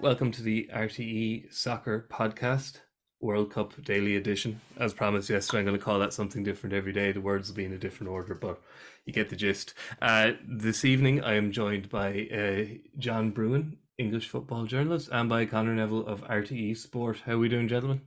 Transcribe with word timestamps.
Welcome 0.00 0.30
to 0.32 0.42
the 0.42 0.68
RTE 0.72 1.52
Soccer 1.52 2.06
Podcast, 2.10 2.80
World 3.20 3.50
Cup 3.52 3.72
Daily 3.82 4.14
Edition. 4.16 4.60
As 4.78 4.92
promised 4.94 5.30
yesterday, 5.30 5.60
I'm 5.60 5.64
going 5.66 5.78
to 5.78 5.82
call 5.84 5.98
that 5.98 6.12
something 6.12 6.44
different 6.44 6.74
every 6.74 6.92
day. 6.92 7.12
The 7.12 7.20
words 7.20 7.48
will 7.48 7.56
be 7.56 7.64
in 7.64 7.72
a 7.72 7.78
different 7.78 8.10
order, 8.10 8.34
but 8.34 8.60
you 9.04 9.12
get 9.12 9.30
the 9.30 9.36
gist. 9.36 9.74
Uh, 10.00 10.32
this 10.46 10.84
evening, 10.84 11.24
I 11.24 11.34
am 11.34 11.50
joined 11.50 11.88
by 11.88 12.28
uh, 12.32 12.76
John 12.98 13.30
Brewin, 13.30 13.78
English 13.98 14.28
football 14.28 14.66
journalist, 14.66 15.08
and 15.10 15.28
by 15.28 15.46
Connor 15.46 15.74
Neville 15.74 16.06
of 16.06 16.22
RTE 16.24 16.76
Sport. 16.76 17.22
How 17.24 17.32
are 17.32 17.38
we 17.38 17.48
doing, 17.48 17.66
gentlemen? 17.68 18.02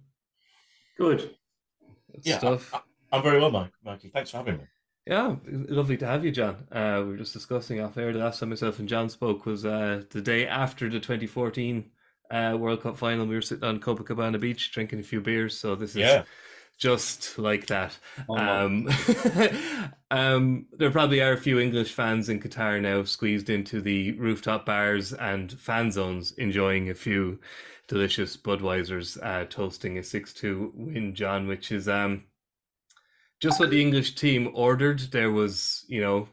Good. 0.97 1.35
Good 2.11 2.21
Yeah, 2.23 2.38
stuff. 2.38 2.73
I, 3.11 3.17
am 3.17 3.23
very 3.23 3.39
well, 3.39 3.52
Mike. 3.52 3.71
Mikey. 3.83 4.09
Thanks 4.09 4.31
for 4.31 4.38
having 4.38 4.58
me. 4.58 4.63
Yeah, 5.05 5.38
lovely 5.48 5.98
to 5.98 6.05
have 6.05 6.23
you, 6.23 6.31
John. 6.31 6.67
Uh, 6.71 7.02
we 7.03 7.12
were 7.12 7.17
just 7.17 7.34
discussing 7.34 7.80
off 7.81 7.98
air 7.98 8.13
the 8.13 8.20
last 8.20 8.39
time 8.39 8.49
myself 8.49 8.77
and 8.80 8.88
John 8.88 9.09
spoke 9.09 9.45
was 9.45 9.66
uh, 9.66 10.03
the 10.12 10.22
day 10.22 10.45
after 10.45 10.88
the 10.89 10.99
2014 10.99 11.89
uh, 12.30 12.55
World 12.59 12.81
Cup 12.81 12.95
final. 12.98 13.25
We 13.25 13.34
were 13.35 13.41
sitting 13.41 13.63
on 13.63 13.80
Copacabana 13.80 14.39
Beach 14.39 14.72
drinking 14.72 14.99
a 14.99 15.03
few 15.03 15.20
beers, 15.20 15.58
so 15.58 15.75
this 15.75 15.91
is 15.91 15.95
Yeah. 15.98 16.23
just 16.77 17.39
like 17.39 17.66
that. 17.67 17.98
Oh. 18.30 18.35
Um, 18.38 18.88
um, 20.12 20.67
there 20.77 20.91
probably 20.91 21.22
are 21.22 21.34
a 21.34 21.38
few 21.38 21.59
English 21.59 21.94
fans 21.94 22.30
in 22.30 22.39
Qatar 22.39 22.80
now 22.80 23.03
squeezed 23.03 23.50
into 23.50 23.81
the 23.81 24.11
rooftop 24.11 24.63
bars 24.66 25.11
and 25.13 25.52
fan 25.59 25.91
zones, 25.91 26.34
enjoying 26.34 26.89
a 26.91 26.94
few 26.94 27.39
delicious 27.88 28.38
Budweisers, 28.38 29.17
uh, 29.23 29.45
toasting 29.45 29.97
a 29.97 30.03
6 30.03 30.34
2 30.34 30.72
win, 30.75 31.16
John, 31.16 31.47
which 31.47 31.72
is 31.72 31.88
um, 31.89 32.25
just 33.39 33.59
what 33.59 33.69
the 33.69 33.81
English 33.81 34.15
team 34.15 34.51
ordered. 34.53 34.99
There 35.11 35.31
was, 35.31 35.85
you 35.87 36.01
know, 36.01 36.27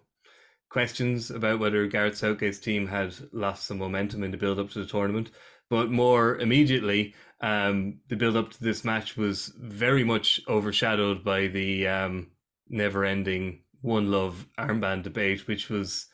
questions 0.68 1.30
about 1.30 1.58
whether 1.58 1.86
Gareth 1.86 2.16
Southgate's 2.16 2.58
team 2.58 2.88
had 2.88 3.14
lost 3.32 3.66
some 3.66 3.78
momentum 3.78 4.22
in 4.22 4.30
the 4.30 4.36
build 4.36 4.58
up 4.58 4.70
to 4.70 4.80
the 4.80 4.86
tournament. 4.86 5.30
But 5.70 5.90
more 5.90 6.36
immediately, 6.38 7.14
um, 7.40 8.00
the 8.08 8.16
build 8.16 8.36
up 8.36 8.50
to 8.52 8.62
this 8.62 8.84
match 8.84 9.16
was 9.16 9.52
very 9.58 10.04
much 10.04 10.40
overshadowed 10.48 11.24
by 11.24 11.46
the 11.48 11.86
um, 11.86 12.30
never 12.68 13.04
ending 13.04 13.62
One 13.80 14.10
Love 14.10 14.46
armband 14.58 15.02
debate, 15.02 15.46
which 15.46 15.68
was 15.68 16.06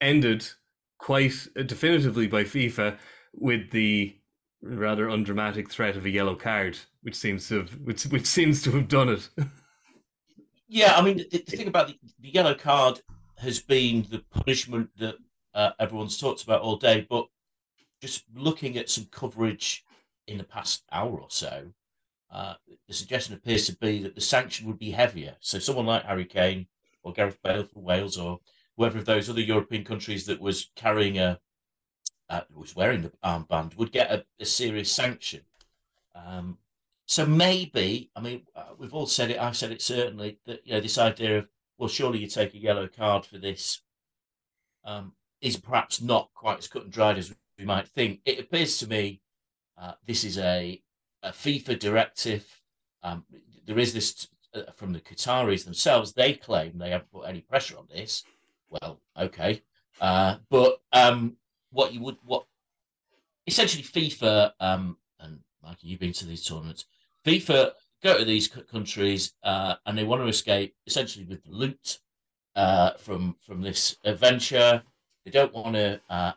ended 0.00 0.48
quite 0.98 1.34
definitively 1.66 2.26
by 2.26 2.44
FIFA 2.44 2.98
with 3.32 3.70
the 3.70 4.16
rather 4.62 5.08
undramatic 5.08 5.70
threat 5.70 5.96
of 5.96 6.04
a 6.04 6.10
yellow 6.10 6.34
card, 6.34 6.78
which 7.02 7.14
seems 7.14 7.48
to 7.48 7.58
have 7.58 7.70
which, 7.80 8.04
which 8.04 8.26
seems 8.26 8.62
to 8.62 8.72
have 8.72 8.88
done 8.88 9.08
it. 9.08 9.28
Yeah, 10.72 10.94
I 10.96 11.02
mean, 11.02 11.16
the, 11.16 11.26
the 11.30 11.56
thing 11.56 11.66
about 11.66 11.88
the, 11.88 11.98
the 12.20 12.28
yellow 12.28 12.54
card 12.54 13.00
has 13.38 13.58
been 13.58 14.06
the 14.08 14.22
punishment 14.30 14.88
that 14.98 15.16
uh, 15.52 15.72
everyone's 15.80 16.16
talked 16.16 16.44
about 16.44 16.60
all 16.60 16.76
day, 16.76 17.04
but 17.10 17.26
just 18.00 18.22
looking 18.36 18.78
at 18.78 18.88
some 18.88 19.06
coverage 19.10 19.84
in 20.28 20.38
the 20.38 20.44
past 20.44 20.84
hour 20.92 21.20
or 21.20 21.26
so, 21.28 21.72
uh, 22.30 22.54
the 22.86 22.94
suggestion 22.94 23.34
appears 23.34 23.66
to 23.66 23.76
be 23.78 24.00
that 24.04 24.14
the 24.14 24.20
sanction 24.20 24.68
would 24.68 24.78
be 24.78 24.92
heavier. 24.92 25.34
So 25.40 25.58
someone 25.58 25.86
like 25.86 26.04
Harry 26.04 26.24
Kane 26.24 26.68
or 27.02 27.12
Gareth 27.12 27.42
Bale 27.42 27.64
for 27.64 27.80
Wales 27.80 28.16
or 28.16 28.38
whoever 28.76 28.98
of 28.98 29.06
those 29.06 29.28
other 29.28 29.40
European 29.40 29.82
countries 29.82 30.24
that 30.26 30.40
was 30.40 30.70
carrying 30.76 31.18
a 31.18 31.40
uh, 32.28 32.42
was 32.54 32.76
wearing 32.76 33.02
the 33.02 33.10
armband 33.24 33.76
would 33.76 33.90
get 33.90 34.12
a, 34.12 34.24
a 34.38 34.44
serious 34.44 34.92
sanction. 34.92 35.40
Um, 36.14 36.58
so 37.10 37.26
maybe, 37.26 38.08
I 38.14 38.20
mean, 38.20 38.42
uh, 38.54 38.66
we've 38.78 38.94
all 38.94 39.04
said 39.04 39.32
it. 39.32 39.40
I've 39.40 39.56
said 39.56 39.72
it 39.72 39.82
certainly 39.82 40.38
that 40.46 40.64
you 40.64 40.74
know 40.74 40.80
this 40.80 40.96
idea 40.96 41.38
of 41.38 41.48
well, 41.76 41.88
surely 41.88 42.20
you 42.20 42.28
take 42.28 42.54
a 42.54 42.58
yellow 42.58 42.86
card 42.86 43.26
for 43.26 43.36
this 43.36 43.80
um, 44.84 45.14
is 45.40 45.56
perhaps 45.56 46.00
not 46.00 46.30
quite 46.34 46.58
as 46.58 46.68
cut 46.68 46.84
and 46.84 46.92
dried 46.92 47.18
as 47.18 47.34
we 47.58 47.64
might 47.64 47.88
think. 47.88 48.20
It 48.24 48.38
appears 48.38 48.78
to 48.78 48.86
me 48.86 49.22
uh, 49.76 49.94
this 50.06 50.22
is 50.22 50.38
a, 50.38 50.80
a 51.24 51.30
FIFA 51.30 51.80
directive. 51.80 52.46
Um, 53.02 53.24
there 53.66 53.80
is 53.80 53.92
this 53.92 54.28
uh, 54.54 54.70
from 54.76 54.92
the 54.92 55.00
Qataris 55.00 55.64
themselves. 55.64 56.12
They 56.12 56.34
claim 56.34 56.78
they 56.78 56.90
haven't 56.90 57.10
put 57.10 57.28
any 57.28 57.40
pressure 57.40 57.76
on 57.76 57.88
this. 57.92 58.22
Well, 58.68 59.00
okay, 59.18 59.62
uh, 60.00 60.36
but 60.48 60.80
um, 60.92 61.38
what 61.72 61.92
you 61.92 62.02
would 62.02 62.18
what 62.24 62.44
essentially 63.48 63.82
FIFA 63.82 64.52
um, 64.60 64.96
and 65.18 65.40
Mikey, 65.60 65.88
you've 65.88 65.98
been 65.98 66.12
to 66.12 66.26
these 66.26 66.44
tournaments. 66.44 66.84
FIFA 67.26 67.72
go 68.02 68.18
to 68.18 68.24
these 68.24 68.48
countries 68.48 69.32
uh, 69.42 69.74
and 69.86 69.96
they 69.96 70.04
want 70.04 70.22
to 70.22 70.28
escape 70.28 70.74
essentially 70.86 71.26
with 71.26 71.40
loot 71.46 71.98
uh, 72.56 72.92
from 72.98 73.36
from 73.46 73.60
this 73.60 73.96
adventure. 74.04 74.82
They 75.24 75.30
don't 75.30 75.52
want 75.52 75.74
to 75.74 76.00
uh, 76.08 76.32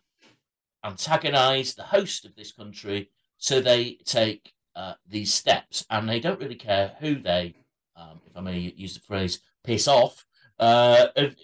antagonize 0.83 1.73
the 1.73 1.83
host 1.83 2.25
of 2.25 2.35
this 2.35 2.51
country, 2.51 3.09
so 3.37 3.61
they 3.61 3.97
take 4.05 4.53
uh, 4.75 4.93
these 5.07 5.33
steps, 5.33 5.85
and 5.89 6.07
they 6.07 6.19
don't 6.19 6.39
really 6.39 6.55
care 6.55 6.95
who 6.99 7.15
they, 7.15 7.55
um, 7.95 8.19
if 8.25 8.35
I 8.35 8.41
may 8.41 8.59
use 8.75 8.95
the 8.95 8.99
phrase, 8.99 9.39
piss 9.63 9.87
off. 9.87 10.25
Uh, 10.59 11.07
and 11.15 11.35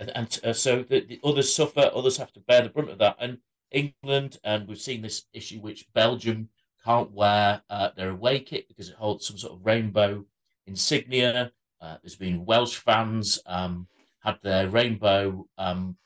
and, 0.00 0.40
uh, 0.44 0.52
so 0.52 0.82
the, 0.82 1.00
the 1.00 1.20
others 1.24 1.54
suffer, 1.54 1.90
others 1.94 2.16
have 2.16 2.32
to 2.32 2.40
bear 2.40 2.62
the 2.62 2.68
brunt 2.68 2.90
of 2.90 2.98
that. 2.98 3.16
And 3.20 3.38
England, 3.70 4.38
and 4.44 4.66
we've 4.68 4.80
seen 4.80 5.02
this 5.02 5.24
issue 5.32 5.60
which 5.60 5.86
Belgium 5.94 6.48
can't 6.84 7.12
wear 7.12 7.62
uh, 7.70 7.90
their 7.96 8.10
away 8.10 8.40
kit 8.40 8.68
because 8.68 8.88
it 8.88 8.96
holds 8.96 9.26
some 9.26 9.38
sort 9.38 9.54
of 9.54 9.64
rainbow 9.64 10.24
insignia. 10.66 11.52
Uh, 11.80 11.96
there's 12.02 12.16
been 12.16 12.44
Welsh 12.44 12.76
fans 12.76 13.38
um, 13.46 13.86
had 14.20 14.38
their 14.42 14.68
rainbow 14.68 15.46
um, 15.58 15.96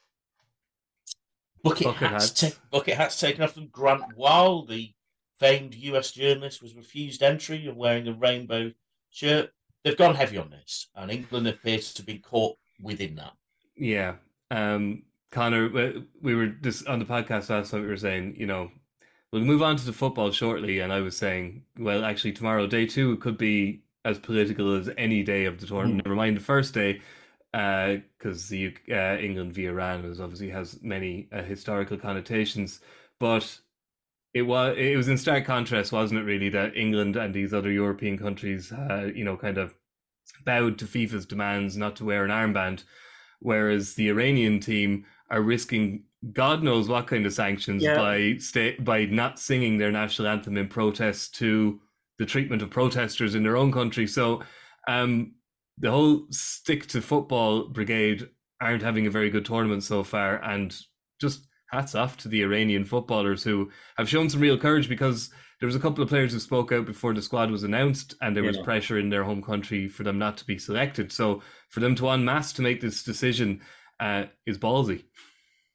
bucket, 1.62 1.84
Bucket 1.84 2.10
hats, 2.10 2.30
ta- 2.30 2.58
bucket 2.70 2.96
hats 2.96 3.18
taken 3.18 3.42
off 3.42 3.54
them. 3.54 3.68
Grant 3.70 4.16
Wahl, 4.16 4.64
the 4.64 4.92
famed 5.38 5.74
US 5.74 6.12
journalist, 6.12 6.62
was 6.62 6.74
refused 6.74 7.22
entry 7.22 7.66
and 7.66 7.76
wearing 7.76 8.08
a 8.08 8.12
rainbow 8.12 8.72
shirt. 9.10 9.50
They've 9.84 9.96
gone 9.96 10.14
heavy 10.14 10.36
on 10.36 10.50
this, 10.50 10.88
and 10.94 11.10
England 11.10 11.46
appears 11.46 11.94
to 11.94 12.02
be 12.02 12.18
caught 12.18 12.56
within 12.82 13.16
that. 13.16 13.32
Yeah. 13.76 14.14
Um, 14.50 15.04
Connor, 15.30 16.02
we 16.20 16.34
were 16.34 16.48
just 16.48 16.86
on 16.86 16.98
the 16.98 17.04
podcast 17.04 17.50
last 17.50 17.70
time. 17.70 17.82
We 17.82 17.88
were 17.88 17.96
saying, 17.96 18.34
you 18.36 18.46
know, 18.46 18.70
we'll 19.32 19.42
move 19.42 19.62
on 19.62 19.76
to 19.76 19.84
the 19.84 19.92
football 19.92 20.30
shortly, 20.30 20.80
and 20.80 20.92
I 20.92 21.00
was 21.00 21.16
saying, 21.16 21.64
well, 21.78 22.04
actually, 22.04 22.32
tomorrow, 22.32 22.66
day 22.66 22.86
two, 22.86 23.16
could 23.16 23.38
be 23.38 23.82
as 24.04 24.18
political 24.18 24.74
as 24.74 24.90
any 24.96 25.22
day 25.22 25.44
of 25.44 25.60
the 25.60 25.66
tournament. 25.66 26.04
Never 26.04 26.16
mind 26.16 26.36
the 26.36 26.40
first 26.40 26.74
day, 26.74 27.00
because 27.52 28.48
the 28.48 28.74
uh, 28.90 29.16
England 29.18 29.52
v 29.52 29.66
Iran 29.66 30.04
is 30.04 30.20
obviously 30.20 30.50
has 30.50 30.82
many 30.82 31.28
uh, 31.32 31.42
historical 31.42 31.96
connotations, 31.96 32.80
but. 33.18 33.60
It 34.34 34.42
was 34.42 34.76
it 34.76 34.94
was 34.94 35.08
in 35.08 35.16
stark 35.16 35.46
contrast, 35.46 35.90
wasn't 35.90 36.20
it? 36.20 36.24
Really, 36.24 36.50
that 36.50 36.76
England 36.76 37.16
and 37.16 37.32
these 37.32 37.54
other 37.54 37.72
European 37.72 38.18
countries, 38.18 38.70
uh, 38.70 39.10
you 39.12 39.24
know, 39.24 39.38
kind 39.38 39.56
of 39.56 39.74
bowed 40.44 40.78
to 40.78 40.84
FIFA's 40.84 41.24
demands 41.24 41.78
not 41.78 41.96
to 41.96 42.04
wear 42.04 42.26
an 42.26 42.30
armband, 42.30 42.84
whereas 43.40 43.94
the 43.94 44.10
Iranian 44.10 44.60
team 44.60 45.06
are 45.30 45.42
risking 45.42 46.04
God 46.32 46.64
knows 46.64 46.88
what 46.88 47.06
kind 47.06 47.24
of 47.26 47.32
sanctions 47.32 47.80
Yeah. 47.82 47.94
by 47.96 48.36
sta- 48.38 48.76
by 48.80 49.04
not 49.04 49.38
singing 49.38 49.78
their 49.78 49.92
national 49.92 50.26
anthem 50.26 50.56
in 50.56 50.66
protest 50.66 51.36
to 51.36 51.80
the 52.18 52.26
treatment 52.26 52.60
of 52.60 52.70
protesters 52.70 53.36
in 53.36 53.44
their 53.44 53.56
own 53.56 53.70
country. 53.70 54.06
So, 54.08 54.42
um, 54.88 55.34
the 55.78 55.92
whole 55.92 56.26
stick 56.30 56.86
to 56.88 57.00
football 57.00 57.68
brigade 57.68 58.28
aren't 58.60 58.82
having 58.82 59.06
a 59.06 59.10
very 59.10 59.30
good 59.30 59.44
tournament 59.44 59.84
so 59.84 60.02
far, 60.02 60.42
and 60.42 60.76
just 61.20 61.46
hats 61.70 61.94
off 61.94 62.16
to 62.16 62.28
the 62.28 62.42
Iranian 62.42 62.84
footballers 62.84 63.44
who 63.44 63.70
have 63.96 64.08
shown 64.08 64.28
some 64.28 64.40
real 64.40 64.58
courage 64.58 64.88
because 64.88 65.30
there 65.60 65.66
was 65.68 65.76
a 65.76 65.80
couple 65.80 66.02
of 66.02 66.08
players 66.08 66.32
who 66.32 66.40
spoke 66.40 66.72
out 66.72 66.86
before 66.86 67.14
the 67.14 67.22
squad 67.22 67.50
was 67.52 67.62
announced, 67.62 68.14
and 68.20 68.34
there 68.34 68.42
was 68.42 68.56
Yeah. 68.56 68.64
pressure 68.64 68.98
in 68.98 69.10
their 69.10 69.22
home 69.22 69.42
country 69.42 69.86
for 69.86 70.02
them 70.02 70.18
not 70.18 70.36
to 70.38 70.44
be 70.46 70.58
selected. 70.58 71.12
So 71.12 71.42
for 71.68 71.78
them 71.78 71.94
to 71.96 72.08
en 72.08 72.24
masse 72.24 72.52
to 72.54 72.62
make 72.62 72.80
this 72.80 73.04
decision 73.04 73.60
uh, 74.00 74.24
is 74.46 74.58
ballsy. 74.58 75.04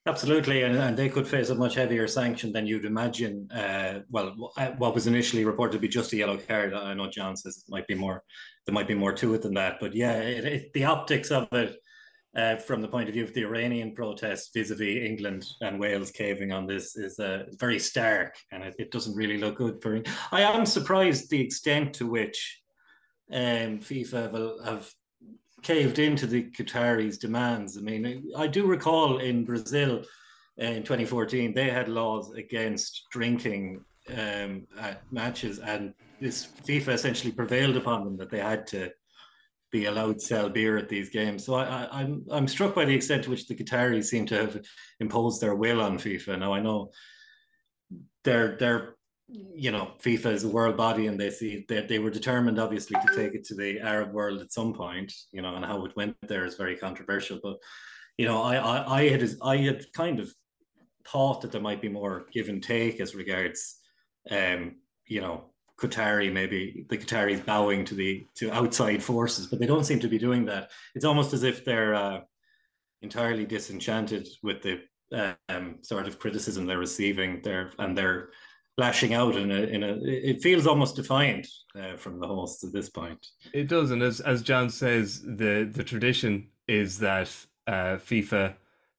Absolutely, 0.06 0.64
and, 0.64 0.76
and 0.76 0.98
they 0.98 1.08
could 1.08 1.26
face 1.26 1.48
a 1.48 1.54
much 1.54 1.76
heavier 1.76 2.06
sanction 2.06 2.52
than 2.52 2.66
you'd 2.66 2.84
imagine. 2.84 3.50
Uh, 3.50 4.00
well, 4.10 4.52
uh, 4.58 4.72
what 4.72 4.94
was 4.94 5.06
initially 5.06 5.46
reported 5.46 5.72
to 5.72 5.78
be 5.78 5.88
just 5.88 6.12
a 6.12 6.16
yellow 6.16 6.36
card. 6.36 6.74
I 6.74 6.92
know 6.92 7.08
John 7.08 7.36
says 7.36 7.64
it 7.66 7.70
might 7.70 7.86
be 7.86 7.94
more. 7.94 8.22
There 8.66 8.74
might 8.74 8.86
be 8.86 8.94
more 8.94 9.14
to 9.14 9.32
it 9.32 9.40
than 9.40 9.54
that, 9.54 9.78
but 9.80 9.94
yeah, 9.94 10.18
it, 10.20 10.44
it, 10.44 10.72
the 10.74 10.84
optics 10.84 11.30
of 11.30 11.48
it, 11.52 11.76
uh, 12.36 12.56
from 12.56 12.82
the 12.82 12.88
point 12.88 13.08
of 13.08 13.14
view 13.14 13.24
of 13.24 13.32
the 13.32 13.44
Iranian 13.44 13.94
protest 13.94 14.50
vis-a-vis 14.52 15.04
England 15.10 15.46
and 15.62 15.80
Wales 15.80 16.10
caving 16.10 16.52
on 16.52 16.66
this, 16.66 16.96
is 16.96 17.18
uh, 17.18 17.44
very 17.58 17.78
stark, 17.78 18.36
and 18.52 18.62
it, 18.62 18.74
it 18.78 18.90
doesn't 18.90 19.16
really 19.16 19.38
look 19.38 19.56
good 19.56 19.80
for. 19.80 20.02
I 20.30 20.42
am 20.42 20.66
surprised 20.66 21.30
the 21.30 21.40
extent 21.40 21.94
to 21.94 22.06
which 22.06 22.60
um, 23.32 23.78
FIFA 23.78 24.32
have, 24.32 24.66
have 24.66 24.90
caved 25.64 25.98
into 25.98 26.26
the 26.26 26.44
Qataris' 26.44 27.18
demands. 27.18 27.76
I 27.76 27.80
mean, 27.80 28.30
I 28.36 28.46
do 28.46 28.66
recall 28.66 29.18
in 29.18 29.44
Brazil 29.44 30.04
uh, 30.60 30.66
in 30.66 30.82
2014 30.82 31.52
they 31.52 31.70
had 31.70 31.88
laws 31.88 32.32
against 32.34 33.06
drinking 33.10 33.84
um, 34.16 34.66
at 34.78 35.02
matches, 35.10 35.58
and 35.58 35.94
this 36.20 36.46
FIFA 36.66 36.88
essentially 36.88 37.32
prevailed 37.32 37.76
upon 37.76 38.04
them 38.04 38.16
that 38.18 38.30
they 38.30 38.38
had 38.38 38.66
to 38.68 38.90
be 39.72 39.86
allowed 39.86 40.20
to 40.20 40.24
sell 40.24 40.48
beer 40.48 40.76
at 40.76 40.88
these 40.88 41.08
games. 41.08 41.44
So 41.44 41.54
I, 41.54 41.64
I, 41.64 41.88
I'm 42.00 42.24
I'm 42.30 42.46
struck 42.46 42.74
by 42.74 42.84
the 42.84 42.94
extent 42.94 43.24
to 43.24 43.30
which 43.30 43.48
the 43.48 43.56
Qataris 43.56 44.04
seem 44.04 44.26
to 44.26 44.36
have 44.36 44.62
imposed 45.00 45.40
their 45.40 45.56
will 45.56 45.80
on 45.80 45.98
FIFA. 45.98 46.38
Now 46.38 46.52
I 46.52 46.60
know 46.60 46.92
they're 48.22 48.93
you 49.28 49.70
know 49.70 49.92
FIFA 50.02 50.32
is 50.32 50.44
a 50.44 50.48
world 50.48 50.76
body 50.76 51.06
and 51.06 51.18
they 51.18 51.30
see 51.30 51.64
that 51.68 51.88
they, 51.88 51.96
they 51.96 51.98
were 51.98 52.10
determined 52.10 52.58
obviously 52.58 53.00
to 53.00 53.16
take 53.16 53.34
it 53.34 53.44
to 53.44 53.54
the 53.54 53.80
Arab 53.80 54.12
world 54.12 54.40
at 54.40 54.52
some 54.52 54.72
point. 54.72 55.12
You 55.32 55.42
know, 55.42 55.54
and 55.54 55.64
how 55.64 55.84
it 55.84 55.96
went 55.96 56.16
there 56.22 56.44
is 56.44 56.56
very 56.56 56.76
controversial. 56.76 57.40
But 57.42 57.56
you 58.18 58.26
know, 58.26 58.42
I 58.42 58.56
I, 58.56 59.00
I 59.00 59.08
had 59.08 59.30
I 59.42 59.56
had 59.58 59.92
kind 59.92 60.20
of 60.20 60.32
thought 61.06 61.40
that 61.42 61.52
there 61.52 61.60
might 61.60 61.82
be 61.82 61.88
more 61.88 62.26
give 62.32 62.48
and 62.48 62.62
take 62.62 63.00
as 63.00 63.14
regards 63.14 63.76
um 64.30 64.76
you 65.06 65.20
know 65.20 65.50
Qatari, 65.80 66.32
maybe 66.32 66.86
the 66.88 66.98
Qataris 66.98 67.44
bowing 67.44 67.84
to 67.86 67.94
the 67.94 68.26
to 68.36 68.52
outside 68.52 69.02
forces, 69.02 69.46
but 69.46 69.58
they 69.58 69.66
don't 69.66 69.84
seem 69.84 70.00
to 70.00 70.08
be 70.08 70.18
doing 70.18 70.44
that. 70.46 70.70
It's 70.94 71.04
almost 71.04 71.32
as 71.32 71.42
if 71.42 71.64
they're 71.64 71.94
uh, 71.94 72.20
entirely 73.02 73.44
disenchanted 73.44 74.28
with 74.42 74.62
the 74.62 74.82
um, 75.48 75.78
sort 75.82 76.06
of 76.06 76.18
criticism 76.18 76.66
they're 76.66 76.78
receiving 76.78 77.40
there, 77.42 77.72
and 77.78 77.98
they're 77.98 78.30
lashing 78.76 79.14
out 79.14 79.36
in 79.36 79.50
a 79.50 79.62
in 79.62 79.82
a. 79.82 79.96
It 80.02 80.42
feels 80.42 80.66
almost 80.66 80.96
defiant 80.96 81.46
uh, 81.78 81.96
from 81.96 82.20
the 82.20 82.26
hosts 82.26 82.64
at 82.64 82.72
this 82.72 82.88
point. 82.90 83.26
It 83.52 83.68
does, 83.68 83.90
and 83.90 84.02
as 84.02 84.20
as 84.20 84.42
John 84.42 84.70
says, 84.70 85.22
the 85.22 85.68
the 85.70 85.84
tradition 85.84 86.48
is 86.68 86.98
that 86.98 87.28
uh, 87.66 87.96
FIFA 87.98 88.54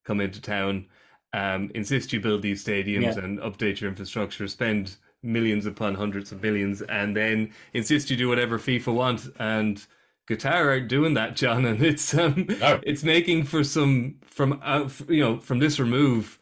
come 0.06 0.22
into 0.22 0.40
town, 0.42 0.86
um, 1.34 1.72
insist 1.74 2.14
you 2.14 2.20
build 2.20 2.42
these 2.42 2.64
stadiums 2.64 3.16
Yeah. 3.18 3.24
and 3.24 3.40
update 3.40 3.82
your 3.82 3.90
infrastructure, 3.90 4.48
spend 4.48 4.96
millions 5.24 5.66
upon 5.66 5.96
hundreds 5.96 6.32
of 6.32 6.42
millions, 6.44 6.82
and 6.84 7.16
then 7.18 7.52
insist 7.74 8.10
you 8.12 8.16
do 8.18 8.30
whatever 8.30 8.60
FIFA 8.60 8.94
want. 8.94 9.28
And 9.40 9.84
Qatar 10.30 10.66
are 10.66 10.80
doing 10.80 11.16
that, 11.16 11.36
John, 11.36 11.66
and 11.70 11.82
it's 11.84 12.14
um, 12.14 12.46
No. 12.60 12.80
it's 12.84 13.04
making 13.04 13.44
for 13.44 13.64
some 13.64 14.16
from 14.24 14.60
uh, 14.64 14.88
you 15.10 15.22
know 15.22 15.40
from 15.40 15.60
this 15.60 15.80
remove. 15.80 16.40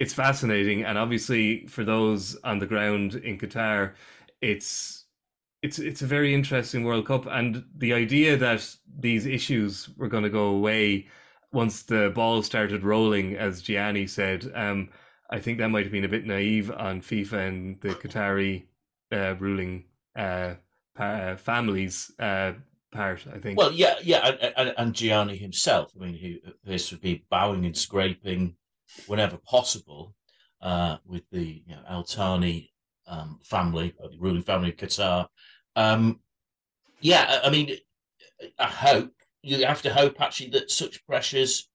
It's 0.00 0.12
fascinating, 0.12 0.84
and 0.84 0.98
obviously 0.98 1.66
for 1.66 1.84
those 1.84 2.36
on 2.42 2.58
the 2.58 2.66
ground 2.66 3.14
in 3.14 3.38
Qatar, 3.38 3.92
it's 4.40 5.04
it's 5.62 5.78
it's 5.78 6.02
a 6.02 6.06
very 6.06 6.34
interesting 6.34 6.84
World 6.84 7.06
Cup, 7.06 7.26
and 7.26 7.64
the 7.76 7.92
idea 7.92 8.36
that 8.36 8.76
these 8.98 9.24
issues 9.24 9.88
were 9.96 10.08
going 10.08 10.24
to 10.24 10.30
go 10.30 10.46
away 10.46 11.06
once 11.52 11.82
the 11.82 12.10
ball 12.14 12.42
started 12.42 12.82
rolling, 12.82 13.36
as 13.36 13.62
Gianni 13.62 14.06
said, 14.06 14.50
um, 14.54 14.90
I 15.30 15.38
think 15.38 15.58
that 15.58 15.68
might 15.68 15.84
have 15.84 15.92
been 15.92 16.04
a 16.04 16.08
bit 16.08 16.26
naive 16.26 16.70
on 16.70 17.00
FIFA 17.00 17.48
and 17.48 17.80
the 17.80 17.90
Qatari 17.90 18.64
uh, 19.12 19.36
ruling 19.38 19.84
uh, 20.16 20.54
pa- 20.96 21.36
families 21.36 22.10
uh, 22.18 22.52
part. 22.92 23.24
I 23.32 23.38
think. 23.38 23.58
Well, 23.58 23.72
yeah, 23.72 23.94
yeah, 24.02 24.26
and, 24.26 24.54
and, 24.56 24.74
and 24.76 24.94
Gianni 24.94 25.36
himself. 25.36 25.92
I 25.96 26.04
mean, 26.04 26.14
he 26.14 26.40
appears 26.46 26.88
to 26.88 26.96
be 26.96 27.24
bowing 27.30 27.64
and 27.64 27.76
scraping 27.76 28.56
whenever 29.06 29.38
possible 29.38 30.14
uh, 30.60 30.96
with 31.04 31.22
the 31.30 31.62
you 31.66 31.74
know, 31.74 31.82
Al 31.88 32.04
Thani 32.04 32.72
um, 33.06 33.38
family, 33.42 33.94
uh, 34.02 34.08
the 34.08 34.18
ruling 34.18 34.42
family 34.42 34.70
of 34.70 34.76
Qatar. 34.76 35.26
Um, 35.76 36.20
yeah, 37.00 37.40
I 37.42 37.48
I 37.48 37.50
mean, 37.50 37.76
I 38.58 38.66
hope 38.66 39.12
you 39.42 39.64
have 39.64 39.82
to 39.82 39.92
hope 39.92 40.20
actually 40.20 40.50
that 40.50 40.70
such 40.70 41.04
pressures 41.06 41.68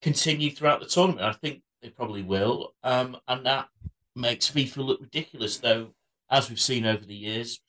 continue 0.00 0.50
throughout 0.50 0.80
the 0.80 0.86
tournament. 0.86 1.26
I 1.26 1.32
think 1.32 1.62
they 1.82 1.90
probably 1.90 2.22
will, 2.22 2.74
um, 2.82 3.16
and 3.28 3.44
that 3.46 3.68
makes 4.14 4.50
FIFA 4.50 4.78
look 4.78 5.00
ridiculous. 5.00 5.58
Though, 5.58 5.94
as 6.30 6.48
we've 6.48 6.60
seen 6.60 6.86
over 6.86 7.04
the 7.04 7.14
years, 7.14 7.60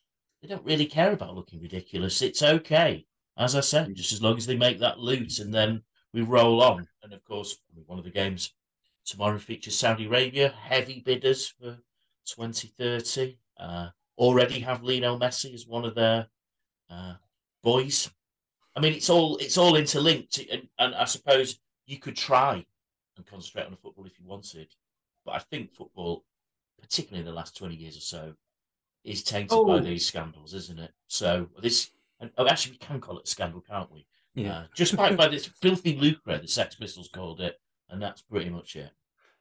they 0.41 0.47
don't 0.47 0.65
really 0.65 0.85
care 0.85 1.11
about 1.11 1.35
looking 1.35 1.61
ridiculous. 1.61 2.21
It's 2.21 2.43
okay 2.43 3.05
as 3.37 3.55
I 3.55 3.61
said, 3.61 3.95
just 3.95 4.13
as 4.13 4.21
long 4.21 4.37
as 4.37 4.45
they 4.45 4.55
make 4.57 4.79
that 4.79 4.99
loot 4.99 5.39
and 5.39 5.53
then 5.53 5.81
we 6.13 6.21
roll 6.21 6.61
on. 6.61 6.87
And 7.01 7.13
of 7.13 7.23
course, 7.23 7.57
one 7.85 7.97
of 7.97 8.05
the 8.05 8.11
games 8.11 8.53
tomorrow 9.05 9.37
features 9.37 9.77
Saudi 9.77 10.05
Arabia, 10.05 10.49
heavy 10.49 11.01
bidders 11.05 11.47
for 11.47 11.77
2030. 12.25 13.37
Uh, 13.57 13.89
already 14.17 14.59
have 14.59 14.83
Lionel 14.83 15.19
Messi 15.19 15.53
as 15.53 15.67
one 15.67 15.85
of 15.85 15.95
their 15.95 16.27
uh, 16.89 17.13
boys. 17.63 18.09
I 18.75 18.79
mean, 18.79 18.93
it's 18.93 19.09
all 19.09 19.37
it's 19.37 19.57
all 19.57 19.75
interlinked, 19.75 20.39
and, 20.51 20.67
and 20.79 20.95
I 20.95 21.05
suppose 21.05 21.59
you 21.85 21.99
could 21.99 22.15
try 22.15 22.65
and 23.17 23.25
concentrate 23.25 23.65
on 23.65 23.71
the 23.71 23.77
football 23.77 24.05
if 24.05 24.17
you 24.19 24.25
wanted, 24.25 24.67
but 25.25 25.35
I 25.35 25.39
think 25.39 25.71
football, 25.71 26.25
particularly 26.81 27.19
in 27.19 27.25
the 27.25 27.35
last 27.37 27.55
20 27.57 27.75
years 27.75 27.95
or 27.97 28.01
so, 28.01 28.33
is 29.03 29.23
tainted 29.23 29.49
by 29.49 29.75
Oh. 29.75 29.79
these 29.79 30.07
scandals, 30.07 30.53
isn't 30.55 30.79
it? 30.79 30.91
So 31.07 31.49
this, 31.61 31.91
and, 32.19 32.31
oh, 32.37 32.47
actually, 32.47 32.71
we 32.73 32.77
can 32.79 32.99
call 32.99 33.19
it 33.19 33.27
a 33.27 33.29
scandal, 33.29 33.61
can't 33.61 33.91
we? 33.91 34.07
Yeah. 34.33 34.57
Uh, 34.59 34.63
just 34.73 34.95
by, 34.95 35.15
by 35.15 35.27
this 35.27 35.45
filthy 35.45 35.95
lucre, 35.95 36.39
the 36.39 36.47
Sex 36.47 36.73
Pistols 36.75 37.09
called 37.13 37.41
it, 37.41 37.59
and 37.89 38.01
that's 38.01 38.21
pretty 38.21 38.49
much 38.49 38.75
it. 38.75 38.91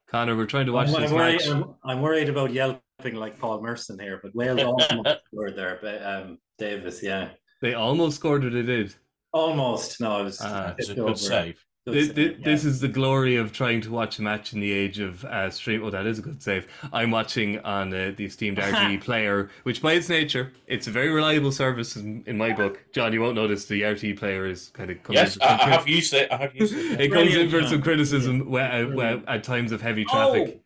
Connor, 0.07 0.35
we're 0.35 0.45
trying 0.45 0.65
to 0.67 0.71
watch 0.73 0.89
I'm, 0.89 1.01
this 1.01 1.11
I'm 1.11 1.17
worried, 1.17 1.39
match. 1.39 1.47
I'm, 1.47 1.75
I'm 1.83 2.01
worried 2.01 2.29
about 2.29 2.51
yelping 2.53 3.15
like 3.15 3.39
Paul 3.39 3.61
Merson 3.61 3.97
here, 3.99 4.19
but 4.21 4.35
Wales 4.35 4.61
almost 4.87 5.21
scored 5.25 5.55
there. 5.55 5.79
But 5.81 6.03
um, 6.05 6.37
Davis, 6.57 7.01
yeah, 7.01 7.29
They 7.61 7.73
almost 7.73 8.17
scored 8.17 8.43
what 8.43 8.53
they 8.53 8.61
did. 8.61 8.93
almost. 9.31 9.99
No, 9.99 10.19
it 10.21 10.23
was. 10.25 10.39
Ah, 10.41 10.75
It's 10.77 10.89
a 10.89 10.95
good 10.95 11.03
over. 11.03 11.15
save. 11.15 11.63
Good 11.85 11.95
This, 11.95 12.15
save, 12.15 12.39
yeah. 12.39 12.45
this 12.45 12.63
is 12.63 12.79
the 12.79 12.87
glory 12.87 13.35
of 13.35 13.51
trying 13.51 13.81
to 13.81 13.91
watch 13.91 14.17
a 14.17 14.21
match 14.21 14.53
in 14.53 14.61
the 14.61 14.71
age 14.71 14.99
of 14.99 15.25
uh, 15.25 15.49
stream. 15.49 15.83
Oh, 15.83 15.89
that 15.89 16.05
is 16.05 16.17
a 16.17 16.21
good 16.21 16.41
save. 16.41 16.65
I'm 16.93 17.11
watching 17.11 17.59
on 17.59 17.93
uh, 17.93 18.13
the 18.15 18.23
esteemed 18.23 18.57
RTE 18.57 19.01
player, 19.03 19.49
which 19.63 19.81
by 19.81 19.91
its 19.93 20.07
nature, 20.07 20.53
it's 20.65 20.87
a 20.87 20.91
very 20.91 21.09
reliable 21.09 21.51
service 21.51 21.97
in, 21.97 22.23
in 22.25 22.37
my 22.37 22.53
book. 22.53 22.85
John, 22.93 23.11
you 23.11 23.19
won't 23.21 23.35
notice 23.35 23.65
the 23.65 23.81
RTE 23.81 24.17
player 24.17 24.45
is 24.45 24.69
kind 24.69 24.91
of 24.91 25.03
coming 25.03 25.17
Yes, 25.17 25.37
I, 25.41 25.45
I 25.45 25.69
have 25.71 25.85
used 25.85 26.13
it. 26.13 26.31
I 26.31 26.37
have 26.37 26.55
used 26.55 26.73
it. 26.73 27.01
it 27.01 27.11
comes 27.11 27.35
in 27.35 27.49
for 27.49 27.59
John. 27.59 27.69
some 27.69 27.81
criticism 27.81 28.49
where, 28.49 28.71
uh, 28.71 28.95
where, 28.95 29.21
at 29.27 29.43
times 29.43 29.73
of 29.73 29.81
heavy 29.81 30.05
traffic. 30.05 30.61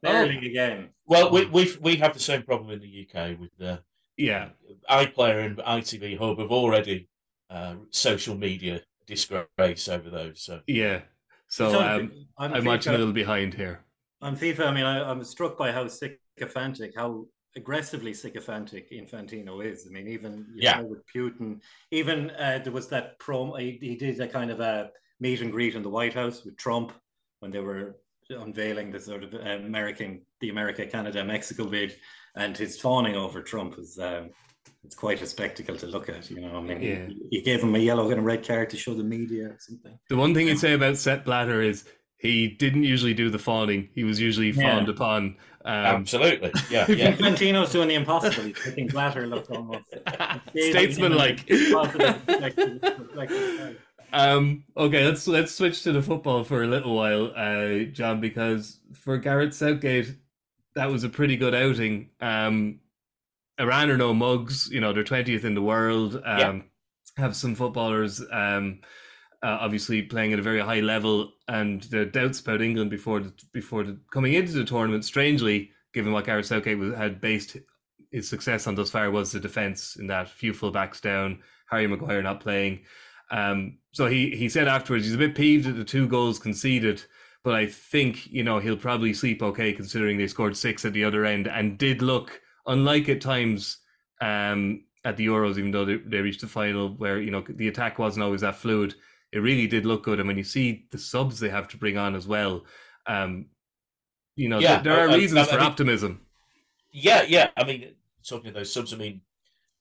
barely 0.00 0.46
again. 0.48 0.88
Well, 1.04 1.30
we 1.30 1.44
we 1.44 1.76
we 1.82 1.96
have 1.96 2.14
the 2.14 2.20
same 2.20 2.42
problem 2.42 2.70
in 2.70 2.80
the 2.80 3.06
UK 3.06 3.38
with 3.38 3.50
the 3.58 3.82
Yeah, 4.16 4.48
iPlayer 4.88 5.44
and 5.44 5.58
ITV 5.58 6.16
Hub 6.18 6.38
have 6.38 6.50
already 6.50 7.08
uh, 7.50 7.74
social 7.90 8.34
media 8.34 8.80
disgrace 9.14 9.88
over 9.88 10.10
those. 10.10 10.42
So 10.42 10.60
yeah. 10.66 11.02
So 11.48 11.70
So, 11.70 11.80
um, 11.82 12.12
on 12.38 12.54
I'm 12.54 12.64
watching 12.64 12.94
a 12.94 12.98
little 12.98 13.12
behind 13.12 13.54
here. 13.54 13.84
On 14.22 14.36
FIFA, 14.36 14.68
I 14.68 14.72
mean, 14.72 14.84
I, 14.84 15.10
I'm 15.10 15.22
struck 15.24 15.58
by 15.58 15.72
how 15.72 15.86
sycophantic, 15.88 16.92
how 16.96 17.26
aggressively 17.56 18.14
sycophantic 18.14 18.90
Infantino 18.90 19.64
is. 19.64 19.86
I 19.86 19.90
mean, 19.90 20.08
even 20.08 20.46
you 20.54 20.62
Yeah. 20.62 20.78
know, 20.80 20.84
with 20.84 21.02
Putin, 21.14 21.60
even 21.90 22.30
uh, 22.30 22.60
there 22.62 22.72
was 22.72 22.88
that 22.88 23.18
prom. 23.18 23.52
He, 23.58 23.78
he 23.80 23.96
did 23.96 24.20
a 24.20 24.28
kind 24.28 24.50
of 24.50 24.60
a 24.60 24.90
meet 25.20 25.40
and 25.42 25.52
greet 25.52 25.74
in 25.74 25.82
the 25.82 25.90
White 25.90 26.14
House 26.14 26.44
with 26.44 26.56
Trump 26.56 26.92
when 27.40 27.50
they 27.50 27.60
were 27.60 27.96
unveiling 28.30 28.90
the 28.90 29.00
sort 29.00 29.22
of 29.24 29.34
American, 29.34 30.22
the 30.40 30.48
America, 30.48 30.86
Canada, 30.86 31.22
Mexico 31.24 31.66
bid, 31.66 31.96
and 32.36 32.56
his 32.56 32.80
fawning 32.80 33.16
over 33.16 33.42
Trump 33.42 33.76
was. 33.76 33.98
Um, 33.98 34.30
it's 34.84 34.94
quite 34.94 35.22
a 35.22 35.26
spectacle 35.26 35.76
to 35.76 35.86
look 35.86 36.08
at, 36.08 36.30
you 36.30 36.40
know. 36.40 36.56
I 36.56 36.60
mean, 36.60 36.80
Yeah. 36.82 37.06
he, 37.06 37.20
he 37.30 37.42
gave 37.42 37.62
him 37.62 37.74
a 37.74 37.78
yellow 37.78 38.10
and 38.10 38.18
a 38.20 38.22
red 38.22 38.46
card 38.46 38.70
to 38.70 38.76
show 38.76 38.94
the 38.94 39.04
media 39.04 39.44
or 39.46 39.56
something. 39.60 39.98
The 40.08 40.16
one 40.16 40.34
thing 40.34 40.48
you'd 40.48 40.58
say 40.58 40.72
about 40.72 40.96
Sepp 40.96 41.24
Blatter 41.24 41.60
is 41.62 41.84
he 42.16 42.48
didn't 42.48 42.84
usually 42.84 43.14
do 43.14 43.30
the 43.30 43.38
fawning. 43.38 43.88
He 43.94 44.04
was 44.04 44.20
usually 44.20 44.50
Yeah. 44.50 44.74
fawned 44.76 44.88
upon. 44.88 45.36
Um, 45.64 45.74
absolutely, 45.74 46.50
yeah, 46.70 46.86
yeah. 46.90 47.12
Infantino's 47.12 47.70
doing 47.70 47.86
the 47.86 47.94
impossible. 47.94 48.42
He's 48.42 48.56
making 48.66 48.88
Blatter 48.88 49.28
look 49.28 49.48
almost 49.48 49.84
statesman-like. 50.50 51.46
Positive, 51.72 52.22
reflective- 52.26 52.82
reflective. 52.98 53.76
Um, 54.12 54.64
okay, 54.76 55.06
let's 55.06 55.26
let's 55.26 55.54
switch 55.54 55.82
to 55.84 55.92
the 55.92 56.02
football 56.02 56.44
for 56.44 56.62
a 56.62 56.66
little 56.66 56.94
while, 56.96 57.32
uh, 57.34 57.84
John, 57.92 58.20
because 58.20 58.80
for 58.92 59.16
Gareth 59.18 59.54
Southgate, 59.54 60.16
that 60.74 60.90
was 60.90 61.02
a 61.04 61.08
pretty 61.08 61.36
good 61.36 61.54
outing. 61.54 62.10
Um, 62.20 62.80
Iran 63.62 63.90
are 63.90 63.96
no 63.96 64.12
mugs, 64.12 64.68
you 64.70 64.80
know, 64.80 64.92
they're 64.92 65.04
twentieth 65.04 65.44
in 65.44 65.54
the 65.54 65.62
world. 65.62 66.16
Um, 66.16 66.22
Yeah. 66.24 66.60
have 67.16 67.36
some 67.36 67.54
footballers, 67.54 68.20
um, 68.30 68.80
uh, 69.42 69.58
obviously 69.60 70.02
playing 70.02 70.32
at 70.32 70.38
a 70.38 70.42
very 70.50 70.60
high 70.60 70.80
level, 70.80 71.32
and 71.48 71.82
the 71.84 72.04
doubts 72.04 72.40
about 72.40 72.62
England 72.62 72.90
before 72.90 73.20
the, 73.20 73.32
before 73.52 73.84
the, 73.84 73.98
coming 74.12 74.34
into 74.34 74.52
the 74.52 74.64
tournament. 74.64 75.04
Strangely, 75.04 75.70
given 75.94 76.12
what 76.12 76.26
Gareth 76.26 76.46
Southgate 76.46 76.78
was, 76.78 76.94
had 76.94 77.20
based 77.20 77.56
his 78.10 78.28
success 78.28 78.66
on 78.66 78.74
thus 78.74 78.90
far, 78.90 79.10
was 79.10 79.32
the 79.32 79.40
defense 79.40 79.96
in 79.96 80.06
that 80.08 80.28
few 80.28 80.52
fullbacks 80.52 81.00
down, 81.00 81.40
Harry 81.70 81.86
Maguire 81.86 82.22
not 82.22 82.40
playing. 82.40 82.80
Um, 83.30 83.78
so 83.92 84.06
he 84.06 84.36
he 84.36 84.48
said 84.50 84.68
afterwards 84.68 85.04
he's 85.06 85.14
a 85.14 85.18
bit 85.18 85.34
peeved 85.34 85.66
at 85.66 85.76
the 85.76 85.84
two 85.84 86.06
goals 86.06 86.38
conceded, 86.38 87.02
but 87.44 87.54
I 87.54 87.66
think 87.66 88.26
you 88.26 88.42
know 88.44 88.58
he'll 88.58 88.76
probably 88.76 89.14
sleep 89.14 89.42
okay 89.42 89.72
considering 89.72 90.18
they 90.18 90.28
scored 90.28 90.56
six 90.56 90.84
at 90.84 90.92
the 90.92 91.04
other 91.04 91.24
end 91.24 91.46
and 91.48 91.78
did 91.78 92.02
look 92.02 92.41
unlike 92.66 93.08
at 93.08 93.20
times 93.20 93.78
um, 94.20 94.84
at 95.04 95.16
the 95.16 95.26
Euros, 95.26 95.58
even 95.58 95.70
though 95.70 95.84
they, 95.84 95.96
they 95.96 96.20
reached 96.20 96.40
the 96.42 96.46
final 96.46 96.90
where 96.90 97.20
you 97.20 97.30
know 97.30 97.44
the 97.48 97.68
attack 97.68 97.98
wasn't 97.98 98.24
always 98.24 98.40
that 98.42 98.56
fluid. 98.56 98.94
It 99.32 99.38
really 99.38 99.66
did 99.66 99.86
look 99.86 100.04
good, 100.04 100.18
and 100.18 100.28
when 100.28 100.36
you 100.38 100.44
see 100.44 100.86
the 100.90 100.98
subs 100.98 101.40
they 101.40 101.48
have 101.48 101.66
to 101.68 101.76
bring 101.78 101.96
on 101.96 102.14
as 102.14 102.26
well, 102.26 102.64
um, 103.06 103.46
you 104.36 104.48
know 104.48 104.58
Yeah, 104.58 104.80
there, 104.82 104.94
there 104.94 105.06
are 105.06 105.10
I- 105.10 105.12
I- 105.14 105.16
reasons 105.16 105.48
I 105.48 105.52
for 105.52 105.56
mean- 105.58 105.66
optimism. 105.66 106.20
Yeah, 106.94 107.22
yeah. 107.22 107.48
I 107.56 107.64
mean, 107.64 107.94
talking 108.22 108.48
of 108.48 108.54
those 108.54 108.70
subs, 108.72 108.92
I 108.92 108.96
mean, 108.98 109.22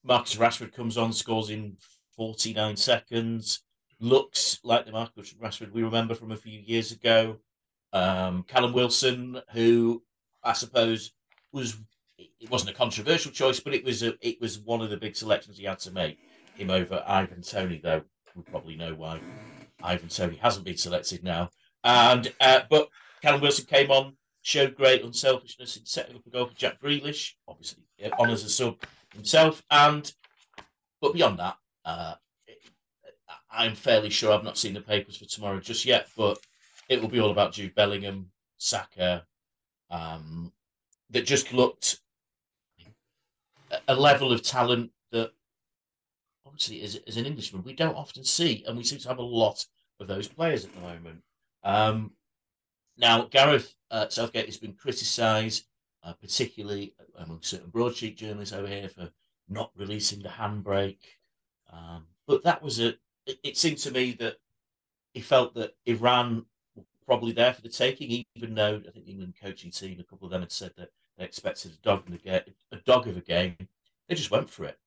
Marcus 0.03 0.35
Rashford 0.37 0.73
comes 0.73 0.97
on, 0.97 1.11
scores 1.11 1.49
in 1.49 1.75
49 2.15 2.77
seconds. 2.77 3.63
Looks 3.99 4.59
like 4.63 4.85
the 4.85 4.93
Marcus 4.93 5.33
Rashford 5.33 5.73
we 5.73 5.83
remember 5.83 6.15
from 6.15 6.31
a 6.31 6.37
few 6.37 6.57
years 6.59 6.93
ago. 6.93 7.37
Um, 7.91 8.43
Callum 8.47 8.71
Wilson, 8.71 9.41
who 9.51 10.01
I 10.41 10.53
suppose 10.53 11.11
was 11.51 11.75
it 12.39 12.49
wasn't 12.49 12.71
a 12.71 12.77
controversial 12.77 13.31
choice, 13.31 13.59
but 13.59 13.73
it 13.73 13.83
was 13.83 14.03
a 14.03 14.13
it 14.21 14.39
was 14.41 14.59
one 14.59 14.81
of 14.81 14.89
the 14.89 14.97
big 14.97 15.15
selections 15.15 15.57
he 15.57 15.65
had 15.65 15.79
to 15.79 15.91
make. 15.91 16.17
Him 16.55 16.69
over 16.69 17.03
Ivan 17.07 17.41
Toney, 17.41 17.79
though 17.81 18.01
we 18.35 18.43
probably 18.43 18.75
know 18.75 18.93
why 18.93 19.19
Ivan 19.81 20.09
Toney 20.09 20.35
hasn't 20.35 20.65
been 20.65 20.77
selected 20.77 21.23
now. 21.23 21.49
And 21.83 22.31
uh, 22.39 22.61
but 22.69 22.89
Callum 23.21 23.41
Wilson 23.41 23.65
came 23.65 23.89
on, 23.89 24.17
showed 24.41 24.75
great 24.75 25.03
unselfishness 25.03 25.77
in 25.77 25.85
setting 25.85 26.15
up 26.15 26.25
a 26.25 26.29
goal 26.29 26.47
for 26.47 26.55
Jack 26.55 26.81
Grealish, 26.81 27.33
obviously 27.47 27.83
on 28.17 28.29
as 28.29 28.43
a 28.43 28.49
sub 28.49 28.75
himself. 29.13 29.63
And 29.71 30.11
but 31.01 31.13
beyond 31.13 31.39
that, 31.39 31.57
uh, 31.85 32.15
I'm 33.51 33.75
fairly 33.75 34.09
sure 34.09 34.33
I've 34.33 34.43
not 34.43 34.57
seen 34.57 34.73
the 34.73 34.81
papers 34.81 35.17
for 35.17 35.25
tomorrow 35.25 35.59
just 35.59 35.85
yet, 35.85 36.07
but 36.15 36.39
it 36.89 37.01
will 37.01 37.09
be 37.09 37.19
all 37.19 37.31
about 37.31 37.53
Jude 37.53 37.75
Bellingham, 37.75 38.31
Saka, 38.57 39.25
um, 39.89 40.51
that 41.09 41.25
just 41.25 41.53
looked 41.53 42.00
a 43.87 43.95
level 43.95 44.31
of 44.31 44.41
talent 44.41 44.91
that 45.11 45.31
obviously 46.45 46.81
as, 46.81 46.99
as 47.07 47.17
an 47.17 47.25
Englishman 47.25 47.63
we 47.63 47.73
don't 47.73 47.95
often 47.95 48.23
see, 48.23 48.63
and 48.67 48.77
we 48.77 48.83
seem 48.83 48.99
to 48.99 49.07
have 49.07 49.19
a 49.19 49.23
lot 49.23 49.65
of 49.99 50.07
those 50.07 50.27
players 50.27 50.65
at 50.65 50.73
the 50.73 50.81
moment. 50.81 51.21
Um, 51.63 52.11
now, 52.97 53.25
Gareth 53.25 53.73
uh, 53.89 54.09
Southgate 54.09 54.45
has 54.45 54.57
been 54.57 54.73
criticised, 54.73 55.65
uh, 56.03 56.13
particularly 56.13 56.93
among 57.17 57.41
certain 57.41 57.69
broadsheet 57.69 58.17
journalists 58.17 58.53
over 58.53 58.67
here, 58.67 58.89
for 58.89 59.09
not 59.49 59.71
releasing 59.75 60.21
the 60.21 60.29
handbrake. 60.29 60.99
Um, 61.71 62.05
but 62.27 62.43
that 62.43 62.61
was 62.61 62.79
a. 62.79 62.89
It, 63.25 63.39
it, 63.43 63.57
seemed 63.57 63.77
to 63.79 63.91
me 63.91 64.13
that 64.13 64.37
he 65.13 65.21
felt 65.21 65.53
that 65.55 65.75
Iran 65.85 66.45
were 66.75 66.83
probably 67.05 67.31
there 67.31 67.53
for 67.53 67.61
the 67.61 67.69
taking, 67.69 68.23
even 68.35 68.55
though 68.55 68.81
I 68.87 68.91
think 68.91 69.05
the 69.05 69.11
England 69.11 69.35
coaching 69.41 69.71
team, 69.71 69.99
a 69.99 70.03
couple 70.03 70.25
of 70.25 70.31
them 70.31 70.41
had 70.41 70.51
said 70.51 70.73
that 70.77 70.89
expected 71.23 71.71
a 71.71 71.81
dog 71.83 72.05
game, 72.23 72.41
a 72.71 72.77
dog 72.77 73.07
of 73.07 73.17
a 73.17 73.21
game. 73.21 73.55
They 74.07 74.15
just 74.15 74.31
went 74.31 74.49
for 74.49 74.65
it. 74.65 74.77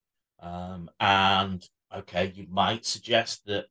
Um, 0.41 0.91
and 1.01 1.67
okay, 1.95 2.33
you 2.35 2.47
might 2.51 2.85
suggest 2.85 3.47
that 3.47 3.67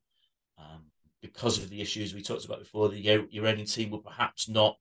um, 0.58 0.84
because 1.22 1.58
of 1.58 1.70
the 1.70 1.80
issues 1.80 2.14
we 2.14 2.22
talked 2.22 2.44
about 2.44 2.58
before, 2.60 2.88
the 2.88 3.08
Iranian 3.32 3.66
team 3.66 3.90
were 3.90 3.98
perhaps 3.98 4.48
not 4.48 4.78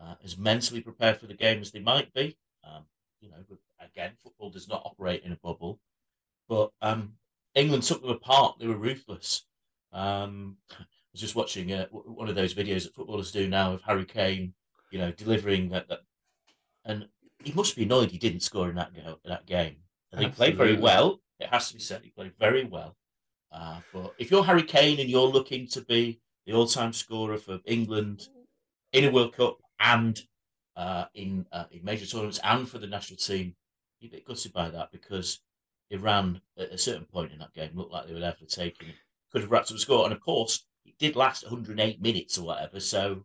uh, 0.00 0.14
as 0.24 0.38
mentally 0.38 0.80
prepared 0.80 1.18
for 1.18 1.26
the 1.26 1.34
game 1.34 1.60
as 1.60 1.70
they 1.70 1.80
might 1.80 2.12
be. 2.12 2.36
Um, 2.64 2.84
you 3.20 3.30
know, 3.30 3.36
again, 3.80 4.12
football 4.22 4.50
does 4.50 4.68
not 4.68 4.82
operate 4.84 5.22
in 5.24 5.32
a 5.32 5.36
bubble. 5.36 5.80
But 6.48 6.72
um, 6.80 7.14
England 7.54 7.82
took 7.82 8.00
them 8.00 8.10
apart. 8.10 8.56
They 8.58 8.66
were 8.66 8.76
ruthless. 8.76 9.44
Um, 9.92 10.56
I 10.72 10.84
was 11.12 11.20
just 11.20 11.36
watching 11.36 11.72
uh, 11.72 11.86
one 11.86 12.28
of 12.28 12.34
those 12.34 12.54
videos 12.54 12.84
that 12.84 12.94
footballers 12.94 13.32
do 13.32 13.48
now 13.48 13.72
of 13.72 13.82
Harry 13.82 14.04
Kane, 14.04 14.54
you 14.90 14.98
know, 14.98 15.10
delivering 15.12 15.70
that, 15.70 15.88
that 15.88 16.00
and 16.84 17.06
he 17.42 17.52
must 17.52 17.76
be 17.76 17.84
annoyed 17.84 18.10
he 18.10 18.18
didn't 18.18 18.40
score 18.40 18.68
in 18.68 18.76
that, 18.76 18.94
go, 18.94 19.18
that 19.24 19.46
game. 19.46 19.76
And 20.12 20.20
he 20.20 20.28
played 20.28 20.56
very 20.56 20.76
well. 20.76 21.20
It 21.38 21.48
has 21.48 21.68
to 21.68 21.74
be 21.74 21.80
said, 21.80 22.02
he 22.02 22.10
played 22.10 22.32
very 22.38 22.64
well. 22.64 22.96
Uh, 23.52 23.80
but 23.92 24.14
if 24.18 24.30
you're 24.30 24.44
Harry 24.44 24.62
Kane 24.62 25.00
and 25.00 25.08
you're 25.08 25.22
looking 25.26 25.66
to 25.68 25.82
be 25.82 26.20
the 26.46 26.52
all-time 26.52 26.92
scorer 26.92 27.38
for 27.38 27.60
England 27.64 28.28
in 28.92 29.04
a 29.04 29.10
World 29.10 29.34
Cup 29.34 29.58
and 29.80 30.20
uh, 30.76 31.06
in 31.14 31.46
uh, 31.52 31.64
in 31.70 31.84
major 31.84 32.06
tournaments 32.06 32.40
and 32.44 32.68
for 32.68 32.78
the 32.78 32.86
national 32.86 33.16
team, 33.16 33.54
you're 34.00 34.10
a 34.10 34.16
bit 34.16 34.24
gutted 34.24 34.52
by 34.52 34.70
that 34.70 34.92
because 34.92 35.40
Iran 35.90 36.40
at 36.58 36.72
a 36.72 36.78
certain 36.78 37.04
point 37.04 37.32
in 37.32 37.38
that 37.38 37.54
game 37.54 37.70
looked 37.74 37.92
like 37.92 38.06
they 38.06 38.14
were 38.14 38.20
there 38.20 38.32
for 38.38 38.46
taking 38.46 38.88
it. 38.88 38.94
Could 39.32 39.42
have 39.42 39.50
wrapped 39.50 39.70
up 39.70 39.76
a 39.76 39.80
score, 39.80 40.04
and 40.04 40.12
of 40.12 40.20
course, 40.20 40.66
it 40.84 40.98
did 40.98 41.16
last 41.16 41.42
108 41.44 42.00
minutes 42.00 42.38
or 42.38 42.46
whatever, 42.46 42.80
so 42.80 43.24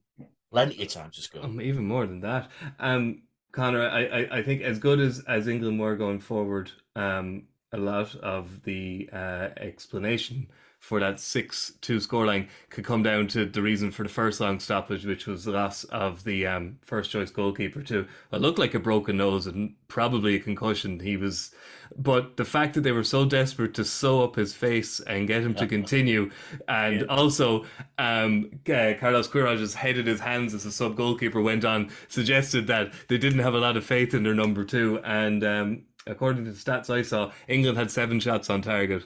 plenty 0.51 0.81
of 0.81 0.89
time 0.89 1.11
to 1.11 1.21
score. 1.21 1.43
Um, 1.43 1.61
even 1.61 1.85
more 1.85 2.05
than 2.05 2.21
that. 2.21 2.49
Um, 2.79 3.23
Connor, 3.53 3.87
I, 3.87 4.05
I, 4.05 4.37
I 4.39 4.43
think 4.43 4.61
as 4.61 4.79
good 4.79 4.99
as, 4.99 5.23
as 5.27 5.47
England 5.47 5.79
were 5.79 5.95
going 5.95 6.19
forward, 6.19 6.71
um, 6.95 7.43
a 7.71 7.77
lot 7.77 8.15
of 8.15 8.63
the 8.63 9.09
uh, 9.13 9.49
explanation 9.57 10.47
for 10.83 10.99
that 10.99 11.17
6 11.17 11.75
2 11.79 11.97
scoreline 11.99 12.49
could 12.69 12.83
come 12.83 13.03
down 13.03 13.25
to 13.29 13.45
the 13.45 13.61
reason 13.61 13.89
for 13.89 14.03
the 14.03 14.09
first 14.09 14.41
long 14.41 14.59
stoppage, 14.59 15.05
which 15.05 15.25
was 15.25 15.45
the 15.45 15.51
loss 15.51 15.85
of 15.85 16.25
the 16.25 16.45
um, 16.45 16.77
first 16.81 17.09
choice 17.09 17.31
goalkeeper 17.31 17.81
too. 17.81 18.05
It 18.33 18.41
looked 18.41 18.59
like 18.59 18.73
a 18.73 18.81
broken 18.81 19.15
nose 19.15 19.47
and 19.47 19.75
probably 19.87 20.35
a 20.35 20.39
concussion. 20.39 20.99
He 20.99 21.15
was, 21.15 21.55
but 21.95 22.35
the 22.35 22.43
fact 22.43 22.73
that 22.73 22.81
they 22.81 22.91
were 22.91 23.05
so 23.05 23.23
desperate 23.23 23.73
to 23.75 23.85
sew 23.85 24.25
up 24.25 24.35
his 24.35 24.53
face 24.55 24.99
and 24.99 25.25
get 25.25 25.41
him 25.41 25.55
to 25.55 25.67
continue, 25.67 26.29
and 26.67 26.99
yeah. 26.99 27.07
also 27.07 27.63
um, 27.97 28.51
uh, 28.67 28.91
Carlos 28.99 29.29
Queiroz 29.29 29.75
headed 29.75 30.05
his 30.05 30.19
hands 30.19 30.53
as 30.53 30.65
a 30.65 30.71
sub 30.71 30.97
goalkeeper 30.97 31.41
went 31.41 31.63
on, 31.63 31.91
suggested 32.09 32.67
that 32.67 32.91
they 33.07 33.17
didn't 33.17 33.39
have 33.39 33.53
a 33.53 33.59
lot 33.59 33.77
of 33.77 33.85
faith 33.85 34.13
in 34.13 34.23
their 34.23 34.35
number 34.35 34.65
two. 34.65 34.99
And 35.05 35.45
um, 35.45 35.83
according 36.05 36.43
to 36.43 36.51
the 36.51 36.57
stats 36.57 36.89
I 36.89 37.03
saw, 37.03 37.31
England 37.47 37.77
had 37.77 37.89
seven 37.89 38.19
shots 38.19 38.49
on 38.49 38.61
target 38.61 39.05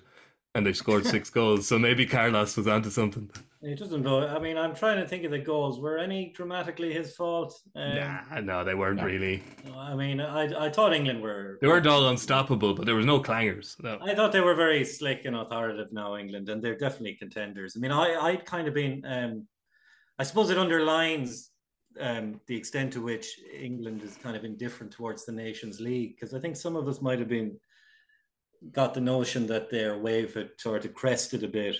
and 0.56 0.66
they 0.66 0.74
scored 0.74 1.06
six 1.16 1.30
goals. 1.30 1.68
So 1.68 1.78
maybe 1.80 2.06
Carlos 2.06 2.58
was 2.58 2.68
onto 2.68 2.90
something. 2.90 3.30
It 3.62 3.80
doesn't 3.80 4.04
know. 4.04 4.28
I 4.28 4.40
mean, 4.40 4.56
I'm 4.56 4.76
trying 4.76 4.98
to 4.98 5.08
think 5.08 5.24
of 5.24 5.32
the 5.32 5.40
goals. 5.40 5.80
Were 5.80 5.98
any 5.98 6.32
dramatically 6.36 6.94
his 6.94 7.16
fault? 7.16 7.60
Um, 7.76 7.96
nah, 7.96 8.40
no, 8.40 8.64
they 8.64 8.76
weren't 8.76 8.98
no. 8.98 9.06
really. 9.06 9.44
I 9.76 9.96
mean, 9.96 10.22
I 10.22 10.66
I 10.66 10.70
thought 10.70 10.94
England 10.94 11.22
were. 11.22 11.58
They 11.60 11.68
weren't 11.68 11.88
all 11.88 12.08
unstoppable, 12.10 12.76
but 12.76 12.86
there 12.86 12.96
was 12.96 13.06
no 13.06 13.20
clangers. 13.20 13.82
No. 13.82 13.98
I 14.02 14.14
thought 14.14 14.32
they 14.32 14.42
were 14.42 14.54
very 14.54 14.86
slick 14.86 15.26
and 15.26 15.36
authoritative 15.36 15.92
now, 15.92 16.18
England, 16.18 16.50
and 16.50 16.64
they're 16.64 16.78
definitely 16.78 17.16
contenders. 17.16 17.76
I 17.76 17.80
mean, 17.80 17.92
I 17.92 18.16
I'd 18.16 18.46
kind 18.46 18.68
of 18.68 18.74
been. 18.76 19.04
Um, 19.06 19.48
I 20.20 20.24
suppose 20.24 20.50
it 20.50 20.58
underlines 20.58 21.52
um, 22.00 22.40
the 22.48 22.56
extent 22.56 22.94
to 22.94 23.02
which 23.02 23.40
England 23.54 24.04
is 24.04 24.18
kind 24.18 24.36
of 24.36 24.46
indifferent 24.46 24.92
towards 24.92 25.26
the 25.26 25.32
Nations 25.32 25.80
League 25.80 26.16
because 26.16 26.34
I 26.34 26.40
think 26.40 26.56
some 26.56 26.76
of 26.76 26.88
us 26.88 27.02
might 27.02 27.20
have 27.20 27.28
been 27.28 27.58
got 28.72 28.94
the 28.94 29.02
notion 29.02 29.48
that 29.48 29.70
their 29.70 29.98
wave 29.98 30.34
had 30.34 30.50
sort 30.58 30.86
of 30.86 30.94
crested 30.94 31.44
a 31.44 31.48
bit 31.48 31.76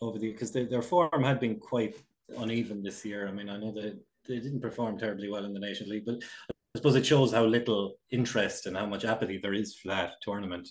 over 0.00 0.18
the 0.18 0.32
because 0.32 0.52
their 0.52 0.82
form 0.82 1.22
had 1.22 1.40
been 1.40 1.58
quite 1.58 1.96
uneven 2.38 2.82
this 2.82 3.04
year. 3.04 3.28
I 3.28 3.32
mean, 3.32 3.48
I 3.48 3.58
know 3.58 3.72
that 3.72 3.98
they 4.26 4.38
didn't 4.38 4.60
perform 4.60 4.98
terribly 4.98 5.28
well 5.28 5.44
in 5.44 5.52
the 5.52 5.60
Nations 5.60 5.88
League, 5.88 6.06
but 6.06 6.22
I 6.50 6.78
suppose 6.78 6.96
it 6.96 7.06
shows 7.06 7.32
how 7.32 7.44
little 7.44 7.96
interest 8.10 8.66
and 8.66 8.76
how 8.76 8.86
much 8.86 9.04
apathy 9.04 9.38
there 9.38 9.54
is 9.54 9.76
for 9.76 9.88
that 9.88 10.14
tournament 10.22 10.68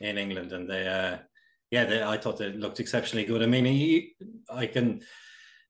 in 0.00 0.18
England. 0.18 0.52
And 0.52 0.68
they, 0.68 0.86
uh, 0.86 1.18
yeah, 1.70 1.84
they, 1.84 2.02
I 2.02 2.16
thought 2.16 2.38
they 2.38 2.52
looked 2.52 2.80
exceptionally 2.80 3.24
good. 3.24 3.42
I 3.42 3.46
mean, 3.46 3.64
he, 3.64 4.14
I 4.50 4.66
can 4.66 5.02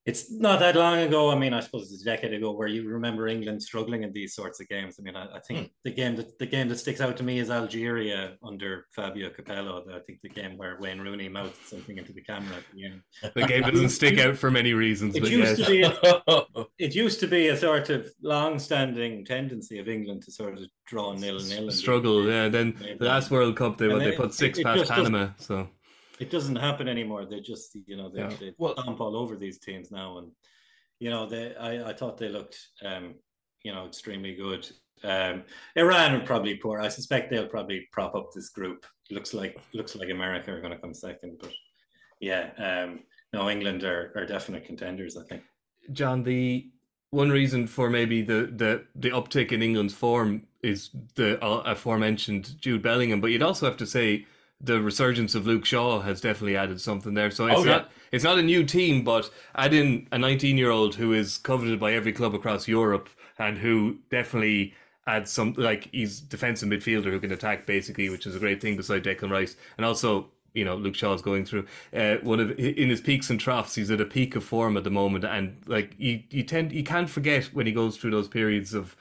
it's 0.09 0.31
not 0.31 0.59
that 0.61 0.75
long 0.75 1.01
ago. 1.01 1.31
I 1.31 1.35
mean, 1.35 1.53
I 1.53 1.61
suppose 1.61 1.93
it's 1.93 2.01
a 2.01 2.05
decade 2.07 2.33
ago 2.33 2.53
where 2.53 2.67
you 2.67 2.89
remember 2.89 3.29
England 3.29 3.63
struggling 3.63 4.05
in 4.05 4.13
these 4.15 4.35
sorts 4.35 4.59
of 4.59 4.67
games. 4.67 4.97
I 4.99 5.03
mean, 5.03 5.15
I, 5.15 5.37
I 5.37 5.41
think 5.41 5.59
hmm. 5.59 5.73
the 5.85 5.91
game 5.91 6.17
that 6.17 6.39
the 6.39 6.47
game 6.47 6.67
that 6.69 6.79
sticks 6.79 7.03
out 7.03 7.19
to 7.19 7.23
me 7.23 7.39
is 7.39 7.51
Algeria 7.51 8.39
under 8.43 8.87
Fabio 8.97 9.29
Capello. 9.29 9.85
I 9.95 9.99
think 10.01 10.23
the 10.23 10.31
game 10.31 10.57
where 10.57 10.79
Wayne 10.81 10.99
Rooney 10.99 11.29
mouthed 11.29 11.63
something 11.63 11.99
into 11.99 12.15
the 12.15 12.23
camera 12.23 12.57
at 12.57 12.65
the 12.75 12.87
end. 12.87 13.03
The 13.35 13.47
game 13.47 13.63
doesn't 13.63 13.91
stick 13.91 14.19
out 14.19 14.37
for 14.37 14.51
many 14.51 14.73
reasons. 14.73 15.15
It 15.15 15.29
used 15.29 15.59
yes. 15.59 15.67
to 15.67 15.71
be. 15.71 15.83
A, 15.83 16.65
it 16.79 16.95
used 16.95 17.21
to 17.21 17.27
be 17.27 17.49
a 17.49 17.57
sort 17.57 17.91
of 17.91 18.11
long-standing 18.23 19.27
tendency 19.27 19.79
of 19.79 19.89
England 19.89 20.23
to 20.23 20.33
sort 20.33 20.55
of 20.55 20.65
draw 20.87 21.13
nil 21.13 21.39
nil. 21.39 21.65
And 21.65 21.73
struggle, 21.73 22.25
yeah. 22.27 22.49
Then 22.49 22.97
the 22.99 23.05
last 23.05 23.31
World 23.31 23.57
Cup, 23.57 23.77
they 23.77 23.89
they 23.89 24.13
put 24.13 24.33
six 24.33 24.59
past 24.63 24.89
Panama. 24.89 25.29
So 25.37 25.69
it 26.21 26.31
doesn't 26.31 26.57
happen 26.57 26.89
anymore. 26.89 27.25
They 27.25 27.41
just, 27.41 27.77
you 27.87 27.97
know, 27.97 28.09
they, 28.09 28.21
yeah. 28.21 28.33
they 28.41 28.55
well, 28.59 28.75
stomp 28.77 29.01
all 29.01 29.17
over 29.17 29.37
these 29.37 29.59
teams 29.59 29.91
now, 29.91 30.19
and 30.19 30.31
you 30.99 31.11
know, 31.11 31.27
they. 31.27 31.55
I, 31.57 31.91
I 31.91 31.93
thought 31.93 32.19
they 32.19 32.29
looked, 32.29 32.59
um, 32.85 33.15
you 33.63 33.73
know, 33.73 33.87
extremely 33.87 34.35
good. 34.35 34.69
Um, 35.05 35.45
Iran 35.77 36.15
are 36.15 36.27
probably 36.27 36.57
poor. 36.57 36.81
I 36.81 36.89
suspect 36.89 37.31
they'll 37.31 37.47
probably 37.47 37.89
prop 37.93 38.15
up 38.15 38.31
this 38.35 38.49
group. 38.49 38.85
Looks 39.11 39.33
like 39.33 39.59
looks 39.73 39.95
like 39.95 40.11
America 40.11 40.53
are 40.53 40.61
going 40.61 40.73
to 40.73 40.79
come 40.79 40.95
second, 40.95 41.39
but 41.41 41.53
yeah, 42.21 42.51
um, 42.59 43.01
no, 43.33 43.49
England 43.49 43.85
are, 43.85 44.13
are 44.17 44.27
definite 44.27 44.65
contenders. 44.65 45.17
I 45.17 45.25
think. 45.25 45.43
John, 45.93 46.23
the 46.23 46.71
one 47.11 47.31
reason 47.31 47.67
for 47.67 47.89
maybe 47.91 48.23
the 48.23 48.53
the 48.55 48.85
the 48.95 49.11
uptick 49.11 49.53
in 49.53 49.63
England's 49.63 49.95
form 49.95 50.47
is 50.63 50.91
the 51.15 51.43
uh, 51.43 51.63
aforementioned 51.65 52.61
Jude 52.61 52.83
Bellingham, 52.83 53.21
but 53.21 53.29
you'd 53.29 53.43
also 53.43 53.67
have 53.67 53.77
to 53.79 53.87
say 53.87 54.27
the 54.61 54.81
resurgence 54.81 55.35
of 55.35 55.47
Luke 55.47 55.65
Shaw 55.65 56.01
has 56.01 56.21
definitely 56.21 56.57
added 56.57 56.81
something 56.81 57.15
there. 57.15 57.31
So 57.31 57.47
it's 57.47 57.61
oh, 57.61 57.65
yeah. 57.65 57.73
not 57.73 57.91
it's 58.11 58.25
not 58.25 58.39
a 58.39 58.43
new 58.43 58.65
team, 58.65 59.05
but 59.05 59.31
add 59.55 59.73
in 59.73 60.09
a 60.11 60.19
19 60.19 60.57
year 60.57 60.71
old 60.71 60.97
who 60.97 61.13
is 61.13 61.39
coveted 61.39 61.79
by 61.79 61.93
every 61.93 62.13
club 62.13 62.35
across 62.35 62.67
Europe 62.67 63.09
and 63.39 63.59
who 63.59 63.99
definitely 64.11 64.75
adds 65.07 65.31
some 65.31 65.55
like 65.57 65.89
he's 65.93 66.21
defensive 66.21 66.69
midfielder 66.69 67.11
who 67.11 67.21
can 67.21 67.33
attack 67.33 67.67
basically, 67.67 68.09
which 68.09 68.27
is 68.27 68.35
a 68.35 68.41
great 68.41 68.61
thing 68.61 68.77
beside 68.77 69.05
Declan 69.05 69.31
Rice, 69.31 69.57
and 69.77 69.87
also. 69.87 70.31
You 70.55 70.65
know, 70.65 70.77
Luke 70.77 70.95
Shaw's 70.97 71.23
going 71.23 71.45
through 71.45 71.67
uh, 71.93 72.17
one 72.23 72.41
of 72.41 72.51
in 72.59 72.89
his 72.89 73.03
peaks 73.03 73.31
and 73.31 73.39
troughs. 73.39 73.77
He's 73.77 73.93
at 73.93 74.01
a 74.01 74.07
peak 74.07 74.35
of 74.35 74.43
form 74.43 74.77
at 74.77 74.83
the 74.83 74.91
moment, 74.91 75.25
and 75.25 75.63
like 75.67 75.95
you, 75.99 76.23
you 76.31 76.43
tend 76.43 76.73
you 76.73 76.83
can't 76.83 77.09
forget 77.09 77.45
when 77.53 77.67
he 77.67 77.71
goes 77.71 77.97
through 77.97 78.11
those 78.11 78.27
periods 78.27 78.75
of 78.75 78.97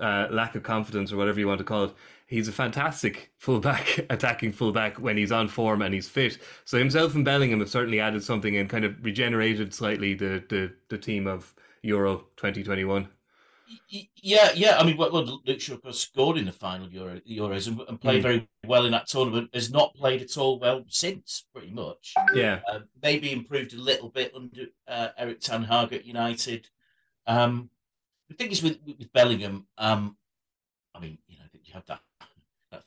uh, 0.00 0.26
lack 0.30 0.54
of 0.56 0.62
confidence 0.62 1.12
or 1.12 1.16
whatever 1.16 1.38
you 1.38 1.46
want 1.46 1.58
to 1.58 1.64
call 1.64 1.84
it 1.84 1.94
he's 2.26 2.48
a 2.48 2.52
fantastic 2.52 3.32
fullback, 3.38 4.04
attacking 4.10 4.52
fullback 4.52 4.98
when 4.98 5.16
he's 5.16 5.32
on 5.32 5.48
form 5.48 5.82
and 5.82 5.94
he's 5.94 6.08
fit. 6.08 6.38
So 6.64 6.78
himself 6.78 7.14
and 7.14 7.24
Bellingham 7.24 7.60
have 7.60 7.70
certainly 7.70 8.00
added 8.00 8.22
something 8.22 8.56
and 8.56 8.68
kind 8.68 8.84
of 8.84 9.04
regenerated 9.04 9.72
slightly 9.72 10.14
the 10.14 10.44
the, 10.48 10.72
the 10.88 10.98
team 10.98 11.26
of 11.26 11.54
Euro 11.82 12.26
2021. 12.36 13.08
Yeah, 13.88 14.50
yeah. 14.54 14.78
I 14.78 14.84
mean, 14.84 14.96
well, 14.96 15.40
Luke 15.44 15.60
Shaw 15.60 15.76
scored 15.90 16.38
in 16.38 16.44
the 16.44 16.52
final 16.52 16.88
Euro, 16.88 17.20
Euros 17.28 17.66
and, 17.66 17.80
and 17.88 18.00
played 18.00 18.20
mm. 18.20 18.22
very 18.22 18.48
well 18.64 18.86
in 18.86 18.92
that 18.92 19.08
tournament. 19.08 19.50
Has 19.54 19.72
not 19.72 19.94
played 19.94 20.22
at 20.22 20.36
all 20.36 20.60
well 20.60 20.84
since, 20.88 21.46
pretty 21.52 21.72
much. 21.72 22.14
Yeah, 22.32 22.60
uh, 22.70 22.80
maybe 23.02 23.32
improved 23.32 23.74
a 23.74 23.80
little 23.80 24.08
bit 24.08 24.32
under 24.36 24.66
uh, 24.86 25.08
Erik 25.18 25.40
Ten 25.40 25.64
Hag 25.64 25.92
at 25.92 26.04
United. 26.04 26.68
Um, 27.26 27.70
the 28.28 28.34
thing 28.34 28.52
is 28.52 28.62
with, 28.62 28.78
with 28.86 29.12
Bellingham, 29.12 29.66
um, 29.78 30.16
I 30.94 31.00
mean, 31.00 31.18
you 31.28 31.38
know, 31.38 31.44
you 31.52 31.74
have 31.74 31.86
that 31.86 32.00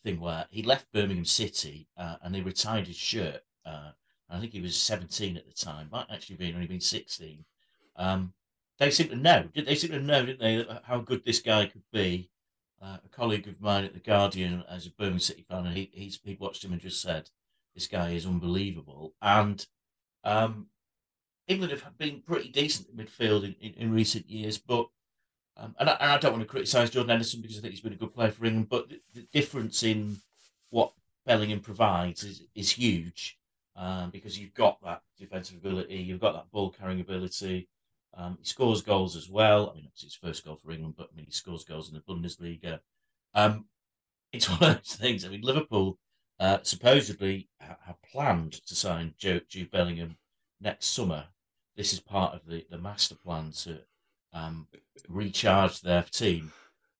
thing 0.03 0.19
where 0.19 0.47
he 0.49 0.63
left 0.63 0.91
Birmingham 0.91 1.25
City 1.25 1.87
uh, 1.97 2.15
and 2.21 2.33
they 2.33 2.41
retired 2.41 2.87
his 2.87 2.95
shirt. 2.95 3.41
Uh, 3.65 3.91
I 4.29 4.39
think 4.39 4.53
he 4.53 4.61
was 4.61 4.77
17 4.77 5.37
at 5.37 5.47
the 5.47 5.53
time, 5.53 5.89
might 5.91 6.09
actually 6.11 6.35
be 6.35 6.53
only 6.53 6.67
been 6.67 6.81
16. 6.81 7.45
Um, 7.95 8.33
they 8.77 8.91
seem 8.91 9.09
to 9.09 9.15
know, 9.15 9.49
did 9.53 9.65
they 9.65 9.75
seem 9.75 9.91
to 9.91 9.99
know, 9.99 10.25
didn't 10.25 10.39
they, 10.39 10.65
how 10.83 10.99
good 10.99 11.25
this 11.25 11.41
guy 11.41 11.65
could 11.65 11.83
be? 11.91 12.29
Uh, 12.81 12.97
a 13.03 13.09
colleague 13.09 13.47
of 13.47 13.59
mine 13.59 13.83
at 13.83 13.93
the 13.93 13.99
Guardian, 13.99 14.63
as 14.69 14.85
a 14.85 14.91
Birmingham 14.91 15.19
City 15.19 15.45
fan, 15.49 15.65
and 15.65 15.75
he 15.75 15.91
he's, 15.91 16.17
he 16.23 16.37
watched 16.39 16.63
him 16.63 16.71
and 16.71 16.79
just 16.79 17.01
said, 17.01 17.29
"This 17.75 17.87
guy 17.87 18.11
is 18.11 18.25
unbelievable." 18.25 19.15
And 19.21 19.67
um, 20.23 20.67
England 21.45 21.73
have 21.73 21.97
been 21.97 22.21
pretty 22.21 22.47
decent 22.47 22.87
in 22.87 22.95
midfield 22.95 23.43
in, 23.43 23.55
in, 23.59 23.73
in 23.73 23.91
recent 23.91 24.29
years, 24.29 24.57
but 24.59 24.87
um, 25.59 25.75
and, 25.79 25.89
I, 25.89 25.93
and, 25.99 26.11
I, 26.11 26.17
don't 26.17 26.31
want 26.31 26.43
to 26.43 26.47
criticise 26.47 26.89
Jordan 26.89 27.09
Henderson 27.09 27.41
because 27.41 27.57
I 27.57 27.61
think 27.61 27.73
he's 27.73 27.81
been 27.81 27.93
a 27.93 27.97
good 27.97 28.13
player 28.13 28.31
for 28.31 28.45
England, 28.45 28.69
but 28.69 28.89
the, 28.89 29.01
the 29.13 29.27
difference 29.33 29.83
in 29.83 30.17
what 30.69 30.93
Bellingham 31.25 31.59
provides 31.59 32.23
is, 32.23 32.43
is 32.55 32.71
huge 32.71 33.37
um, 33.75 34.09
because 34.09 34.39
you've 34.39 34.53
got 34.53 34.81
that 34.83 35.01
defensive 35.17 35.57
ability, 35.57 35.95
you've 35.95 36.21
got 36.21 36.33
that 36.33 36.51
ball 36.51 36.69
carrying 36.69 37.01
ability. 37.01 37.67
Um, 38.15 38.37
he 38.39 38.45
scores 38.45 38.81
goals 38.81 39.15
as 39.15 39.29
well. 39.29 39.69
I 39.69 39.75
mean, 39.75 39.85
it's 39.91 40.03
his 40.03 40.15
first 40.15 40.45
goal 40.45 40.55
for 40.55 40.71
England, 40.71 40.95
but 40.97 41.09
I 41.11 41.15
mean, 41.15 41.25
he 41.25 41.31
scores 41.31 41.63
goals 41.63 41.89
in 41.89 41.95
the 41.95 42.01
Bundesliga. 42.01 42.79
Um, 43.35 43.65
it's 44.31 44.49
one 44.49 44.63
of 44.63 44.77
those 44.77 44.95
things. 44.95 45.25
I 45.25 45.29
mean, 45.29 45.41
Liverpool 45.41 45.97
uh, 46.39 46.59
supposedly 46.63 47.49
have 47.59 48.01
planned 48.01 48.53
to 48.65 48.75
sign 48.75 49.13
Jude 49.17 49.71
Bellingham 49.71 50.17
next 50.61 50.87
summer. 50.87 51.25
This 51.75 51.93
is 51.93 51.99
part 51.99 52.33
of 52.33 52.45
the, 52.45 52.65
the 52.69 52.77
master 52.77 53.15
plan 53.15 53.51
to 53.63 53.79
um, 54.33 54.67
recharge 55.07 55.81
their 55.81 56.03
team. 56.03 56.51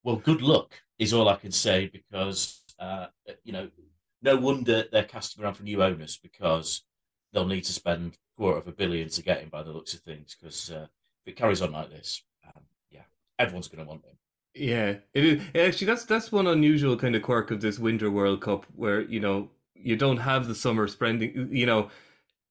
Well, 0.04 0.18
good 0.18 0.42
luck 0.42 0.82
is 0.98 1.14
all 1.14 1.30
I 1.30 1.36
can 1.36 1.52
say 1.52 1.88
because 1.88 2.62
uh, 2.80 3.08
you 3.44 3.54
know 3.54 3.70
no 4.22 4.36
wonder 4.38 4.86
they're 4.92 5.04
casting 5.04 5.44
around 5.44 5.56
for 5.56 5.64
new 5.64 5.84
owners 5.84 6.18
because 6.18 6.84
they'll 7.32 7.46
need 7.46 7.64
to 7.66 7.74
spend 7.74 8.18
quarter 8.38 8.60
of 8.60 8.68
a 8.68 8.72
billion 8.72 9.10
to 9.10 9.22
get 9.22 9.42
him 9.42 9.50
by 9.50 9.64
the 9.64 9.72
looks 9.72 9.94
of 9.94 10.00
things. 10.02 10.36
Because 10.40 10.72
uh, 10.72 10.88
if 11.26 11.34
it 11.34 11.36
carries 11.36 11.62
on 11.62 11.72
like 11.72 11.90
this, 11.90 12.24
um, 12.46 12.64
yeah, 12.90 13.02
everyone's 13.38 13.68
going 13.68 13.84
to 13.84 13.90
want 13.90 14.06
him. 14.06 14.18
Yeah, 14.56 14.96
it 15.14 15.26
is. 15.26 15.44
Actually, 15.56 15.88
that's 15.88 16.06
that's 16.06 16.32
one 16.32 16.48
unusual 16.48 16.98
kind 16.98 17.16
of 17.16 17.22
quirk 17.22 17.52
of 17.52 17.62
this 17.62 17.78
Winter 17.78 18.10
World 18.10 18.42
Cup, 18.42 18.66
where 18.76 19.02
you 19.02 19.20
know 19.20 19.52
you 19.76 19.96
don't 19.96 20.18
have 20.18 20.48
the 20.48 20.56
summer 20.56 20.88
spending. 20.88 21.50
You 21.52 21.66
know, 21.66 21.90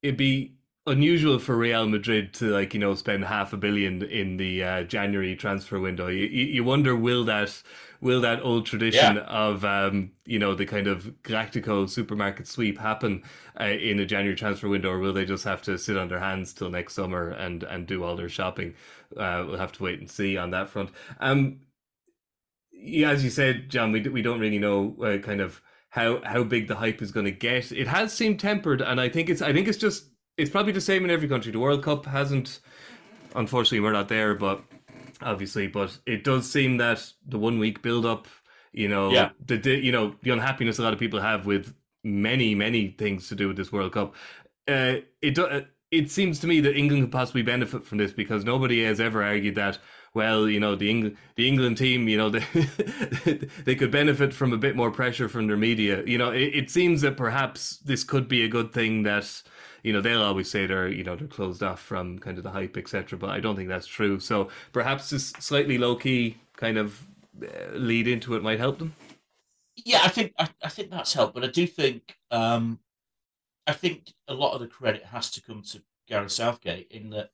it'd 0.03 0.17
be 0.17 0.55
unusual 0.89 1.39
for 1.39 1.57
Real 1.57 1.87
Madrid 1.87 2.35
to 2.35 2.51
like 2.51 2.75
you 2.75 2.81
know 2.81 2.95
spend 2.95 3.25
half 3.25 3.53
a 3.53 3.57
billion 3.57 4.03
in 4.03 4.37
the 4.37 4.63
uh, 4.63 4.83
January 4.83 5.37
transfer 5.37 5.79
window. 5.79 6.09
You, 6.09 6.27
you 6.27 6.65
wonder 6.65 6.97
will 6.97 7.25
that 7.25 7.63
will 8.01 8.21
that 8.21 8.43
old 8.43 8.67
tradition 8.67 9.17
yeah. 9.17 9.23
of 9.23 9.65
um, 9.65 10.13
you 10.25 10.39
know 10.39 10.55
the 10.55 10.67
kind 10.67 10.87
of 10.87 11.15
Galactico 11.23 11.89
supermarket 11.89 12.47
sweep 12.47 12.79
happen 12.79 13.23
uh, 13.61 13.65
in 13.65 13.99
a 13.99 14.07
January 14.07 14.37
transfer 14.37 14.69
window, 14.69 14.91
or 14.91 14.99
will 14.99 15.13
they 15.13 15.25
just 15.25 15.45
have 15.45 15.63
to 15.63 15.79
sit 15.79 15.97
on 15.97 16.09
their 16.09 16.21
hands 16.21 16.53
till 16.53 16.71
next 16.71 16.95
summer 16.95 17.29
and 17.29 17.63
and 17.63 17.87
do 17.87 18.03
all 18.05 18.17
their 18.17 18.29
shopping? 18.29 18.75
Uh, 19.17 19.45
we'll 19.47 19.59
have 19.59 19.73
to 19.73 19.83
wait 19.83 20.01
and 20.01 20.11
see 20.11 20.37
on 20.37 20.51
that 20.51 20.69
front. 20.69 20.91
Um, 21.21 21.61
yeah, 22.73 23.11
as 23.11 23.25
you 23.25 23.31
said, 23.31 23.69
John, 23.69 23.93
we 23.93 24.01
we 24.03 24.23
don't 24.23 24.41
really 24.41 24.59
know 24.59 24.97
uh, 25.03 25.19
kind 25.19 25.41
of 25.41 25.61
how 25.91 26.23
how 26.25 26.45
big 26.45 26.69
the 26.69 26.77
hype 26.77 27.03
is 27.03 27.13
going 27.13 27.27
to 27.27 27.33
get. 27.33 27.73
It 27.73 27.89
has 27.89 28.13
seemed 28.13 28.41
tempered, 28.41 28.81
and 28.81 29.01
I 29.01 29.09
think 29.09 29.29
it's 29.29 29.43
I 29.43 29.53
think 29.53 29.69
it's 29.69 29.79
just 29.79 30.07
it's 30.39 30.51
probably 30.51 30.73
the 30.73 30.81
same 30.81 31.05
in 31.05 31.11
every 31.11 31.29
country. 31.29 31.53
The 31.53 31.59
World 31.59 31.83
Cup 31.83 32.07
hasn't, 32.07 32.61
unfortunately, 33.35 33.81
we're 33.81 33.93
not 33.93 34.09
there, 34.09 34.35
but 34.35 34.63
obviously, 35.21 35.67
but 35.67 35.99
it 36.07 36.25
does 36.25 36.51
seem 36.51 36.79
that 36.79 37.13
the 37.27 37.39
one 37.39 37.59
week 37.59 37.83
build 37.83 38.07
up, 38.07 38.29
you 38.73 38.89
know, 38.89 39.11
yeah. 39.11 39.31
the, 39.45 39.57
the 39.57 39.77
you 39.77 39.93
know 39.93 40.15
the 40.23 40.31
unhappiness 40.31 40.79
a 40.79 40.83
lot 40.83 40.93
of 40.93 40.99
people 40.99 41.21
have 41.21 41.45
with 41.45 41.75
many 42.05 42.55
many 42.55 42.95
things 42.97 43.29
to 43.29 43.35
do 43.35 43.49
with 43.49 43.57
this 43.57 43.73
World 43.73 43.93
Cup. 43.93 44.15
Uh, 44.69 44.97
it 45.21 45.35
do, 45.35 45.65
it 45.91 46.11
seems 46.11 46.39
to 46.39 46.47
me 46.47 46.61
that 46.61 46.77
England 46.77 47.05
could 47.05 47.13
possibly 47.13 47.43
benefit 47.43 47.85
from 47.85 47.99
this 47.99 48.13
because 48.13 48.45
nobody 48.45 48.85
has 48.85 49.01
ever 49.01 49.23
argued 49.23 49.57
that 49.57 49.79
well, 50.15 50.49
you 50.49 50.61
know, 50.61 50.75
the 50.75 50.91
England 50.91 51.17
the 51.37 51.49
England 51.49 51.79
team, 51.79 52.09
you 52.09 52.17
know, 52.17 52.31
they 52.31 52.45
they 53.65 53.75
could 53.75 53.91
benefit 53.91 54.33
from 54.33 54.53
a 54.53 54.57
bit 54.59 54.77
more 54.77 54.91
pressure 54.91 55.29
from 55.29 55.49
their 55.49 55.57
media. 55.57 56.05
You 56.07 56.19
know, 56.19 56.31
it, 56.31 56.55
it 56.55 56.71
seems 56.71 57.01
that 57.01 57.17
perhaps 57.17 57.79
this 57.79 58.05
could 58.05 58.29
be 58.29 58.45
a 58.45 58.49
good 58.49 58.73
thing 58.73 59.03
that 59.03 59.43
you 59.89 59.95
know 59.95 60.03
they'll 60.03 60.23
always 60.23 60.51
say 60.51 60.67
they're 60.67 60.89
you 60.89 61.03
know 61.03 61.17
they're 61.17 61.27
closed 61.27 61.63
off 61.63 61.81
from 61.81 62.19
kind 62.19 62.37
of 62.37 62.45
the 62.45 62.51
hype 62.51 62.77
etc 62.77 63.19
but 63.19 63.31
i 63.31 63.41
don't 63.41 63.57
think 63.57 63.71
that's 63.71 63.87
true. 63.87 64.21
So 64.21 64.51
perhaps 64.71 65.09
this 65.09 65.31
slightly 65.39 65.79
low 65.79 65.97
key 65.97 66.37
kind 66.59 66.77
of 66.77 67.07
uh, 67.43 67.73
lead 67.73 68.07
into 68.07 68.35
it 68.35 68.43
might 68.43 68.59
help 68.59 68.79
them? 68.79 68.95
Yeah 69.77 70.01
i 70.05 70.09
think 70.09 70.35
I, 70.39 70.49
I 70.63 70.69
think 70.69 70.91
that's 70.91 71.15
helped 71.15 71.33
but 71.33 71.43
i 71.43 71.47
do 71.47 71.67
think 71.67 72.17
um 72.31 72.81
i 73.67 73.73
think 73.73 74.13
a 74.29 74.35
lot 74.35 74.53
of 74.53 74.61
the 74.61 74.67
credit 74.67 75.05
has 75.07 75.31
to 75.31 75.41
come 75.41 75.63
to 75.71 75.81
gareth 76.07 76.33
southgate 76.33 76.89
in 76.91 77.09
that 77.11 77.31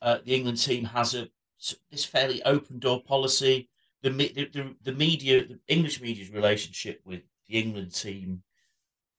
uh, 0.00 0.18
the 0.24 0.36
england 0.36 0.58
team 0.58 0.84
has 0.84 1.12
a 1.12 1.28
this 1.90 2.04
fairly 2.04 2.42
open 2.44 2.78
door 2.78 3.02
policy. 3.02 3.68
The, 4.02 4.10
the, 4.10 4.50
the, 4.52 4.76
the 4.84 4.92
media 4.92 5.44
the 5.44 5.58
english 5.66 6.00
media's 6.00 6.30
relationship 6.30 7.00
with 7.04 7.22
the 7.48 7.58
england 7.58 7.92
team 7.92 8.42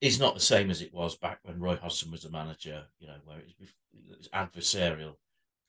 is 0.02 0.20
not 0.20 0.34
the 0.34 0.40
same 0.40 0.70
as 0.70 0.82
it 0.82 0.94
was 0.94 1.16
back 1.16 1.40
when 1.44 1.60
Roy 1.60 1.76
Hodgson 1.76 2.12
was 2.12 2.24
the 2.24 2.30
manager, 2.30 2.84
you 3.00 3.08
know, 3.08 3.16
where 3.26 3.40
it 3.40 3.56
was, 3.60 3.70
it 4.10 4.32
adversarial. 4.32 5.16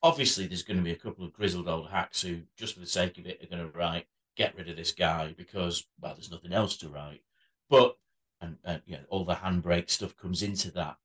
Obviously, 0.03 0.47
there's 0.47 0.63
going 0.63 0.77
to 0.77 0.83
be 0.83 0.93
a 0.93 0.97
couple 0.97 1.25
of 1.25 1.33
grizzled 1.33 1.69
old 1.69 1.91
hacks 1.91 2.23
who, 2.23 2.41
just 2.57 2.75
for 2.75 2.81
the 2.81 2.87
sake 2.87 3.19
of 3.19 3.27
it, 3.27 3.43
are 3.43 3.47
going 3.47 3.71
to 3.71 3.79
write, 3.79 4.07
get 4.37 4.55
rid 4.57 4.69
of 4.69 4.77
this 4.77 4.93
guy 4.93 5.35
because, 5.37 5.85
well, 6.01 6.15
there's 6.15 6.31
nothing 6.31 6.53
else 6.53 6.77
to 6.77 6.89
write. 6.89 7.23
But, 7.71 7.97
and, 8.41 8.59
and 8.65 8.83
you 8.87 8.97
know, 8.97 9.03
all 9.09 9.25
the 9.25 9.35
handbrake 9.35 9.91
stuff 9.91 10.17
comes 10.17 10.43
into 10.43 10.71
that. 10.73 10.97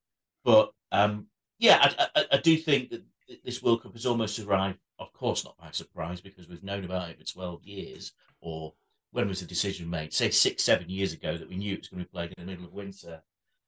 But, 0.43 0.73
um, 0.91 1.27
yeah, 1.59 1.93
I, 1.97 2.07
I, 2.15 2.25
I 2.33 2.37
do 2.37 2.57
think 2.57 2.89
that 2.89 3.03
this 3.43 3.63
World 3.63 3.83
Cup 3.83 3.93
has 3.93 4.05
almost 4.05 4.37
arrived, 4.39 4.79
of 4.99 5.13
course, 5.13 5.45
not 5.45 5.57
by 5.57 5.71
surprise, 5.71 6.19
because 6.21 6.47
we've 6.47 6.63
known 6.63 6.83
about 6.83 7.09
it 7.09 7.17
for 7.17 7.25
12 7.25 7.63
years 7.63 8.11
or 8.41 8.73
when 9.13 9.27
was 9.27 9.39
the 9.39 9.45
decision 9.45 9.89
made? 9.89 10.13
Say 10.13 10.31
six, 10.31 10.63
seven 10.63 10.89
years 10.89 11.13
ago 11.13 11.37
that 11.37 11.47
we 11.47 11.55
knew 11.55 11.75
it 11.75 11.79
was 11.79 11.87
going 11.87 12.03
to 12.03 12.09
be 12.09 12.11
played 12.11 12.33
in 12.35 12.45
the 12.45 12.51
middle 12.51 12.65
of 12.65 12.73
winter. 12.73 13.21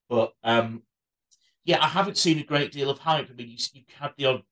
But 0.09 0.33
um, 0.43 0.81
yeah, 1.63 1.81
I 1.81 1.87
haven't 1.87 2.17
seen 2.17 2.39
a 2.39 2.43
great 2.43 2.71
deal 2.71 2.89
of 2.89 2.99
hype. 2.99 3.29
I 3.29 3.33
mean, 3.33 3.49
you, 3.49 3.57
you 3.73 3.83
had 3.99 4.13
the 4.17 4.25
odd 4.25 4.43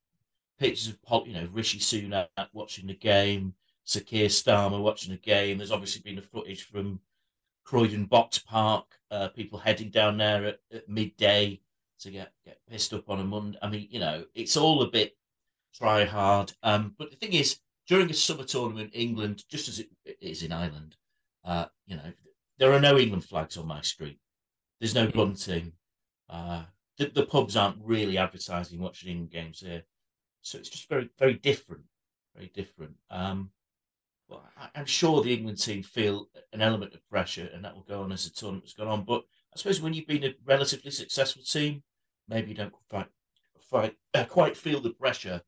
pictures 0.59 0.95
of 1.07 1.27
you 1.27 1.33
know, 1.33 1.47
Rishi 1.51 1.79
Sunak 1.79 2.27
watching 2.53 2.87
the 2.87 2.93
game, 2.93 3.55
Sir 3.83 4.01
Keir 4.01 4.27
Starmer 4.27 4.81
watching 4.81 5.11
the 5.11 5.19
game. 5.19 5.57
There's 5.57 5.71
obviously 5.71 6.01
been 6.01 6.15
the 6.15 6.21
footage 6.21 6.63
from 6.63 6.99
Croydon 7.63 8.07
Boxpark, 8.07 8.83
uh, 9.09 9.29
people 9.29 9.59
heading 9.59 9.89
down 9.89 10.17
there 10.17 10.45
at, 10.45 10.59
at, 10.71 10.87
midday 10.87 11.59
to 12.01 12.11
get, 12.11 12.31
get 12.45 12.59
pissed 12.69 12.93
up 12.93 13.09
on 13.09 13.19
a 13.19 13.23
Monday. 13.23 13.57
I 13.61 13.69
mean, 13.69 13.87
you 13.89 13.99
know, 13.99 14.25
it's 14.35 14.57
all 14.57 14.83
a 14.83 14.89
bit 14.89 15.15
try 15.73 16.05
hard. 16.05 16.51
Um, 16.61 16.93
but 16.97 17.09
the 17.09 17.17
thing 17.17 17.33
is, 17.33 17.59
during 17.87 18.09
a 18.09 18.13
summer 18.13 18.43
tournament, 18.43 18.91
England, 18.93 19.43
just 19.49 19.67
as 19.67 19.79
it 19.79 19.89
is 20.21 20.43
in 20.43 20.51
Ireland, 20.51 20.95
uh, 21.43 21.65
you 21.85 21.95
know, 21.95 22.13
there 22.57 22.71
are 22.71 22.79
no 22.79 22.97
England 22.97 23.25
flags 23.25 23.57
on 23.57 23.67
my 23.67 23.81
street. 23.81 24.19
There's 24.79 24.95
no 24.95 25.07
mm. 25.07 25.13
bunting. 25.13 25.73
Uh, 26.29 26.63
the, 26.97 27.11
the, 27.13 27.25
pubs 27.25 27.57
aren't 27.57 27.77
really 27.83 28.17
advertising 28.17 28.79
watching 28.79 29.09
England 29.09 29.31
games 29.31 29.59
here, 29.59 29.83
so 30.41 30.57
it's 30.57 30.69
just 30.69 30.87
very, 30.89 31.09
very 31.19 31.33
different, 31.33 31.83
very 32.35 32.51
different. 32.53 32.93
Um, 33.09 33.51
well, 34.29 34.45
I, 34.57 34.79
am 34.79 34.85
sure 34.85 35.21
the 35.21 35.33
England 35.33 35.59
team 35.59 35.83
feel 35.83 36.29
an 36.53 36.61
element 36.61 36.93
of 36.93 37.07
pressure, 37.09 37.49
and 37.53 37.65
that 37.65 37.75
will 37.75 37.83
go 37.83 38.03
on 38.03 38.11
as 38.11 38.23
the 38.23 38.29
tournament's 38.29 38.73
gone 38.73 38.87
on. 38.87 39.03
But 39.03 39.23
I 39.53 39.57
suppose 39.57 39.81
when 39.81 39.93
you've 39.93 40.07
been 40.07 40.23
a 40.23 40.33
relatively 40.45 40.91
successful 40.91 41.43
team, 41.43 41.83
maybe 42.29 42.49
you 42.49 42.55
don't 42.55 42.73
quite, 42.89 43.07
quite, 43.69 43.95
uh, 44.13 44.25
quite 44.25 44.55
feel 44.55 44.79
the 44.79 44.91
pressure 44.91 45.41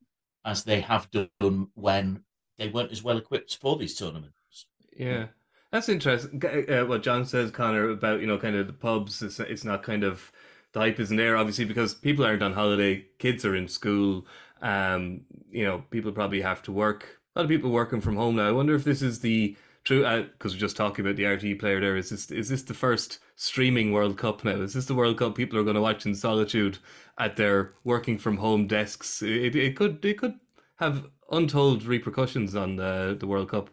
as 0.45 0.63
they 0.63 0.81
have 0.81 1.09
done 1.11 1.67
when 1.73 2.21
they 2.57 2.69
weren't 2.69 2.91
as 2.91 3.03
well 3.03 3.17
equipped 3.17 3.57
for 3.57 3.75
these 3.75 3.95
tournaments. 3.95 4.67
Yeah. 4.95 5.27
That's 5.71 5.89
interesting. 5.89 6.41
Uh, 6.69 6.85
what 6.85 7.03
John 7.03 7.25
says, 7.25 7.51
Connor, 7.51 7.89
about 7.89 8.21
you 8.21 8.27
know, 8.27 8.37
kind 8.37 8.55
of 8.55 8.67
the 8.67 8.73
pubs. 8.73 9.21
It's, 9.21 9.39
it's 9.41 9.65
not 9.65 9.83
kind 9.83 10.03
of 10.03 10.31
the 10.71 10.79
hype 10.79 10.99
isn't 10.99 11.17
there, 11.17 11.35
obviously, 11.35 11.65
because 11.65 11.93
people 11.93 12.23
aren't 12.23 12.43
on 12.43 12.53
holiday. 12.53 13.05
Kids 13.19 13.43
are 13.43 13.55
in 13.55 13.67
school. 13.67 14.25
Um, 14.61 15.21
you 15.49 15.65
know, 15.65 15.83
people 15.89 16.11
probably 16.11 16.41
have 16.41 16.61
to 16.63 16.71
work. 16.71 17.19
A 17.35 17.39
lot 17.39 17.43
of 17.43 17.49
people 17.49 17.71
working 17.71 17.99
from 17.99 18.15
home 18.15 18.37
now. 18.37 18.47
I 18.47 18.51
wonder 18.51 18.75
if 18.75 18.85
this 18.85 19.01
is 19.01 19.19
the 19.19 19.57
true 19.85 20.01
because 20.01 20.51
uh, 20.51 20.55
we're 20.55 20.59
just 20.59 20.75
talking 20.75 21.05
about 21.05 21.15
the 21.15 21.23
RTE 21.23 21.59
player 21.59 21.79
there. 21.79 21.95
Is 21.95 22.09
this 22.09 22.29
is 22.31 22.49
this 22.49 22.63
the 22.63 22.73
first 22.73 23.19
streaming 23.35 23.91
World 23.91 24.17
Cup 24.17 24.43
now? 24.43 24.61
Is 24.61 24.73
this 24.73 24.85
the 24.85 24.95
World 24.95 25.17
Cup 25.17 25.35
people 25.35 25.57
are 25.57 25.63
going 25.63 25.75
to 25.75 25.81
watch 25.81 26.05
in 26.05 26.15
solitude 26.15 26.79
at 27.17 27.37
their 27.37 27.73
working 27.83 28.17
from 28.17 28.37
home 28.37 28.67
desks? 28.67 29.21
It, 29.21 29.55
it 29.55 29.75
could 29.77 30.03
it 30.03 30.17
could 30.17 30.35
have 30.77 31.05
untold 31.31 31.83
repercussions 31.83 32.55
on 32.55 32.75
the 32.75 33.15
the 33.17 33.27
World 33.27 33.49
Cup. 33.49 33.69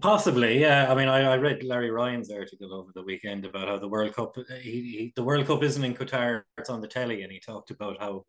Possibly, 0.00 0.60
yeah. 0.60 0.90
I 0.90 0.94
mean, 0.96 1.06
I, 1.06 1.34
I 1.34 1.36
read 1.36 1.62
Larry 1.62 1.90
Ryan's 1.90 2.30
article 2.30 2.74
over 2.74 2.90
the 2.94 3.04
weekend 3.04 3.44
about 3.44 3.68
how 3.68 3.78
the 3.78 3.86
World 3.86 4.12
Cup, 4.12 4.36
he, 4.60 4.70
he, 4.70 5.12
the 5.14 5.22
World 5.22 5.46
Cup 5.46 5.62
isn't 5.62 5.84
in 5.84 5.94
Qatar; 5.94 6.42
it's 6.58 6.70
on 6.70 6.80
the 6.80 6.88
telly, 6.88 7.22
and 7.22 7.30
he 7.30 7.38
talked 7.38 7.70
about 7.70 8.00
how 8.00 8.24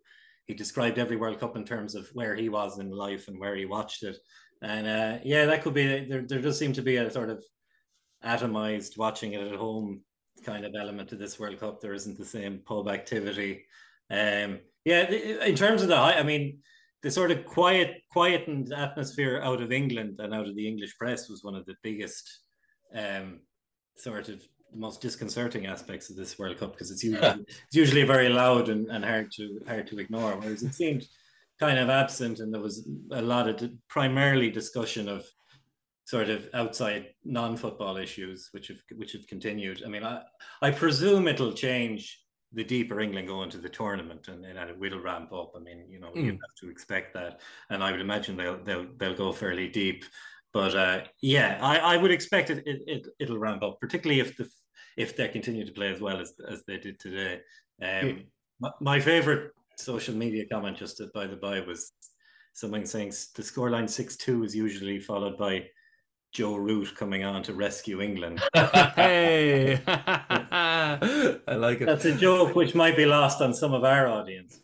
he 0.45 0.53
described 0.53 0.99
every 0.99 1.17
World 1.17 1.39
Cup 1.39 1.55
in 1.55 1.65
terms 1.65 1.95
of 1.95 2.07
where 2.13 2.35
he 2.35 2.49
was 2.49 2.77
in 2.77 2.91
life 2.91 3.27
and 3.27 3.39
where 3.39 3.55
he 3.55 3.65
watched 3.65 4.03
it. 4.03 4.17
And 4.61 4.87
uh, 4.87 5.19
yeah, 5.23 5.45
that 5.45 5.63
could 5.63 5.73
be 5.73 6.05
there. 6.05 6.21
There 6.21 6.41
does 6.41 6.57
seem 6.57 6.73
to 6.73 6.81
be 6.81 6.97
a 6.97 7.11
sort 7.11 7.29
of 7.29 7.43
atomized 8.23 8.97
watching 8.97 9.33
it 9.33 9.47
at 9.47 9.55
home 9.55 10.01
kind 10.43 10.65
of 10.65 10.73
element 10.79 11.09
to 11.09 11.15
this 11.15 11.39
World 11.39 11.59
Cup. 11.59 11.81
There 11.81 11.93
isn't 11.93 12.17
the 12.17 12.25
same 12.25 12.61
pub 12.65 12.87
activity. 12.87 13.65
Um, 14.09 14.59
yeah, 14.83 15.09
in 15.09 15.55
terms 15.55 15.81
of 15.81 15.87
the 15.87 15.97
high, 15.97 16.13
I 16.13 16.23
mean, 16.23 16.59
the 17.01 17.11
sort 17.11 17.31
of 17.31 17.45
quiet, 17.45 18.01
quietened 18.11 18.73
atmosphere 18.73 19.41
out 19.43 19.61
of 19.61 19.71
England 19.71 20.19
and 20.19 20.33
out 20.33 20.47
of 20.47 20.55
the 20.55 20.67
English 20.67 20.97
press 20.97 21.29
was 21.29 21.43
one 21.43 21.55
of 21.55 21.65
the 21.65 21.75
biggest, 21.83 22.39
um, 22.93 23.41
sort 23.97 24.29
of 24.29 24.43
most 24.73 25.01
disconcerting 25.01 25.65
aspects 25.65 26.09
of 26.09 26.15
this 26.15 26.37
World 26.37 26.57
Cup 26.57 26.73
because 26.73 26.91
it's 26.91 27.03
usually 27.03 27.45
it's 27.47 27.75
usually 27.75 28.03
very 28.03 28.29
loud 28.29 28.69
and, 28.69 28.87
and 28.87 29.05
hard 29.05 29.31
to 29.33 29.61
hard 29.67 29.87
to 29.87 29.99
ignore. 29.99 30.35
Whereas 30.37 30.63
it 30.63 30.73
seemed 30.73 31.05
kind 31.59 31.79
of 31.79 31.89
absent, 31.89 32.39
and 32.39 32.53
there 32.53 32.61
was 32.61 32.87
a 33.11 33.21
lot 33.21 33.47
of 33.47 33.71
primarily 33.87 34.49
discussion 34.49 35.07
of 35.07 35.25
sort 36.05 36.29
of 36.29 36.47
outside 36.53 37.07
non-football 37.23 37.97
issues, 37.97 38.49
which 38.51 38.67
have 38.67 38.77
which 38.95 39.13
have 39.13 39.27
continued. 39.27 39.83
I 39.85 39.89
mean, 39.89 40.03
I 40.03 40.21
I 40.61 40.71
presume 40.71 41.27
it'll 41.27 41.53
change 41.53 42.21
the 42.53 42.63
deeper 42.63 42.99
England 43.01 43.27
go 43.27 43.43
into 43.43 43.57
the 43.57 43.69
tournament, 43.69 44.27
and, 44.27 44.45
and 44.45 44.69
it 44.69 44.79
will 44.79 44.99
ramp 44.99 45.33
up. 45.33 45.53
I 45.55 45.59
mean, 45.59 45.85
you 45.89 45.99
know, 45.99 46.11
mm. 46.11 46.23
you 46.23 46.31
have 46.31 46.55
to 46.61 46.69
expect 46.69 47.13
that, 47.13 47.41
and 47.69 47.83
I 47.83 47.91
would 47.91 48.01
imagine 48.01 48.37
they'll 48.37 48.63
they'll 48.63 48.87
they'll 48.97 49.15
go 49.15 49.31
fairly 49.31 49.67
deep. 49.67 50.05
But 50.53 50.73
uh, 50.75 51.01
yeah, 51.21 51.59
I, 51.61 51.95
I 51.95 51.97
would 51.97 52.11
expect 52.11 52.49
it, 52.49 52.63
it, 52.65 52.81
it 52.87 53.07
it'll 53.19 53.37
ramp 53.37 53.61
up, 53.63 53.79
particularly 53.81 54.21
if 54.21 54.37
the 54.37 54.49
if 54.95 55.17
they 55.17 55.27
continue 55.27 55.65
to 55.65 55.73
play 55.73 55.91
as 55.91 55.99
well 55.99 56.19
as 56.19 56.33
as 56.49 56.63
they 56.65 56.77
did 56.77 56.99
today. 56.99 57.41
Um, 57.81 58.07
yeah. 58.07 58.13
my, 58.59 58.69
my 58.79 58.99
favorite 58.99 59.51
social 59.77 60.15
media 60.15 60.45
comment, 60.51 60.77
just 60.77 61.01
by 61.13 61.27
the 61.27 61.35
by, 61.35 61.59
was 61.59 61.91
someone 62.53 62.85
saying 62.85 63.09
the 63.35 63.41
scoreline 63.41 63.89
six 63.89 64.15
two 64.15 64.43
is 64.43 64.55
usually 64.55 64.99
followed 64.99 65.37
by 65.37 65.65
Joe 66.35 66.55
Root 66.57 66.93
coming 66.97 67.23
on 67.23 67.43
to 67.43 67.53
rescue 67.53 68.01
England. 68.01 68.43
hey, 68.53 69.79
I 69.87 71.37
like 71.47 71.79
it. 71.79 71.85
That's 71.85 72.03
a 72.03 72.13
joke 72.13 72.55
which 72.55 72.75
might 72.75 72.97
be 72.97 73.05
lost 73.05 73.41
on 73.41 73.53
some 73.53 73.73
of 73.73 73.85
our 73.85 74.05
audience. 74.05 74.59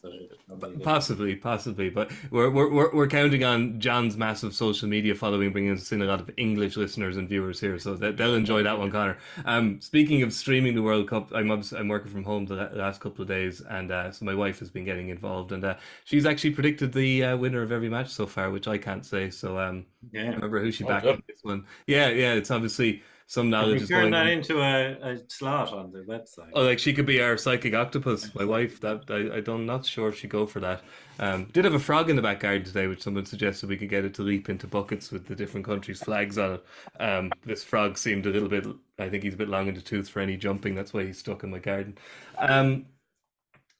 Possibly, 0.83 1.37
possibly, 1.37 1.89
but 1.89 2.11
we're, 2.29 2.49
we're 2.49 2.93
we're 2.93 3.07
counting 3.07 3.45
on 3.45 3.79
John's 3.79 4.17
massive 4.17 4.53
social 4.53 4.89
media 4.89 5.15
following, 5.15 5.53
bringing 5.53 5.71
us 5.71 5.93
in 5.93 6.01
a 6.01 6.05
lot 6.05 6.19
of 6.19 6.29
English 6.35 6.75
listeners 6.75 7.15
and 7.15 7.29
viewers 7.29 7.61
here, 7.61 7.79
so 7.79 7.95
they'll 7.95 8.35
enjoy 8.35 8.63
that 8.63 8.77
one, 8.77 8.91
Connor. 8.91 9.17
Um, 9.45 9.79
speaking 9.79 10.23
of 10.23 10.33
streaming 10.33 10.75
the 10.75 10.81
World 10.81 11.07
Cup, 11.07 11.31
I'm 11.33 11.49
I'm 11.49 11.87
working 11.87 12.11
from 12.11 12.25
home 12.25 12.47
the 12.47 12.69
last 12.73 12.99
couple 12.99 13.21
of 13.21 13.29
days, 13.29 13.61
and 13.61 13.91
uh, 13.91 14.11
so 14.11 14.25
my 14.25 14.35
wife 14.35 14.59
has 14.59 14.69
been 14.69 14.83
getting 14.83 15.07
involved, 15.07 15.53
and 15.53 15.63
uh, 15.63 15.75
she's 16.03 16.25
actually 16.25 16.51
predicted 16.51 16.91
the 16.91 17.23
uh, 17.23 17.37
winner 17.37 17.61
of 17.61 17.71
every 17.71 17.89
match 17.89 18.09
so 18.09 18.27
far, 18.27 18.51
which 18.51 18.67
I 18.67 18.77
can't 18.77 19.05
say. 19.05 19.29
So 19.29 19.57
um, 19.57 19.85
yeah, 20.11 20.29
remember 20.29 20.59
who 20.61 20.71
she 20.71 20.83
backed 20.83 21.05
in 21.05 21.21
this 21.27 21.39
one. 21.43 21.65
Yeah, 21.87 22.09
yeah, 22.09 22.33
it's 22.33 22.51
obviously 22.51 23.03
some 23.31 23.49
knowledge 23.49 23.83
is 23.83 23.89
going 23.89 24.11
that 24.11 24.27
into 24.27 24.61
a, 24.61 25.13
a, 25.13 25.17
slot 25.29 25.71
on 25.71 25.93
the 25.93 25.99
website. 25.99 26.49
Oh, 26.53 26.63
like 26.63 26.79
she 26.79 26.91
could 26.91 27.05
be 27.05 27.21
our 27.21 27.37
psychic 27.37 27.73
octopus, 27.73 28.35
my 28.35 28.43
wife. 28.43 28.81
That 28.81 29.03
I, 29.09 29.37
I 29.37 29.39
don't 29.39 29.65
not 29.65 29.85
sure 29.85 30.09
if 30.09 30.17
she'd 30.17 30.31
go 30.31 30.45
for 30.45 30.59
that. 30.59 30.81
Um, 31.17 31.45
did 31.53 31.63
have 31.63 31.73
a 31.73 31.79
frog 31.79 32.09
in 32.09 32.17
the 32.17 32.21
back 32.21 32.41
garden 32.41 32.65
today, 32.65 32.87
which 32.87 33.01
someone 33.01 33.25
suggested 33.25 33.69
we 33.69 33.77
could 33.77 33.87
get 33.87 34.03
it 34.03 34.13
to 34.15 34.21
leap 34.21 34.49
into 34.49 34.67
buckets 34.67 35.11
with 35.11 35.27
the 35.27 35.35
different 35.35 35.65
countries' 35.65 36.03
flags 36.03 36.37
on 36.37 36.55
it. 36.55 36.65
Um, 36.99 37.31
this 37.45 37.63
frog 37.63 37.97
seemed 37.97 38.25
a 38.25 38.29
little 38.29 38.49
bit. 38.49 38.67
I 38.99 39.07
think 39.07 39.23
he's 39.23 39.35
a 39.35 39.37
bit 39.37 39.47
long 39.47 39.69
in 39.69 39.75
the 39.75 39.81
tooth 39.81 40.09
for 40.09 40.19
any 40.19 40.35
jumping. 40.35 40.75
That's 40.75 40.93
why 40.93 41.05
he's 41.05 41.19
stuck 41.19 41.45
in 41.45 41.51
my 41.51 41.59
garden. 41.59 41.97
Um, 42.37 42.85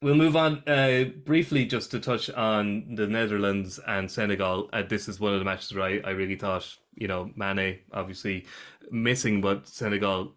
We'll 0.03 0.15
move 0.15 0.35
on 0.35 0.63
uh, 0.67 1.03
briefly 1.23 1.65
just 1.65 1.91
to 1.91 1.99
touch 1.99 2.27
on 2.31 2.95
the 2.95 3.05
Netherlands 3.05 3.79
and 3.85 4.09
Senegal. 4.09 4.67
Uh, 4.73 4.81
this 4.81 5.07
is 5.07 5.19
one 5.19 5.33
of 5.33 5.39
the 5.39 5.45
matches 5.45 5.75
where 5.75 5.83
I, 5.83 6.01
I 6.03 6.09
really 6.11 6.37
thought, 6.37 6.75
you 6.95 7.07
know, 7.07 7.29
Mane 7.35 7.81
obviously 7.93 8.47
missing, 8.89 9.41
but 9.41 9.67
Senegal, 9.67 10.33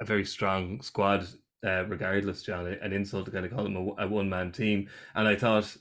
a 0.00 0.06
very 0.06 0.24
strong 0.24 0.80
squad, 0.80 1.26
uh, 1.62 1.84
regardless, 1.88 2.42
John. 2.42 2.66
An 2.66 2.94
insult 2.94 3.26
to 3.26 3.30
kind 3.30 3.44
of 3.44 3.52
call 3.52 3.64
them 3.64 3.76
a, 3.76 4.04
a 4.04 4.08
one 4.08 4.30
man 4.30 4.50
team. 4.50 4.88
And 5.14 5.28
I 5.28 5.36
thought 5.36 5.76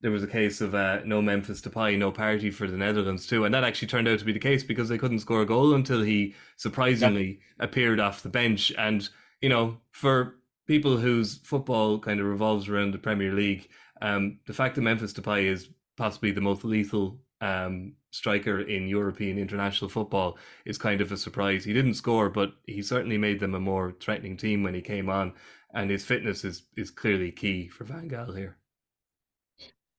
there 0.00 0.12
was 0.12 0.22
a 0.22 0.28
case 0.28 0.60
of 0.60 0.76
uh, 0.76 1.00
no 1.04 1.20
Memphis 1.20 1.60
Depay, 1.60 1.98
no 1.98 2.12
party 2.12 2.52
for 2.52 2.68
the 2.68 2.76
Netherlands 2.76 3.26
too, 3.26 3.44
and 3.44 3.52
that 3.52 3.64
actually 3.64 3.88
turned 3.88 4.06
out 4.06 4.20
to 4.20 4.24
be 4.24 4.32
the 4.32 4.38
case 4.38 4.62
because 4.62 4.88
they 4.88 4.98
couldn't 4.98 5.20
score 5.20 5.42
a 5.42 5.46
goal 5.46 5.74
until 5.74 6.02
he 6.02 6.36
surprisingly 6.56 7.40
yeah. 7.58 7.64
appeared 7.64 7.98
off 7.98 8.22
the 8.22 8.28
bench. 8.28 8.70
And 8.78 9.08
you 9.40 9.48
know, 9.48 9.78
for 9.90 10.36
people 10.66 10.96
whose 10.96 11.38
football 11.38 11.98
kind 11.98 12.20
of 12.20 12.26
revolves 12.26 12.68
around 12.68 12.92
the 12.92 12.98
Premier 12.98 13.32
League, 13.32 13.68
um, 14.00 14.38
the 14.46 14.52
fact 14.52 14.74
that 14.74 14.82
Memphis 14.82 15.12
Depay 15.12 15.44
is 15.44 15.68
possibly 15.96 16.30
the 16.32 16.40
most 16.40 16.64
lethal 16.64 17.20
um, 17.40 17.94
striker 18.10 18.60
in 18.60 18.88
European 18.88 19.38
international 19.38 19.90
football 19.90 20.38
is 20.64 20.78
kind 20.78 21.00
of 21.00 21.12
a 21.12 21.16
surprise. 21.16 21.64
He 21.64 21.72
didn't 21.72 21.94
score, 21.94 22.30
but 22.30 22.52
he 22.66 22.82
certainly 22.82 23.18
made 23.18 23.40
them 23.40 23.54
a 23.54 23.60
more 23.60 23.94
threatening 24.00 24.36
team 24.36 24.62
when 24.62 24.74
he 24.74 24.80
came 24.80 25.08
on, 25.08 25.34
and 25.72 25.90
his 25.90 26.04
fitness 26.04 26.44
is 26.44 26.64
is 26.76 26.90
clearly 26.90 27.32
key 27.32 27.68
for 27.68 27.84
Van 27.84 28.08
Gaal 28.08 28.36
here. 28.36 28.56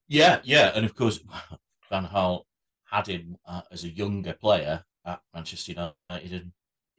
Yeah, 0.08 0.40
yeah, 0.44 0.72
and 0.74 0.84
of 0.84 0.94
course 0.94 1.20
Van 1.90 2.06
Gaal 2.06 2.42
had 2.90 3.06
him 3.06 3.36
uh, 3.46 3.62
as 3.70 3.84
a 3.84 3.88
younger 3.90 4.32
player 4.32 4.84
at 5.04 5.20
Manchester 5.34 5.72
United, 5.72 6.32
and 6.32 6.52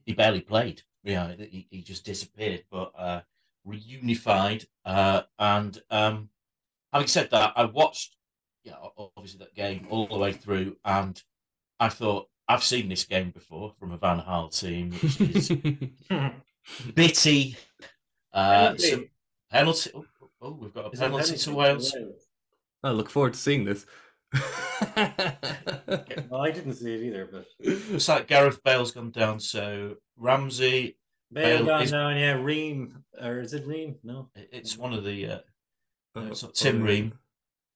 he 0.06 0.14
barely 0.14 0.42
played. 0.42 0.82
Yeah, 1.04 1.34
he, 1.38 1.68
he 1.70 1.82
just 1.82 2.06
disappeared. 2.06 2.64
But 2.70 2.92
uh, 2.98 3.22
reunified. 3.68 4.66
Uh, 4.86 5.24
and 5.38 5.82
um, 5.90 6.30
having 6.94 7.08
said 7.08 7.30
that, 7.32 7.54
I 7.56 7.66
watched, 7.66 8.16
yeah, 8.64 8.76
obviously 8.98 9.40
that 9.40 9.56
game 9.56 9.88
all 9.90 10.08
the 10.08 10.18
way 10.18 10.34
through, 10.34 10.78
and 10.86 11.22
I 11.80 11.90
thought 11.90 12.30
I've 12.48 12.64
seen 12.64 12.90
this 12.90 13.04
game 13.06 13.32
before 13.32 13.74
from 13.80 13.92
a 13.92 13.98
Van 13.98 14.20
Gaal 14.20 14.58
team, 14.58 14.92
which 14.94 15.20
is 15.20 15.52
bitty. 16.96 17.58
Uh, 18.34 18.74
penalty. 18.76 19.12
penalty. 19.52 19.92
Oh, 19.94 20.06
oh, 20.42 20.58
we've 20.60 20.74
got 20.74 20.86
a 20.86 20.90
penalty, 20.92 21.24
penalty 21.24 21.38
to 21.38 21.54
Wales. 21.54 21.96
I 22.84 22.92
look 22.92 23.10
forward 23.10 23.34
to 23.34 23.40
seeing 23.40 23.66
this. 23.66 23.86
well, 24.34 24.42
I 26.42 26.52
didn't 26.52 26.76
see 26.76 26.94
it 26.94 27.04
either, 27.04 27.30
but 27.32 27.46
it's 27.60 28.08
like 28.08 28.28
Gareth 28.28 28.62
Bale's 28.64 28.92
gone 28.92 29.12
down. 29.12 29.40
So 29.40 29.96
Ramsey 30.18 30.98
Bale, 31.32 31.66
Bale 31.66 31.80
is, 31.82 31.92
down, 31.92 32.18
yeah, 32.18 32.34
Ream, 32.34 33.04
or 33.22 33.40
is 33.40 33.54
it 33.54 33.66
Ream? 33.66 33.96
No, 34.04 34.30
it's 34.36 34.78
one 34.78 34.94
of 34.94 35.04
the. 35.04 35.28
Uh, 35.28 35.40
uh, 36.16 36.34
Tim 36.54 36.82
Ream. 36.82 37.14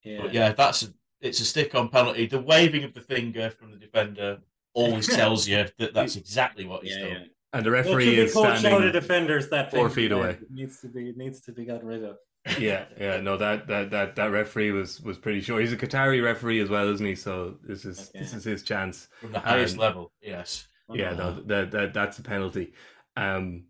Yeah. 0.04 0.22
But 0.22 0.34
yeah, 0.34 0.54
that's 0.54 0.84
a, 0.84 0.88
it's 1.20 1.40
a 1.40 1.46
stick-on 1.46 1.90
penalty. 1.90 2.26
The 2.26 2.42
waving 2.42 2.84
of 2.84 2.94
the 2.94 3.02
finger 3.02 3.50
from 3.52 3.72
the 3.72 3.78
defender 3.78 4.40
always 4.74 5.08
tells 5.16 5.48
you 5.48 5.66
that 5.78 5.94
that's 5.94 6.16
exactly 6.16 6.66
what 6.66 6.84
he's 6.84 6.96
yeah, 6.96 7.04
done. 7.04 7.12
Yeah. 7.12 7.26
And 7.54 7.66
the 7.66 7.72
referee 7.72 8.18
is 8.18 8.32
standing 8.32 8.82
the 8.82 8.92
defenders 8.92 9.50
that 9.50 9.72
four 9.72 9.90
feet 9.90 10.12
away. 10.12 10.32
It 10.42 10.52
needs 10.52 10.80
to 10.82 10.88
be 10.88 11.10
it 11.10 11.18
needs 11.18 11.42
to 11.42 11.52
be 11.52 11.66
gotten 11.66 11.88
rid 11.88 12.04
of. 12.04 12.18
yeah, 12.60 12.86
yeah, 13.00 13.20
no, 13.22 13.38
that 13.38 13.68
that 13.68 13.92
that 13.92 14.16
that 14.16 14.32
referee 14.32 14.72
was 14.72 15.00
was 15.02 15.18
pretty 15.18 15.42
sure. 15.42 15.60
He's 15.60 15.74
a 15.74 15.78
Qatari 15.78 16.24
referee 16.24 16.60
as 16.62 16.70
well, 16.70 16.88
isn't 16.90 17.06
he? 17.06 17.14
So 17.14 17.58
this 17.62 17.86
is 17.86 18.10
okay. 18.10 18.20
this 18.20 18.34
is 18.34 18.44
his 18.44 18.64
chance 18.64 19.10
from 19.20 19.34
the 19.34 19.40
highest 19.40 19.76
um, 19.76 19.82
level. 19.82 20.12
Yes. 20.22 20.68
Yeah, 20.94 21.14
no, 21.14 21.42
that, 21.46 21.72
that 21.72 21.94
that's 21.94 22.20
a 22.20 22.22
penalty. 22.22 22.74
Um, 23.16 23.66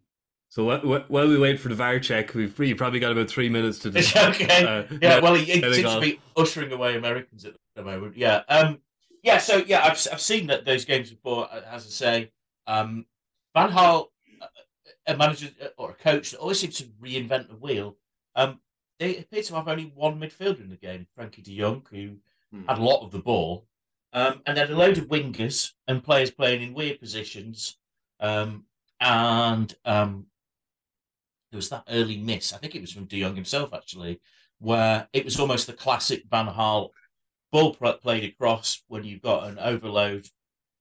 so 0.50 0.70
wh- 0.70 0.82
wh- 0.82 1.10
while 1.10 1.30
we 1.30 1.40
wait 1.40 1.62
for 1.62 1.70
the 1.70 1.76
VAR 1.76 2.00
check, 2.00 2.34
we've 2.34 2.58
you 2.60 2.76
probably 2.76 3.00
got 3.00 3.14
about 3.14 3.30
three 3.30 3.48
minutes 3.48 3.80
to. 3.80 3.92
Just, 3.92 4.16
okay. 4.18 4.66
Uh, 4.66 4.98
yeah. 5.02 5.20
Well, 5.20 5.36
he, 5.36 5.46
he 5.46 5.62
seems 5.62 5.94
to 5.94 6.02
be 6.02 6.20
ushering 6.36 6.74
away 6.74 6.98
Americans 6.98 7.46
at 7.46 7.54
the 7.76 7.84
moment. 7.84 8.18
Yeah. 8.18 8.42
Um. 8.50 8.80
Yeah. 9.24 9.38
So 9.38 9.64
yeah, 9.66 9.86
I've 9.86 10.08
I've 10.12 10.20
seen 10.20 10.48
that 10.48 10.66
those 10.66 10.84
games 10.84 11.10
before. 11.10 11.48
Uh, 11.50 11.62
as 11.72 11.86
I 11.86 11.90
say, 11.90 12.32
um, 12.68 13.06
Van 13.56 13.70
Gaal, 13.70 14.08
uh, 14.42 14.48
a 15.08 15.16
manager 15.16 15.50
uh, 15.64 15.68
or 15.78 15.92
a 15.92 15.94
coach 15.94 16.32
that 16.32 16.40
always 16.40 16.60
seems 16.60 16.78
to 16.80 16.84
reinvent 17.02 17.48
the 17.48 17.56
wheel. 17.56 17.96
Um, 18.36 18.60
they 19.00 19.18
appear 19.20 19.44
to 19.44 19.56
have 19.56 19.70
only 19.70 19.92
one 19.96 20.20
midfielder 20.20 20.62
in 20.62 20.70
the 20.70 20.76
game, 20.76 21.08
Frenkie 21.18 21.44
De 21.44 21.58
Jong, 21.58 21.88
who 21.90 22.18
hmm. 22.52 22.68
had 22.68 22.78
a 22.78 22.84
lot 22.84 23.04
of 23.04 23.12
the 23.12 23.20
ball, 23.20 23.66
um, 24.12 24.42
and 24.46 24.58
they 24.58 24.62
had 24.62 24.70
a 24.70 24.76
load 24.76 24.98
of 24.98 25.08
wingers 25.08 25.72
and 25.88 26.04
players 26.04 26.30
playing 26.30 26.62
in 26.62 26.74
weird 26.74 27.00
positions. 27.00 27.78
Um, 28.20 28.66
and 29.02 29.74
um, 29.84 30.28
there 31.52 31.58
was 31.58 31.70
that 31.70 31.84
early 31.90 32.18
miss. 32.18 32.54
I 32.54 32.58
think 32.58 32.76
it 32.76 32.82
was 32.82 32.94
from 32.94 33.06
De 33.06 33.20
Jong 33.20 33.36
himself 33.36 33.74
actually, 33.74 34.22
where 34.60 35.08
it 35.12 35.26
was 35.26 35.40
almost 35.40 35.68
the 35.68 35.74
classic 35.74 36.24
Van 36.30 36.48
Gaal 36.48 36.90
ball 37.52 37.74
played 37.74 38.24
across 38.24 38.84
when 38.88 39.04
you've 39.04 39.22
got 39.22 39.50
an 39.50 39.60
overload 39.60 40.28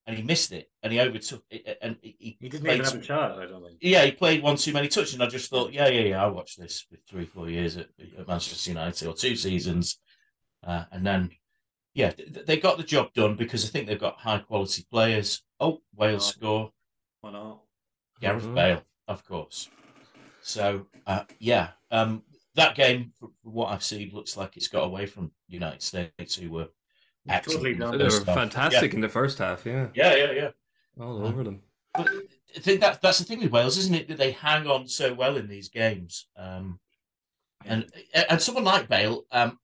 and 0.06 0.16
he 0.16 0.22
missed 0.22 0.50
it, 0.52 0.70
and 0.82 0.92
he 0.92 1.00
overtook 1.00 1.44
it, 1.50 1.78
and 1.82 1.96
he, 2.02 2.36
he 2.40 2.48
didn't 2.48 2.66
even 2.66 2.84
have 2.84 3.10
a. 3.10 3.14
I 3.14 3.46
don't 3.46 3.64
think. 3.64 3.78
Yeah, 3.80 4.04
he 4.04 4.12
played 4.12 4.42
one 4.42 4.56
too 4.56 4.72
many 4.72 4.88
touches, 4.88 5.14
and 5.14 5.22
I 5.22 5.26
just 5.26 5.50
thought, 5.50 5.72
yeah, 5.72 5.88
yeah, 5.88 6.00
yeah. 6.00 6.24
I 6.24 6.26
watched 6.26 6.58
this 6.58 6.80
for 6.80 6.96
three, 7.08 7.26
four 7.26 7.48
years 7.48 7.76
at, 7.76 7.88
at 8.18 8.26
Manchester 8.26 8.70
United, 8.70 9.06
or 9.06 9.14
two 9.14 9.36
seasons, 9.36 9.98
uh, 10.66 10.84
and 10.90 11.06
then 11.06 11.30
yeah, 11.94 12.12
they 12.46 12.56
got 12.56 12.76
the 12.76 12.82
job 12.82 13.12
done 13.14 13.36
because 13.36 13.64
I 13.64 13.68
think 13.68 13.86
they've 13.86 14.00
got 14.00 14.18
high 14.18 14.38
quality 14.38 14.84
players. 14.90 15.42
Oh, 15.60 15.80
Wales 15.94 16.28
score. 16.28 16.70
Why 17.20 17.32
not? 17.32 17.60
Gareth 18.20 18.44
mm-hmm. 18.44 18.54
Bale, 18.54 18.82
of 19.08 19.26
course. 19.26 19.68
So 20.42 20.86
uh, 21.06 21.24
yeah, 21.38 21.70
um, 21.90 22.22
that 22.54 22.74
game, 22.74 23.12
from 23.18 23.32
what 23.42 23.72
I've 23.72 23.82
seen, 23.82 24.10
looks 24.12 24.36
like 24.36 24.56
it's 24.56 24.68
got 24.68 24.84
away 24.84 25.06
from 25.06 25.32
United 25.48 25.82
States, 25.82 26.36
who 26.36 26.50
were 26.50 26.68
excellent. 27.28 27.78
Totally 27.78 27.98
they 27.98 28.04
were 28.04 28.24
fantastic 28.24 28.92
yeah. 28.92 28.96
in 28.96 29.00
the 29.00 29.08
first 29.08 29.38
half. 29.38 29.64
Yeah, 29.66 29.88
yeah, 29.94 30.14
yeah, 30.14 30.32
yeah. 30.32 30.50
All 31.00 31.26
over 31.26 31.44
them. 31.44 31.62
But 31.94 32.08
I 32.56 32.60
think 32.60 32.80
that 32.80 33.00
that's 33.00 33.18
the 33.18 33.24
thing 33.24 33.40
with 33.40 33.52
Wales, 33.52 33.78
isn't 33.78 33.94
it? 33.94 34.08
That 34.08 34.18
they 34.18 34.32
hang 34.32 34.66
on 34.66 34.88
so 34.88 35.14
well 35.14 35.36
in 35.36 35.48
these 35.48 35.68
games. 35.68 36.26
Um, 36.36 36.80
and 37.64 37.86
and 38.28 38.40
someone 38.40 38.64
like 38.64 38.88
Bale, 38.88 39.24
um, 39.30 39.58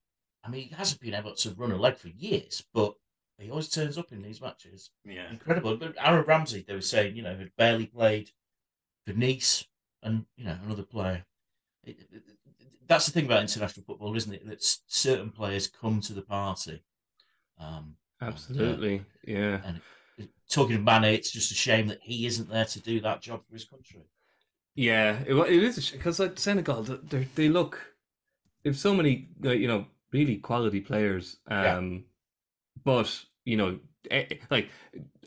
I 0.45 0.51
mean, 0.51 0.69
he 0.69 0.75
hasn't 0.75 1.01
been 1.01 1.15
able 1.15 1.35
to 1.35 1.55
run 1.55 1.73
a 1.73 1.77
leg 1.77 1.97
for 1.97 2.09
years, 2.09 2.65
but 2.73 2.95
he 3.39 3.51
always 3.51 3.69
turns 3.69 3.99
up 3.99 4.13
in 4.13 4.23
these 4.23 4.41
matches. 4.41 4.91
Yeah, 5.05 5.31
incredible. 5.31 5.77
But 5.77 5.97
Aaron 5.99 6.25
Ramsey, 6.27 6.65
they 6.67 6.75
were 6.75 6.81
saying, 6.81 7.17
you 7.17 7.23
know, 7.23 7.37
had 7.37 7.51
barely 7.57 7.87
played 7.87 8.31
for 9.07 9.67
and 10.03 10.25
you 10.37 10.45
know, 10.45 10.57
another 10.65 10.83
player. 10.83 11.25
It, 11.85 11.99
it, 12.13 12.23
that's 12.87 13.07
the 13.07 13.13
thing 13.13 13.27
about 13.27 13.43
international 13.43 13.85
football, 13.85 14.17
isn't 14.17 14.33
it? 14.33 14.47
That 14.47 14.63
certain 14.87 15.31
players 15.31 15.69
come 15.69 16.01
to 16.03 16.13
the 16.13 16.23
party. 16.23 16.83
Um, 17.59 17.97
Absolutely, 18.21 19.03
and, 19.27 19.37
uh, 19.37 19.41
yeah. 19.41 19.61
And 19.65 19.81
talking 20.49 20.77
of 20.77 20.83
Mane, 20.83 21.05
it's 21.05 21.31
just 21.31 21.51
a 21.51 21.55
shame 21.55 21.89
that 21.89 22.01
he 22.03 22.27
isn't 22.27 22.49
there 22.49 22.65
to 22.65 22.81
do 22.81 23.01
that 23.01 23.23
job 23.23 23.43
for 23.47 23.55
his 23.55 23.65
country. 23.65 24.03
Yeah, 24.75 25.19
it, 25.27 25.35
it 25.35 25.63
is 25.63 25.91
because 25.91 26.21
like 26.21 26.39
Senegal, 26.39 26.83
they 26.83 27.27
they 27.35 27.49
look. 27.49 27.81
If 28.65 28.77
so 28.77 28.95
many, 28.95 29.29
you 29.43 29.69
know, 29.69 29.87
really 30.13 30.37
quality 30.37 30.81
players. 30.81 31.39
Um, 31.47 31.65
yeah. 31.65 31.99
But 32.85 33.25
you 33.45 33.57
know, 33.57 33.79
eh, 34.11 34.27
like 34.51 34.69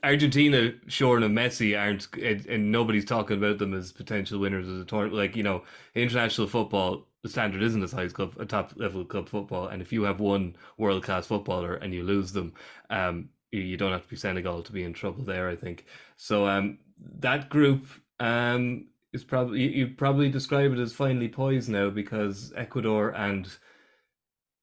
Argentina, 0.03 0.73
Shorn 0.88 1.23
and 1.23 1.38
Messi 1.38 1.79
aren't, 1.79 2.07
and, 2.15 2.45
and, 2.45 2.71
nobody's 2.71 3.05
talking 3.05 3.38
about 3.38 3.57
them 3.57 3.73
as 3.73 3.91
potential 3.91 4.39
winners 4.39 4.67
of 4.67 4.77
the 4.77 4.85
tournament. 4.85 5.15
Like 5.15 5.35
you 5.35 5.43
know, 5.43 5.63
international 5.95 6.47
football, 6.47 7.07
the 7.23 7.29
standard 7.29 7.62
isn't 7.62 7.83
as 7.83 7.91
high 7.91 8.03
as 8.03 8.13
club, 8.13 8.33
a 8.39 8.45
top 8.45 8.73
level 8.75 9.05
club 9.05 9.29
football. 9.29 9.67
And 9.67 9.81
if 9.81 9.91
you 9.91 10.03
have 10.03 10.19
one 10.19 10.55
world 10.77 11.03
class 11.03 11.27
footballer 11.27 11.75
and 11.75 11.93
you 11.93 12.03
lose 12.03 12.31
them, 12.31 12.53
um, 12.89 13.29
you, 13.51 13.77
don't 13.77 13.91
have 13.91 14.03
to 14.03 14.09
be 14.09 14.15
Senegal 14.15 14.63
to 14.63 14.71
be 14.71 14.83
in 14.83 14.93
trouble 14.93 15.23
there. 15.23 15.49
I 15.49 15.55
think 15.55 15.85
so. 16.17 16.47
Um, 16.47 16.79
that 17.19 17.49
group, 17.49 17.88
um, 18.19 18.85
is 19.12 19.23
probably 19.23 19.75
you 19.75 19.88
probably 19.88 20.29
describe 20.29 20.71
it 20.71 20.79
as 20.79 20.93
finely 20.93 21.27
poised 21.27 21.69
now 21.69 21.89
because 21.89 22.53
Ecuador 22.55 23.09
and 23.09 23.49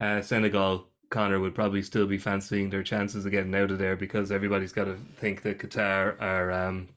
uh, 0.01 0.21
Senegal, 0.21 0.89
Connor 1.11 1.41
would 1.41 1.55
probably 1.55 1.83
still 1.83 2.07
be 2.07 2.19
fancying 2.19 2.71
their 2.71 2.83
chances 2.83 3.25
of 3.25 3.33
getting 3.33 3.55
out 3.55 3.71
of 3.71 3.79
there 3.79 3.97
because 3.97 4.33
everybody's 4.33 4.73
got 4.73 4.85
to 4.85 4.97
think 5.17 5.43
that 5.43 5.59
Qatar 5.59 6.21
are 6.21 6.51
um, 6.53 6.89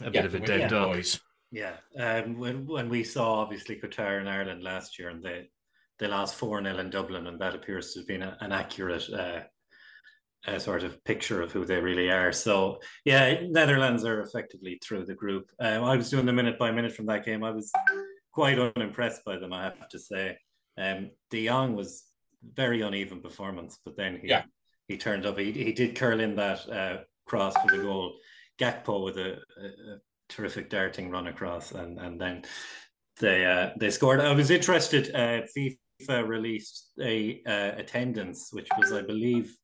a 0.00 0.04
yeah, 0.04 0.10
bit 0.10 0.24
of 0.24 0.34
a 0.34 0.40
dead 0.40 0.60
yeah, 0.60 0.68
duck. 0.68 0.88
Boys. 0.88 1.20
Yeah, 1.50 1.76
um, 1.98 2.38
when 2.38 2.66
when 2.66 2.88
we 2.88 3.04
saw 3.04 3.34
obviously 3.34 3.76
Qatar 3.76 4.18
and 4.18 4.28
Ireland 4.28 4.62
last 4.62 4.98
year, 4.98 5.08
and 5.08 5.22
they 5.22 5.48
they 5.98 6.06
lost 6.06 6.34
four 6.34 6.62
0 6.62 6.78
in 6.78 6.90
Dublin, 6.90 7.26
and 7.26 7.40
that 7.40 7.54
appears 7.54 7.92
to 7.92 8.00
have 8.00 8.08
been 8.08 8.22
a, 8.22 8.36
an 8.40 8.52
accurate 8.52 9.08
uh, 9.10 9.40
uh, 10.46 10.58
sort 10.58 10.82
of 10.82 11.02
picture 11.04 11.42
of 11.42 11.52
who 11.52 11.64
they 11.64 11.80
really 11.80 12.10
are. 12.10 12.32
So 12.32 12.80
yeah, 13.04 13.40
Netherlands 13.48 14.04
are 14.04 14.20
effectively 14.20 14.78
through 14.82 15.06
the 15.06 15.14
group. 15.14 15.50
Um, 15.60 15.84
I 15.84 15.96
was 15.96 16.10
doing 16.10 16.26
the 16.26 16.32
minute 16.32 16.58
by 16.58 16.70
minute 16.70 16.92
from 16.92 17.06
that 17.06 17.24
game. 17.24 17.42
I 17.42 17.50
was 17.50 17.72
quite 18.32 18.58
unimpressed 18.58 19.24
by 19.24 19.38
them, 19.38 19.52
I 19.52 19.64
have 19.64 19.88
to 19.88 19.98
say. 19.98 20.36
Um, 20.78 21.10
De 21.30 21.46
Jong 21.46 21.74
was 21.74 22.04
very 22.54 22.82
uneven 22.82 23.20
performance, 23.20 23.78
but 23.84 23.96
then 23.96 24.18
he 24.20 24.28
yeah. 24.28 24.42
he 24.88 24.96
turned 24.96 25.26
up. 25.26 25.38
He 25.38 25.52
he 25.52 25.72
did 25.72 25.96
curl 25.96 26.20
in 26.20 26.36
that 26.36 26.68
uh, 26.68 26.98
cross 27.26 27.54
for 27.56 27.76
the 27.76 27.82
goal. 27.82 28.14
Gakpo 28.58 29.04
with 29.04 29.18
a, 29.18 29.32
a, 29.60 29.66
a, 29.66 29.98
terrific 30.28 30.70
darting 30.70 31.10
run 31.10 31.26
across, 31.26 31.72
and 31.72 31.98
and 31.98 32.20
then 32.20 32.44
they 33.20 33.44
uh, 33.44 33.70
they 33.78 33.90
scored. 33.90 34.20
I 34.20 34.32
was 34.32 34.50
interested. 34.50 35.14
Uh, 35.14 35.42
FIFA 35.56 36.26
released 36.26 36.90
a 37.00 37.42
uh, 37.46 37.78
attendance, 37.78 38.50
which 38.52 38.68
was, 38.78 38.92
I 38.92 39.02
believe, 39.02 39.54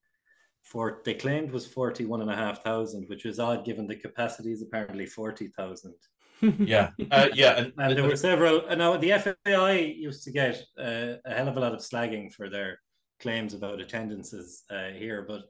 for 0.62 1.00
they 1.04 1.14
claimed 1.14 1.52
was 1.52 1.66
forty 1.66 2.04
one 2.04 2.20
and 2.20 2.30
a 2.30 2.36
half 2.36 2.62
thousand, 2.62 3.08
which 3.08 3.24
was 3.24 3.38
odd 3.38 3.64
given 3.64 3.86
the 3.86 3.96
capacity 3.96 4.52
is 4.52 4.62
apparently 4.62 5.06
forty 5.06 5.48
thousand 5.48 5.94
yeah, 6.42 6.90
uh, 7.10 7.28
yeah, 7.34 7.58
and, 7.58 7.72
and, 7.78 7.96
there 7.96 8.06
were 8.06 8.16
several. 8.16 8.66
And 8.66 8.78
now 8.78 8.96
the 8.96 9.34
FAI 9.44 9.78
used 9.78 10.24
to 10.24 10.32
get 10.32 10.62
uh, 10.78 11.14
a 11.24 11.34
hell 11.34 11.48
of 11.48 11.56
a 11.56 11.60
lot 11.60 11.72
of 11.72 11.80
slagging 11.80 12.32
for 12.32 12.48
their 12.50 12.78
claims 13.20 13.54
about 13.54 13.80
attendances 13.80 14.64
uh, 14.70 14.88
here, 14.88 15.24
but 15.26 15.42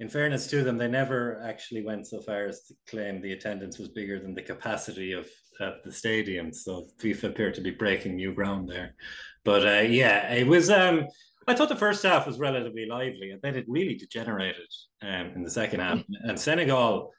in 0.00 0.08
fairness 0.08 0.48
to 0.48 0.64
them, 0.64 0.78
they 0.78 0.88
never 0.88 1.40
actually 1.44 1.84
went 1.84 2.08
so 2.08 2.20
far 2.20 2.46
as 2.46 2.64
to 2.64 2.74
claim 2.88 3.20
the 3.20 3.32
attendance 3.32 3.78
was 3.78 3.88
bigger 3.88 4.18
than 4.18 4.34
the 4.34 4.42
capacity 4.42 5.12
of, 5.12 5.28
of 5.60 5.74
the 5.84 5.92
stadium. 5.92 6.52
So 6.52 6.88
FIFA 7.00 7.24
appeared 7.24 7.54
to 7.54 7.60
be 7.60 7.70
breaking 7.70 8.16
new 8.16 8.34
ground 8.34 8.68
there. 8.68 8.96
But 9.44 9.64
uh, 9.64 9.80
yeah, 9.82 10.32
it 10.32 10.46
was. 10.46 10.70
Um, 10.70 11.06
I 11.46 11.54
thought 11.54 11.68
the 11.68 11.76
first 11.76 12.02
half 12.02 12.26
was 12.26 12.38
relatively 12.38 12.86
lively, 12.86 13.30
and 13.30 13.42
then 13.42 13.54
it 13.54 13.64
really 13.68 13.94
degenerated 13.94 14.68
um, 15.02 15.32
in 15.36 15.42
the 15.42 15.50
second 15.50 15.80
half. 15.80 16.02
And 16.22 16.38
Senegal 16.38 17.12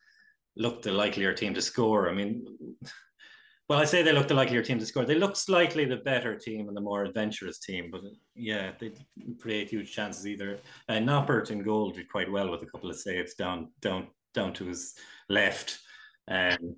looked 0.55 0.83
the 0.83 0.91
likelier 0.91 1.33
team 1.33 1.53
to 1.53 1.61
score. 1.61 2.09
I 2.09 2.13
mean, 2.13 2.45
well, 3.69 3.79
I 3.79 3.85
say 3.85 4.03
they 4.03 4.11
looked 4.11 4.27
the 4.27 4.35
likelier 4.35 4.61
team 4.61 4.79
to 4.79 4.85
score. 4.85 5.05
They 5.05 5.15
looked 5.15 5.37
slightly 5.37 5.85
the 5.85 5.97
better 5.97 6.37
team 6.37 6.67
and 6.67 6.75
the 6.75 6.81
more 6.81 7.03
adventurous 7.03 7.59
team, 7.59 7.89
but 7.91 8.01
yeah, 8.35 8.71
they 8.79 8.91
create 9.39 9.69
huge 9.69 9.91
chances 9.91 10.27
either. 10.27 10.59
And 10.89 11.09
uh, 11.09 11.13
Noppert 11.13 11.49
in 11.49 11.63
goal 11.63 11.91
did 11.91 12.09
quite 12.09 12.31
well 12.31 12.51
with 12.51 12.61
a 12.61 12.67
couple 12.67 12.89
of 12.89 12.97
saves 12.97 13.35
down 13.35 13.69
down 13.81 14.07
down 14.33 14.53
to 14.53 14.65
his 14.65 14.95
left. 15.29 15.79
Um, 16.27 16.75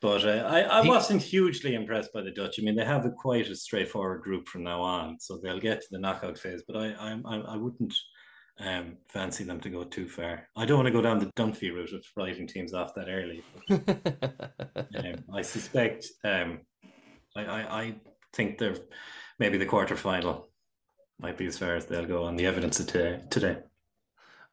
but 0.00 0.24
uh, 0.24 0.46
I, 0.48 0.60
I 0.62 0.80
wasn't 0.86 1.20
hugely 1.20 1.74
impressed 1.74 2.12
by 2.14 2.22
the 2.22 2.30
Dutch. 2.30 2.58
I 2.58 2.62
mean, 2.62 2.74
they 2.74 2.86
have 2.86 3.04
a 3.04 3.10
quite 3.10 3.48
a 3.48 3.56
straightforward 3.56 4.22
group 4.22 4.48
from 4.48 4.62
now 4.62 4.80
on, 4.80 5.20
so 5.20 5.36
they'll 5.36 5.60
get 5.60 5.82
to 5.82 5.88
the 5.90 5.98
knockout 5.98 6.38
phase. 6.38 6.62
But 6.66 6.76
I, 6.76 6.94
I, 6.98 7.36
I 7.36 7.56
wouldn't 7.56 7.94
um, 8.60 8.96
fancy 9.08 9.44
them 9.44 9.60
to 9.60 9.70
go 9.70 9.84
too 9.84 10.08
far. 10.08 10.48
I 10.56 10.66
don't 10.66 10.76
want 10.76 10.86
to 10.86 10.92
go 10.92 11.00
down 11.00 11.18
the 11.18 11.30
Dunphy 11.36 11.74
route 11.74 11.92
of 11.92 12.04
writing 12.16 12.46
teams 12.46 12.74
off 12.74 12.94
that 12.94 13.08
early. 13.08 13.42
But, 13.68 14.86
um, 15.04 15.24
I 15.34 15.42
suspect, 15.42 16.06
um, 16.24 16.60
I, 17.36 17.44
I, 17.44 17.80
I, 17.80 17.94
think 18.32 18.58
they're 18.58 18.76
maybe 19.40 19.58
the 19.58 19.66
quarter 19.66 19.96
final 19.96 20.48
might 21.18 21.36
be 21.36 21.46
as 21.46 21.58
far 21.58 21.74
as 21.74 21.86
they'll 21.86 22.06
go 22.06 22.22
on 22.24 22.36
the 22.36 22.46
evidence 22.46 22.78
of 22.78 22.86
today. 22.86 23.20
today. 23.28 23.58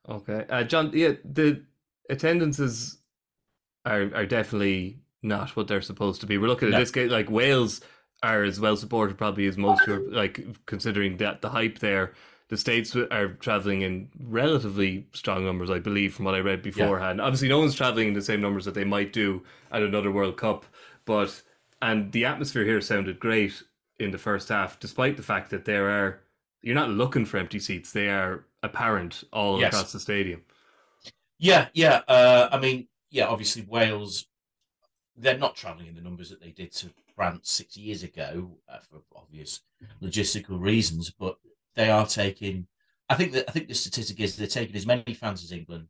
Okay, 0.09 0.45
uh, 0.49 0.63
John. 0.63 0.91
Yeah, 0.93 1.13
the 1.23 1.63
attendances 2.09 2.97
are 3.85 4.09
are 4.15 4.25
definitely 4.25 5.01
not 5.21 5.55
what 5.55 5.67
they're 5.67 5.81
supposed 5.81 6.21
to 6.21 6.27
be. 6.27 6.37
We're 6.37 6.47
looking 6.47 6.69
at 6.69 6.71
no. 6.71 6.79
this 6.79 6.91
game 6.91 7.09
like 7.09 7.29
Wales 7.29 7.81
are 8.23 8.43
as 8.43 8.59
well 8.59 8.77
supported 8.77 9.17
probably 9.17 9.45
as 9.45 9.57
most 9.57 9.85
Europe, 9.85 10.07
like 10.09 10.65
considering 10.65 11.17
that 11.17 11.41
the 11.41 11.49
hype 11.49 11.79
there 11.79 12.13
the 12.49 12.57
states 12.57 12.95
are 12.95 13.33
traveling 13.33 13.81
in 13.81 14.09
relatively 14.19 15.07
strong 15.13 15.45
numbers, 15.45 15.69
I 15.69 15.79
believe, 15.79 16.13
from 16.13 16.25
what 16.25 16.35
I 16.35 16.39
read 16.39 16.61
beforehand. 16.61 17.19
Yeah. 17.19 17.25
Obviously, 17.25 17.49
no 17.49 17.59
one's 17.59 17.75
traveling 17.75 18.09
in 18.09 18.13
the 18.13 18.21
same 18.21 18.41
numbers 18.41 18.65
that 18.65 18.73
they 18.73 18.85
might 18.85 19.11
do 19.11 19.43
at 19.71 19.83
another 19.83 20.11
World 20.11 20.37
Cup, 20.37 20.65
but 21.05 21.41
and 21.81 22.11
the 22.11 22.25
atmosphere 22.25 22.63
here 22.63 22.81
sounded 22.81 23.19
great 23.19 23.63
in 23.99 24.11
the 24.11 24.17
first 24.17 24.49
half, 24.49 24.79
despite 24.79 25.17
the 25.17 25.23
fact 25.23 25.49
that 25.49 25.65
there 25.65 25.89
are 25.89 26.21
you're 26.61 26.75
not 26.75 26.89
looking 26.89 27.25
for 27.25 27.37
empty 27.37 27.59
seats; 27.59 27.91
they 27.91 28.09
are 28.09 28.45
apparent 28.63 29.23
all 29.33 29.59
yes. 29.59 29.73
across 29.73 29.91
the 29.91 29.99
stadium. 29.99 30.41
Yeah, 31.37 31.67
yeah. 31.73 32.01
Uh, 32.07 32.49
I 32.51 32.59
mean, 32.59 32.87
yeah. 33.09 33.27
Obviously, 33.27 33.63
Wales 33.67 34.25
they're 35.17 35.37
not 35.37 35.55
traveling 35.55 35.87
in 35.87 35.95
the 35.95 36.01
numbers 36.01 36.29
that 36.29 36.39
they 36.39 36.51
did 36.51 36.71
to 36.71 36.89
France 37.15 37.51
six 37.51 37.75
years 37.75 38.03
ago 38.03 38.51
uh, 38.69 38.77
for 38.79 39.01
obvious 39.15 39.61
logistical 40.01 40.61
reasons, 40.61 41.09
but 41.09 41.37
they 41.77 41.89
are 41.89 42.05
taking. 42.05 42.67
I 43.09 43.15
think 43.15 43.31
that 43.31 43.45
I 43.47 43.53
think 43.53 43.69
the 43.69 43.75
statistic 43.75 44.19
is 44.19 44.35
they're 44.35 44.47
taking 44.47 44.75
as 44.75 44.85
many 44.85 45.13
fans 45.13 45.43
as 45.43 45.53
England. 45.53 45.87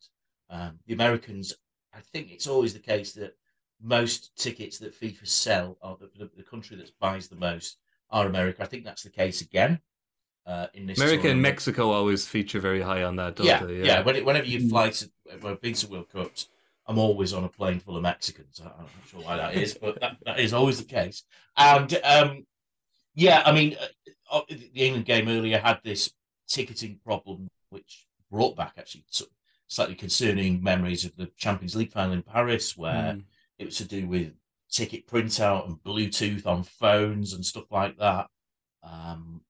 Um, 0.52 0.80
the 0.86 0.94
Americans, 0.94 1.56
I 1.92 2.00
think 2.00 2.32
it's 2.32 2.46
always 2.46 2.74
the 2.74 2.80
case 2.80 3.14
that 3.14 3.36
most 3.82 4.38
tickets 4.38 4.78
that 4.80 5.00
FIFA 5.00 5.28
sell, 5.28 5.78
or 5.82 5.98
the, 6.00 6.10
the, 6.18 6.30
the 6.38 6.44
country 6.44 6.78
that 6.78 6.92
buys 7.00 7.28
the 7.28 7.36
most, 7.36 7.78
are 8.12 8.28
America. 8.28 8.62
I 8.62 8.68
think 8.68 8.84
that's 8.86 9.04
the 9.04 9.10
case 9.10 9.42
again. 9.42 9.80
Uh, 10.46 10.68
in 10.76 10.86
this 10.86 10.98
America 10.98 11.24
tournament. 11.24 11.34
and 11.34 11.42
Mexico 11.42 11.92
always 11.92 12.26
feature 12.26 12.60
very 12.60 12.82
high 12.82 13.04
on 13.04 13.18
that, 13.18 13.38
yeah, 13.40 13.64
they? 13.64 13.80
Yeah, 13.80 13.86
yeah. 13.86 14.02
When 14.04 14.16
it, 14.16 14.24
whenever 14.24 14.46
you 14.46 14.70
fly 14.70 14.92
to, 14.92 15.12
when 15.42 15.54
I've 15.54 15.62
been 15.62 15.74
to 15.74 15.88
World 15.90 16.10
Cups, 16.10 16.48
I'm 16.86 16.98
always 16.98 17.34
on 17.34 17.44
a 17.44 17.50
plane 17.50 17.80
full 17.80 17.98
of 17.98 18.04
Mexicans. 18.04 18.62
I'm 18.64 18.68
not 18.68 18.90
sure 19.10 19.22
why 19.22 19.36
that 19.36 19.56
is, 19.56 19.74
but 19.74 20.00
that, 20.00 20.18
that 20.26 20.40
is 20.40 20.54
always 20.54 20.78
the 20.78 20.86
case. 20.86 21.24
And 21.58 22.00
um, 22.04 22.46
yeah, 23.14 23.44
I 23.46 23.52
mean, 23.52 23.76
uh, 23.82 23.88
the 24.50 24.70
England 24.74 25.06
game 25.06 25.28
earlier 25.28 25.60
had 25.60 25.80
this 25.84 26.12
ticketing 26.48 27.00
problem, 27.04 27.48
which 27.70 28.08
brought 28.32 28.56
back 28.56 28.74
actually 28.78 29.06
slightly 29.68 29.96
concerning 29.96 30.64
memories 30.64 31.06
of 31.06 31.16
the 31.16 31.28
Champions 31.38 31.76
League 31.76 31.92
final 31.92 32.14
in 32.14 32.24
Paris, 32.24 32.78
where 32.78 33.14
mm. 33.14 33.24
it 33.60 33.66
was 33.66 33.78
to 33.78 33.86
do 33.86 34.08
with 34.08 34.34
ticket 34.72 35.08
printout 35.08 35.68
and 35.68 35.82
Bluetooth 35.84 36.46
on 36.46 36.64
phones 36.64 37.34
and 37.34 37.46
stuff 37.46 37.66
like 37.72 37.98
that. 37.98 38.28
Um, 38.84 39.42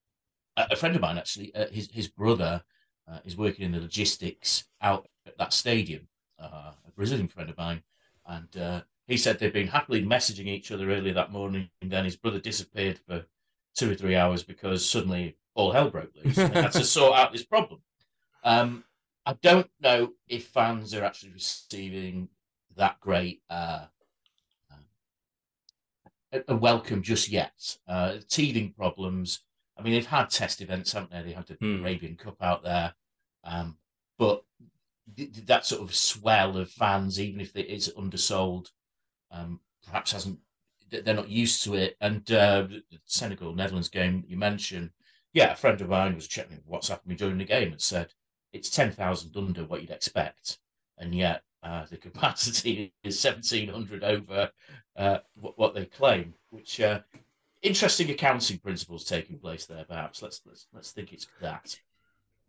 a 0.56 0.76
friend 0.76 0.96
of 0.96 1.02
mine, 1.02 1.18
actually, 1.18 1.54
uh, 1.54 1.68
his 1.72 1.90
his 1.92 2.08
brother 2.08 2.64
uh, 3.08 3.20
is 3.26 3.38
working 3.38 3.66
in 3.66 3.72
the 3.72 3.80
logistics 3.80 4.66
out 4.82 5.08
at 5.26 5.38
that 5.38 5.54
stadium. 5.54 6.08
Uh, 6.40 6.72
a 6.88 6.92
Brazilian 6.96 7.28
friend 7.28 7.50
of 7.50 7.58
mine, 7.58 7.82
and 8.26 8.58
uh, 8.58 8.82
he 9.08 9.18
said 9.18 9.40
they'd 9.40 9.54
been 9.54 9.68
happily 9.68 10.04
messaging 10.04 10.48
each 10.48 10.72
other 10.72 10.90
earlier 10.92 11.14
that 11.14 11.32
morning, 11.32 11.70
and 11.82 11.92
then 11.92 12.06
his 12.06 12.16
brother 12.16 12.40
disappeared 12.40 13.00
for 13.08 13.26
two 13.78 13.92
or 13.92 13.96
three 13.96 14.16
hours 14.16 14.44
because 14.44 14.88
suddenly 14.88 15.38
all 15.56 15.72
hell 15.72 15.90
broke 15.90 16.12
loose. 16.16 16.38
and 16.38 16.54
had 16.54 16.72
to 16.74 16.84
sort 16.84 17.18
out 17.18 17.32
this 17.32 17.46
problem. 17.46 17.80
Um, 18.44 18.84
I 19.26 19.34
don't 19.42 19.70
know 19.80 20.14
if 20.28 20.48
fans 20.48 20.94
are 20.94 21.04
actually 21.04 21.34
receiving 21.34 22.30
that 22.76 23.00
great 23.00 23.42
uh, 23.50 23.86
a 26.48 26.56
welcome 26.56 27.02
just 27.02 27.30
yet. 27.30 27.78
Uh, 27.88 28.16
teething 28.30 28.74
problems. 28.74 29.42
I 29.78 29.82
mean, 29.82 29.94
they've 29.94 30.06
had 30.06 30.30
test 30.30 30.62
events, 30.62 30.92
haven't 30.92 31.12
they? 31.12 31.22
They 31.22 31.32
had 31.32 31.48
the 31.48 31.56
mm. 31.56 31.82
Arabian 31.82 32.16
Cup 32.16 32.42
out 32.42 32.64
there, 32.64 32.94
um, 33.44 33.78
but 34.18 34.44
th- 35.16 35.32
that 35.46 35.66
sort 35.66 35.82
of 35.82 35.96
swell 35.96 36.58
of 36.58 36.70
fans, 36.70 37.20
even 37.20 37.40
if 37.40 37.56
it 37.56 37.68
is 37.68 37.92
undersold, 37.98 38.72
um, 39.32 39.60
perhaps 39.86 40.12
hasn't. 40.12 40.40
They're 40.90 41.14
not 41.14 41.30
used 41.30 41.64
to 41.64 41.76
it. 41.76 41.98
And 42.02 42.30
uh, 42.32 42.68
the 42.70 42.84
Senegal 43.06 43.54
Netherlands 43.54 43.90
game 43.90 44.24
you 44.28 44.38
mentioned, 44.38 44.92
yeah, 45.34 45.54
a 45.54 45.56
friend 45.56 45.80
of 45.82 45.90
mine 45.90 46.16
was 46.16 46.28
checking 46.28 46.62
what's 46.66 46.88
happening 46.88 47.18
during 47.18 47.38
the 47.38 47.46
game 47.46 47.72
and 47.72 47.82
said 47.82 48.14
it's 48.54 48.70
ten 48.70 48.92
thousand 48.92 49.36
under 49.36 49.66
what 49.66 49.82
you'd 49.82 49.92
expect, 49.92 50.60
and 50.98 51.14
yet 51.14 51.44
uh, 51.64 51.86
the 51.90 51.98
capacity 52.08 52.94
is 53.04 53.24
1700 53.24 54.04
over 54.04 54.52
uh, 54.96 55.18
what, 55.36 55.58
what, 55.58 55.74
they 55.74 55.86
claim, 55.86 56.34
which 56.50 56.80
uh, 56.80 57.00
interesting 57.62 58.10
accounting 58.10 58.58
principles 58.60 59.04
taking 59.04 59.38
place 59.38 59.66
there. 59.66 59.86
Perhaps 59.88 60.22
let's 60.22 60.42
let's 60.46 60.68
let's 60.74 60.92
think 60.92 61.14
it's 61.14 61.28
that. 61.42 61.80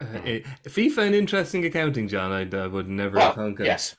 Uh, 0.00 0.18
it, 0.24 0.44
FIFA 0.64 1.08
an 1.08 1.14
interesting 1.14 1.64
accounting, 1.64 2.08
John. 2.08 2.32
I, 2.32 2.48
I 2.56 2.66
would 2.66 2.88
never 2.88 3.16
well, 3.16 3.32
conquer. 3.34 3.64
Yes. 3.64 3.96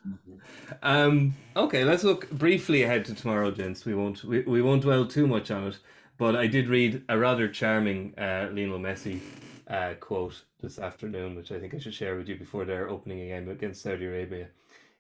Um, 0.82 1.36
okay, 1.56 1.84
let's 1.84 2.04
look 2.04 2.30
briefly 2.32 2.84
ahead 2.84 3.06
to 3.06 3.14
tomorrow, 3.14 3.52
gents. 3.52 3.86
We 3.86 3.96
won't 3.96 4.24
we, 4.24 4.42
we 4.42 4.62
won't 4.62 4.84
dwell 4.84 5.06
too 5.06 5.28
much 5.28 5.52
on 5.52 5.68
it, 5.68 5.78
but 6.18 6.36
I 6.36 6.48
did 6.48 6.70
read 6.70 7.04
a 7.10 7.18
rather 7.18 7.48
charming 7.48 8.14
uh, 8.18 8.50
Lionel 8.52 8.80
Messi 8.80 9.20
uh, 9.68 9.96
quote 10.00 10.44
this 10.62 10.80
afternoon, 10.80 11.36
which 11.36 11.52
I 11.52 11.60
think 11.60 11.74
I 11.74 11.80
should 11.80 11.94
share 11.94 12.16
with 12.16 12.30
you 12.30 12.36
before 12.36 12.66
their 12.66 12.90
opening 12.90 13.18
game 13.28 13.50
against 13.50 13.82
Saudi 13.82 14.06
Arabia 14.06 14.48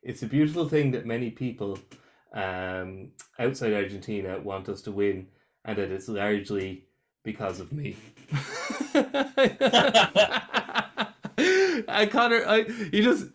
it's 0.01 0.23
a 0.23 0.27
beautiful 0.27 0.67
thing 0.67 0.91
that 0.91 1.05
many 1.05 1.29
people 1.29 1.77
um, 2.33 3.09
outside 3.37 3.73
Argentina 3.73 4.39
want 4.39 4.69
us 4.69 4.81
to 4.83 4.91
win, 4.91 5.27
and 5.65 5.77
that 5.77 5.91
it's 5.91 6.07
largely 6.07 6.85
because 7.23 7.59
of 7.59 7.71
me. 7.73 7.95
I 11.89 12.05
Connor, 12.05 12.43
I 12.47 12.63
he 12.63 13.01
just 13.01 13.27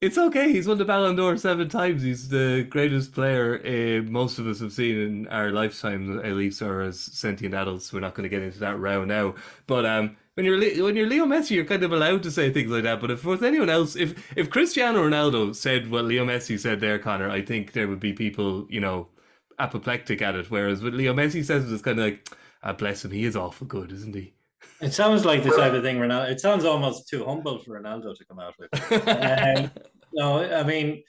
it's 0.00 0.16
okay. 0.16 0.50
He's 0.50 0.66
won 0.66 0.78
the 0.78 0.84
Ballon 0.86 1.14
d'Or 1.16 1.36
seven 1.36 1.68
times. 1.68 2.02
He's 2.02 2.30
the 2.30 2.66
greatest 2.68 3.12
player 3.12 3.60
uh, 3.62 4.02
most 4.10 4.38
of 4.38 4.46
us 4.46 4.60
have 4.60 4.72
seen 4.72 4.96
in 4.96 5.28
our 5.28 5.50
lifetime, 5.50 6.18
at 6.20 6.32
least, 6.32 6.62
or 6.62 6.80
as 6.80 6.98
sentient 6.98 7.54
adults. 7.54 7.92
We're 7.92 8.00
not 8.00 8.14
going 8.14 8.22
to 8.22 8.34
get 8.34 8.42
into 8.42 8.60
that 8.60 8.78
row 8.78 9.04
now. 9.04 9.34
But 9.66 9.84
um, 9.84 10.16
when 10.34 10.46
you're 10.46 10.58
when 10.82 10.96
you're 10.96 11.06
Leo 11.06 11.26
Messi, 11.26 11.50
you're 11.50 11.66
kind 11.66 11.82
of 11.82 11.92
allowed 11.92 12.22
to 12.22 12.30
say 12.30 12.50
things 12.50 12.70
like 12.70 12.84
that. 12.84 13.00
But 13.00 13.10
if 13.10 13.24
it 13.24 13.28
was 13.28 13.42
anyone 13.42 13.68
else, 13.68 13.94
if 13.94 14.36
if 14.36 14.48
Cristiano 14.48 15.06
Ronaldo 15.06 15.54
said 15.54 15.90
what 15.90 16.06
Leo 16.06 16.24
Messi 16.24 16.58
said 16.58 16.80
there, 16.80 16.98
Connor, 16.98 17.28
I 17.28 17.42
think 17.42 17.72
there 17.72 17.88
would 17.88 18.00
be 18.00 18.14
people, 18.14 18.66
you 18.70 18.80
know, 18.80 19.08
apoplectic 19.58 20.22
at 20.22 20.34
it. 20.34 20.50
Whereas 20.50 20.82
what 20.82 20.94
Leo 20.94 21.12
Messi 21.12 21.44
says 21.44 21.70
it's 21.70 21.82
kind 21.82 21.98
of 21.98 22.06
like, 22.06 22.30
ah, 22.62 22.72
bless 22.72 23.04
him, 23.04 23.10
he 23.10 23.24
is 23.24 23.36
awful 23.36 23.66
good, 23.66 23.92
isn't 23.92 24.14
he? 24.14 24.32
It 24.80 24.94
sounds 24.94 25.24
like 25.24 25.42
the 25.42 25.50
type 25.50 25.72
of 25.72 25.82
thing 25.82 25.98
Ronaldo. 25.98 26.30
It 26.30 26.40
sounds 26.40 26.64
almost 26.64 27.08
too 27.08 27.24
humble 27.24 27.58
for 27.58 27.80
Ronaldo 27.80 28.16
to 28.16 28.24
come 28.24 28.38
out 28.38 28.54
with. 28.58 28.70
um, 29.08 29.70
no, 30.14 30.42
I 30.54 30.62
mean, 30.62 31.02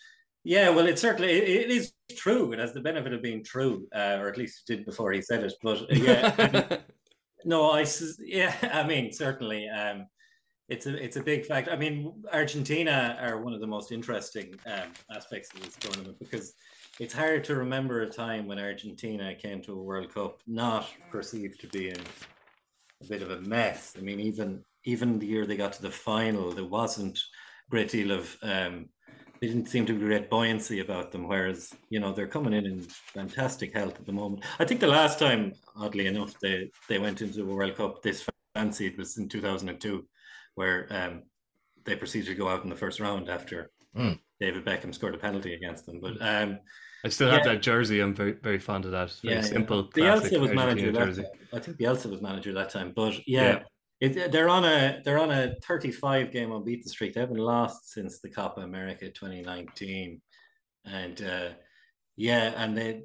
yeah, 0.44 0.70
well, 0.70 0.88
it 0.88 1.00
certainly 1.00 1.32
it, 1.32 1.70
it 1.70 1.72
is 1.72 1.94
true. 2.16 2.52
It 2.52 2.60
has 2.60 2.74
the 2.74 2.82
benefit 2.82 3.14
of 3.14 3.22
being 3.22 3.44
true, 3.44 3.88
uh, 3.96 4.18
or 4.20 4.28
at 4.28 4.38
least 4.38 4.70
it 4.70 4.76
did 4.76 4.86
before 4.86 5.12
he 5.12 5.22
said 5.22 5.44
it. 5.44 5.54
But 5.64 5.84
uh, 5.84 5.86
yeah, 5.92 6.78
No, 7.46 7.72
I 7.72 7.86
yeah, 8.20 8.56
I 8.74 8.86
mean 8.86 9.12
certainly. 9.12 9.68
Um, 9.70 10.08
it's 10.70 10.86
a 10.86 11.04
it's 11.04 11.18
a 11.18 11.24
big 11.24 11.46
fact. 11.46 11.68
I 11.70 11.76
mean, 11.76 12.14
Argentina 12.32 13.18
are 13.22 13.42
one 13.42 13.54
of 13.54 13.60
the 13.60 13.68
most 13.68 13.92
interesting 13.92 14.56
um, 14.66 14.92
aspects 15.14 15.50
of 15.54 15.62
this 15.64 15.76
tournament 15.76 16.18
because 16.18 16.54
it's 17.00 17.14
hard 17.14 17.44
to 17.46 17.56
remember 17.56 18.02
a 18.02 18.10
time 18.10 18.48
when 18.48 18.58
Argentina 18.58 19.36
came 19.36 19.62
to 19.64 19.74
a 19.74 19.82
World 19.82 20.14
Cup 20.14 20.40
not 20.48 20.88
perceived 21.12 21.60
to 21.62 21.68
be 21.68 21.90
in 21.90 22.00
a 23.04 23.08
bit 23.08 23.22
of 23.22 23.32
a 23.32 23.42
mess. 23.42 23.96
I 23.98 24.02
mean, 24.02 24.20
even 24.20 24.64
even 24.84 25.20
the 25.20 25.28
year 25.28 25.46
they 25.46 25.58
got 25.58 25.74
to 25.74 25.82
the 25.82 25.92
final, 25.92 26.52
there 26.52 26.66
wasn't 26.66 27.18
a 27.18 27.70
great 27.70 27.90
deal 27.90 28.12
of 28.12 28.36
um, 28.42 28.90
they 29.40 29.48
didn't 29.48 29.70
seem 29.70 29.86
to 29.88 29.94
be 29.94 30.06
great 30.06 30.30
buoyancy 30.30 30.80
about 30.80 31.12
them. 31.12 31.28
Whereas, 31.28 31.74
you 31.90 32.00
know, 32.00 32.14
they're 32.14 32.28
coming 32.28 32.54
in 32.54 32.66
in 32.66 32.82
fantastic 32.82 33.74
health 33.74 34.00
at 34.00 34.06
the 34.06 34.12
moment. 34.12 34.44
I 34.60 34.66
think 34.66 34.80
the 34.80 34.88
last 34.88 35.18
time, 35.18 35.54
oddly 35.76 36.08
enough, 36.08 36.40
they 36.40 36.70
they 36.88 37.00
went 37.00 37.22
into 37.22 37.42
a 37.42 37.46
World 37.46 37.76
Cup 37.76 38.02
this 38.02 38.28
fancy 38.56 38.88
it 38.88 38.98
was 38.98 39.18
in 39.18 39.30
2002, 39.30 40.06
where 40.56 40.88
um, 40.92 41.24
they 41.86 41.96
proceeded 41.96 42.28
to 42.28 42.36
go 42.36 42.48
out 42.48 42.64
in 42.64 42.70
the 42.70 42.76
first 42.76 43.00
round 43.00 43.30
after 43.30 43.72
mm. 43.98 44.20
David 44.40 44.66
Beckham 44.66 44.94
scored 44.94 45.16
a 45.16 45.18
penalty 45.18 45.54
against 45.54 45.86
them. 45.86 46.00
But 46.00 46.22
um, 46.22 46.60
I 47.04 47.10
still 47.10 47.28
yeah. 47.28 47.36
have 47.36 47.44
that 47.46 47.62
jersey. 47.62 48.00
I'm 48.00 48.14
very 48.14 48.34
very 48.34 48.60
fond 48.60 48.86
of 48.86 48.92
that. 48.92 49.12
Very 49.24 49.36
yeah, 49.36 49.42
simple. 49.42 49.90
Yeah. 49.96 50.16
Bielsa 50.16 50.40
was 50.40 50.52
manager 50.52 50.92
time. 50.92 51.26
I 51.54 51.60
think 51.60 51.78
the 51.78 51.86
Bielsa 51.86 52.10
was 52.10 52.22
manager 52.22 52.54
that 52.54 52.70
time. 52.70 52.94
But 52.96 53.28
yeah, 53.28 53.64
yeah. 54.02 54.10
It, 54.10 54.32
they're 54.32 54.50
on 54.50 54.66
a 54.66 55.02
they're 55.04 55.20
on 55.20 55.32
a 55.32 55.56
35 55.64 56.32
game 56.32 56.52
unbeaten 56.52 56.88
streak. 56.88 57.14
They 57.14 57.22
haven't 57.22 57.38
lost 57.38 57.92
since 57.92 58.20
the 58.20 58.30
Copa 58.30 58.62
America 58.62 59.10
2019, 59.10 60.22
and 60.86 61.22
uh, 61.22 61.50
yeah, 62.18 62.54
and 62.58 62.78
they 62.78 63.04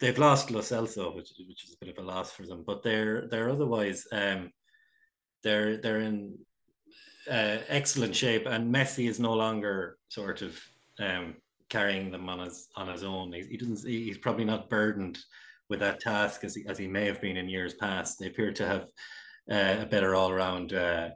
they've 0.00 0.18
lost 0.18 0.50
Lo 0.50 0.60
Celso, 0.60 1.14
which 1.14 1.32
which 1.46 1.64
is 1.64 1.74
a 1.74 1.84
bit 1.84 1.96
of 1.96 2.02
a 2.02 2.06
loss 2.06 2.32
for 2.32 2.46
them. 2.46 2.64
But 2.66 2.82
they're 2.82 3.28
they're 3.28 3.50
otherwise 3.50 4.06
um, 4.12 4.50
they're 5.42 5.76
they're 5.76 6.00
in 6.00 6.38
uh, 7.30 7.58
excellent 7.68 8.16
shape, 8.16 8.46
and 8.46 8.74
Messi 8.74 9.08
is 9.08 9.20
no 9.20 9.34
longer 9.34 9.98
sort 10.08 10.42
of 10.42 10.58
um, 10.98 11.36
carrying 11.70 12.10
them 12.10 12.28
on 12.28 12.40
his 12.40 12.68
on 12.76 12.88
his 12.88 13.02
own. 13.02 13.32
He, 13.32 13.42
he 13.42 13.56
doesn't 13.56 13.88
he's 13.88 14.18
probably 14.18 14.44
not 14.44 14.68
burdened 14.68 15.18
with 15.70 15.80
that 15.80 16.00
task 16.00 16.44
as 16.44 16.54
he, 16.54 16.64
as 16.68 16.76
he 16.76 16.88
may 16.88 17.06
have 17.06 17.20
been 17.20 17.36
in 17.36 17.48
years 17.48 17.74
past. 17.74 18.18
They 18.18 18.26
appear 18.26 18.52
to 18.52 18.66
have 18.66 18.82
uh, 19.50 19.82
a 19.82 19.86
better 19.86 20.14
all 20.14 20.30
around. 20.30 20.74
Uh, 20.74 21.10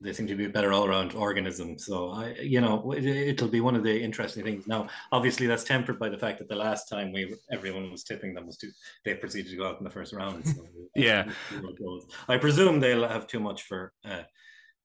they 0.00 0.12
seem 0.12 0.26
to 0.26 0.34
be 0.34 0.44
a 0.44 0.50
better 0.50 0.72
all 0.72 0.84
around 0.84 1.14
organism. 1.14 1.78
So 1.78 2.10
I, 2.10 2.34
you 2.42 2.60
know, 2.60 2.92
it, 2.92 3.40
will 3.40 3.48
be 3.48 3.60
one 3.60 3.76
of 3.76 3.84
the 3.84 4.02
interesting 4.02 4.44
things. 4.44 4.66
Now, 4.66 4.88
obviously, 5.12 5.46
that's 5.46 5.64
tempered 5.64 5.98
by 5.98 6.10
the 6.10 6.18
fact 6.18 6.38
that 6.40 6.48
the 6.48 6.56
last 6.56 6.88
time 6.88 7.12
we 7.12 7.34
everyone 7.50 7.90
was 7.90 8.04
tipping 8.04 8.34
them 8.34 8.46
was 8.46 8.58
to 8.58 8.68
they 9.04 9.14
proceeded 9.14 9.50
to 9.50 9.56
go 9.56 9.68
out 9.68 9.78
in 9.78 9.84
the 9.84 9.90
first 9.90 10.12
round. 10.12 10.46
So 10.46 10.66
yeah, 10.96 11.30
I 12.28 12.36
presume 12.36 12.80
they'll 12.80 13.08
have 13.08 13.26
too 13.26 13.40
much 13.40 13.62
for 13.62 13.92
uh, 14.04 14.22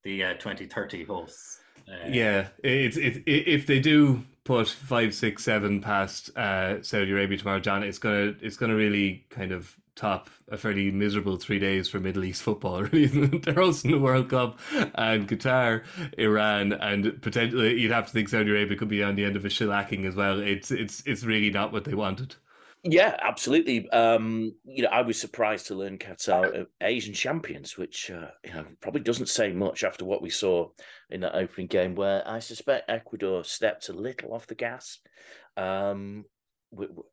the 0.03 0.23
uh, 0.23 0.33
2030 0.33 1.03
hosts. 1.03 1.59
Uh, 1.87 2.07
yeah, 2.07 2.49
it's 2.63 2.97
it, 2.97 3.23
if 3.25 3.65
they 3.65 3.79
do 3.79 4.23
put 4.49 4.67
five, 4.67 5.13
six, 5.13 5.43
seven 5.43 5.79
past 5.79 6.35
uh, 6.35 6.81
Saudi 6.81 7.11
Arabia 7.11 7.37
tomorrow, 7.37 7.59
John, 7.59 7.83
it's 7.83 7.99
gonna 7.99 8.33
it's 8.41 8.57
gonna 8.57 8.73
really 8.73 9.23
kind 9.29 9.51
of 9.51 9.77
top 9.93 10.27
a 10.47 10.57
fairly 10.57 10.89
miserable 10.89 11.37
three 11.37 11.59
days 11.59 11.87
for 11.87 11.99
Middle 11.99 12.23
East 12.23 12.41
football. 12.41 12.83
Really, 12.91 13.27
they're 13.27 13.53
hosting 13.53 13.91
the 13.91 13.99
World 13.99 14.31
Cup, 14.31 14.57
and 14.95 15.27
Qatar, 15.27 15.83
Iran, 16.17 16.73
and 16.73 17.21
potentially 17.21 17.79
you'd 17.79 17.91
have 17.91 18.07
to 18.07 18.11
think 18.11 18.27
Saudi 18.27 18.49
Arabia 18.49 18.75
could 18.75 18.87
be 18.87 19.03
on 19.03 19.15
the 19.15 19.23
end 19.23 19.35
of 19.35 19.45
a 19.45 19.49
shellacking 19.49 20.07
as 20.07 20.15
well. 20.15 20.39
It's 20.39 20.71
it's 20.71 21.03
it's 21.05 21.23
really 21.23 21.51
not 21.51 21.71
what 21.71 21.83
they 21.83 21.93
wanted. 21.93 22.33
Yeah, 22.83 23.17
absolutely. 23.21 23.89
Um, 23.89 24.55
you 24.63 24.83
know, 24.83 24.89
I 24.89 25.01
was 25.01 25.19
surprised 25.19 25.67
to 25.67 25.75
learn 25.75 25.97
Qatar 25.97 26.65
Asian 26.81 27.13
champions, 27.13 27.77
which 27.77 28.09
uh, 28.09 28.29
you 28.45 28.53
know 28.53 28.65
probably 28.79 29.01
doesn't 29.01 29.27
say 29.27 29.51
much 29.51 29.83
after 29.83 30.05
what 30.05 30.21
we 30.21 30.29
saw 30.29 30.69
in 31.09 31.21
that 31.21 31.35
opening 31.35 31.67
game, 31.67 31.93
where 31.95 32.25
I 32.25 32.39
suspect 32.39 32.89
Ecuador 32.89 33.43
stepped 33.43 33.89
a 33.89 33.93
little 33.93 34.33
off 34.33 34.47
the 34.47 34.55
gas, 34.55 34.99
um, 35.57 36.23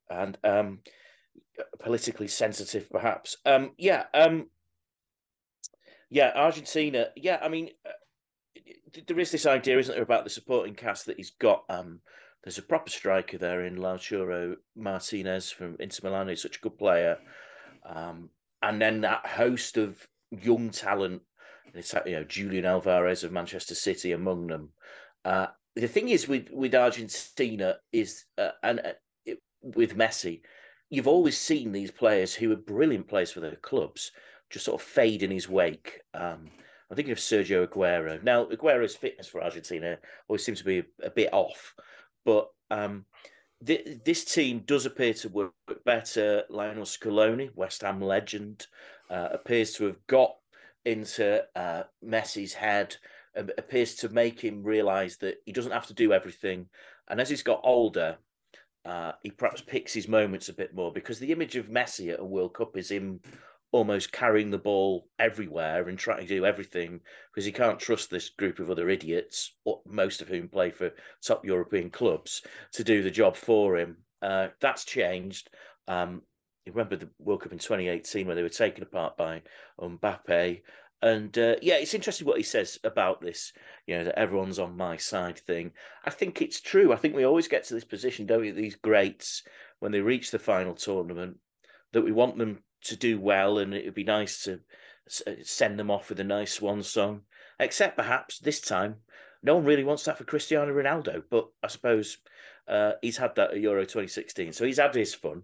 and 0.08 0.38
um, 0.44 0.78
politically 1.80 2.28
sensitive, 2.28 2.88
perhaps. 2.88 3.36
Um, 3.44 3.72
yeah, 3.76 4.04
um, 4.14 4.46
yeah, 6.10 6.30
Argentina. 6.36 7.08
Yeah, 7.16 7.40
I 7.42 7.48
mean, 7.48 7.70
uh, 7.84 7.90
there 9.06 9.18
is 9.18 9.32
this 9.32 9.46
idea, 9.46 9.78
isn't 9.78 9.94
there, 9.94 10.02
about 10.02 10.24
the 10.24 10.30
supporting 10.30 10.74
cast 10.74 11.06
that 11.06 11.16
he's 11.16 11.32
got. 11.32 11.64
Um, 11.68 12.00
there's 12.47 12.59
a 12.59 12.62
proper 12.62 12.88
striker 12.88 13.38
there 13.38 13.64
in 13.64 13.74
Lautaro 13.74 14.55
Martinez 14.76 15.51
from 15.51 15.76
Inter 15.80 16.09
Milan, 16.09 16.28
who's 16.28 16.42
such 16.42 16.59
a 16.59 16.61
good 16.61 16.78
player, 16.78 17.18
um, 17.84 18.30
and 18.62 18.80
then 18.80 19.01
that 19.01 19.26
host 19.26 19.76
of 19.76 20.07
young 20.30 20.70
talent. 20.70 21.22
It's 21.74 21.92
you 22.07 22.12
know 22.12 22.22
Julian 22.22 22.64
Alvarez 22.64 23.24
of 23.24 23.32
Manchester 23.32 23.74
City 23.74 24.12
among 24.12 24.47
them. 24.47 24.68
Uh, 25.24 25.49
the 25.74 25.88
thing 25.88 26.09
is 26.09 26.28
with 26.28 26.49
with 26.53 26.72
Argentina 26.72 27.78
is 27.92 28.26
uh, 28.38 28.51
and 28.62 28.78
uh, 28.78 28.92
it, 29.24 29.42
with 29.61 29.97
Messi, 29.97 30.42
you've 30.88 31.09
always 31.09 31.36
seen 31.36 31.72
these 31.72 31.90
players 31.90 32.32
who 32.32 32.53
are 32.53 32.57
brilliant 32.57 33.09
players 33.09 33.32
for 33.32 33.40
their 33.40 33.57
clubs 33.57 34.12
just 34.51 34.66
sort 34.66 34.80
of 34.80 34.86
fade 34.86 35.24
in 35.24 35.32
his 35.32 35.49
wake. 35.49 36.01
Um, 36.14 36.49
I'm 36.88 36.94
thinking 36.94 37.11
of 37.11 37.18
Sergio 37.18 37.66
Aguero. 37.66 38.22
Now, 38.22 38.44
Aguero's 38.44 38.94
fitness 38.94 39.26
for 39.26 39.42
Argentina 39.42 39.99
always 40.28 40.44
seems 40.44 40.61
to 40.61 40.64
be 40.64 40.78
a, 40.78 41.07
a 41.07 41.11
bit 41.11 41.30
off, 41.32 41.74
but 42.27 42.51
um, 42.70 43.07
th- 43.64 44.01
this 44.05 44.24
team 44.24 44.64
does 44.66 44.85
appear 44.85 45.14
to 45.14 45.31
work 45.31 45.53
better. 45.87 46.43
Lionel 46.51 46.85
Scaloni, 46.85 47.51
West 47.55 47.81
Ham 47.81 48.03
legend, 48.03 48.66
uh, 49.09 49.29
appears 49.33 49.72
to 49.74 49.85
have 49.87 50.07
got 50.09 50.35
into 50.85 51.43
uh, 51.57 51.85
Messi's 52.05 52.53
head, 52.53 52.97
and 53.35 53.53
appears 53.57 53.95
to 53.95 54.09
make 54.09 54.41
him 54.41 54.62
realise 54.62 55.16
that 55.18 55.37
he 55.47 55.53
doesn't 55.53 55.72
have 55.72 55.87
to 55.87 55.95
do 55.95 56.12
everything. 56.12 56.66
And 57.09 57.20
as 57.20 57.31
he's 57.31 57.43
got 57.43 57.61
older, 57.62 58.18
uh, 58.85 59.12
he 59.22 59.31
perhaps 59.31 59.61
picks 59.61 59.93
his 59.93 60.09
moments 60.09 60.49
a 60.49 60.55
bit 60.55 60.74
more 60.74 60.93
because 60.93 61.18
the 61.18 61.33
image 61.33 61.57
of 61.57 61.68
Messi 61.68 62.12
at 62.12 62.20
a 62.20 62.24
World 62.24 62.55
Cup 62.55 62.77
is 62.77 62.91
him 62.91 63.20
almost 63.72 64.12
carrying 64.12 64.50
the 64.50 64.58
ball 64.58 65.08
everywhere 65.18 65.88
and 65.88 65.98
trying 65.98 66.20
to 66.20 66.26
do 66.26 66.46
everything 66.46 67.00
because 67.30 67.44
he 67.44 67.52
can't 67.52 67.80
trust 67.80 68.10
this 68.10 68.30
group 68.30 68.58
of 68.58 68.70
other 68.70 68.88
idiots, 68.88 69.54
most 69.84 70.22
of 70.22 70.28
whom 70.28 70.48
play 70.48 70.70
for 70.70 70.92
top 71.22 71.44
European 71.44 71.90
clubs, 71.90 72.42
to 72.72 72.84
do 72.84 73.02
the 73.02 73.10
job 73.10 73.36
for 73.36 73.76
him. 73.76 73.96
Uh, 74.22 74.48
that's 74.60 74.84
changed. 74.84 75.50
Um, 75.88 76.22
you 76.64 76.72
remember 76.72 76.96
the 76.96 77.10
World 77.18 77.42
Cup 77.42 77.52
in 77.52 77.58
2018 77.58 78.26
where 78.26 78.34
they 78.34 78.42
were 78.42 78.48
taken 78.48 78.82
apart 78.82 79.16
by 79.16 79.42
Mbappe. 79.80 80.62
And 81.02 81.36
uh, 81.38 81.56
yeah, 81.60 81.74
it's 81.74 81.94
interesting 81.94 82.26
what 82.26 82.38
he 82.38 82.42
says 82.42 82.78
about 82.82 83.20
this, 83.20 83.52
you 83.86 83.96
know, 83.96 84.04
that 84.04 84.18
everyone's 84.18 84.58
on 84.58 84.76
my 84.76 84.96
side 84.96 85.38
thing. 85.38 85.72
I 86.04 86.10
think 86.10 86.40
it's 86.40 86.60
true. 86.60 86.92
I 86.92 86.96
think 86.96 87.14
we 87.14 87.24
always 87.24 87.48
get 87.48 87.64
to 87.64 87.74
this 87.74 87.84
position, 87.84 88.26
don't 88.26 88.40
we? 88.40 88.50
These 88.50 88.76
greats, 88.76 89.42
when 89.80 89.92
they 89.92 90.00
reach 90.00 90.30
the 90.30 90.38
final 90.38 90.74
tournament, 90.74 91.36
that 91.92 92.02
we 92.02 92.12
want 92.12 92.38
them 92.38 92.62
to 92.83 92.97
do 92.97 93.20
well, 93.20 93.59
and 93.59 93.74
it 93.74 93.85
would 93.85 93.95
be 93.95 94.05
nice 94.05 94.45
to 94.45 94.61
uh, 95.27 95.33
send 95.43 95.79
them 95.79 95.91
off 95.91 96.09
with 96.09 96.20
a 96.20 96.24
nice 96.24 96.55
swan 96.55 96.83
song. 96.83 97.22
Except 97.59 97.97
perhaps 97.97 98.39
this 98.39 98.61
time, 98.61 98.97
no 99.43 99.55
one 99.55 99.64
really 99.64 99.85
wants 99.85 100.05
that 100.05 100.18
for 100.18 100.24
Cristiano 100.24 100.72
Ronaldo. 100.72 101.22
But 101.31 101.49
I 101.62 101.68
suppose 101.68 102.18
uh, 102.68 102.93
he's 103.03 103.16
had 103.16 103.35
that 103.37 103.53
at 103.53 103.61
Euro 103.61 103.83
2016, 103.83 104.53
so 104.53 104.64
he's 104.64 104.79
had 104.79 104.95
his 104.95 105.14
fun. 105.14 105.43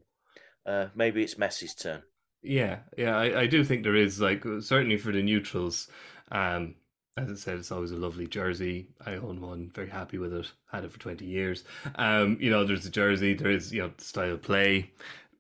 Uh, 0.66 0.86
maybe 0.94 1.22
it's 1.22 1.36
Messi's 1.36 1.74
turn. 1.74 2.02
Yeah, 2.42 2.80
yeah, 2.96 3.16
I, 3.16 3.42
I 3.42 3.46
do 3.46 3.62
think 3.62 3.84
there 3.84 3.96
is 3.96 4.20
like 4.20 4.44
certainly 4.60 4.96
for 4.96 5.12
the 5.12 5.22
neutrals. 5.22 5.88
Um, 6.30 6.74
as 7.16 7.30
I 7.30 7.34
said, 7.34 7.58
it's 7.58 7.70
always 7.70 7.92
a 7.92 7.96
lovely 7.96 8.26
jersey. 8.26 8.88
I 9.04 9.14
own 9.14 9.40
one, 9.40 9.70
very 9.74 9.90
happy 9.90 10.18
with 10.18 10.32
it. 10.32 10.50
Had 10.70 10.84
it 10.84 10.92
for 10.92 10.98
twenty 10.98 11.26
years. 11.26 11.64
Um, 11.94 12.38
you 12.40 12.50
know, 12.50 12.64
there's 12.64 12.84
the 12.84 12.90
jersey. 12.90 13.34
There 13.34 13.50
is 13.50 13.72
you 13.72 13.82
know 13.82 13.92
style 13.98 14.38
play 14.38 14.90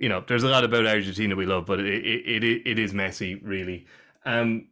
you 0.02 0.08
know, 0.08 0.24
there's 0.26 0.42
a 0.42 0.48
lot 0.48 0.64
about 0.64 0.84
Argentina 0.84 1.36
we 1.36 1.46
love, 1.46 1.64
but 1.64 1.78
it 1.78 1.86
it, 1.86 2.42
it, 2.42 2.62
it 2.66 2.78
is 2.78 2.92
messy, 2.92 3.36
really. 3.36 3.86
Um, 4.26 4.66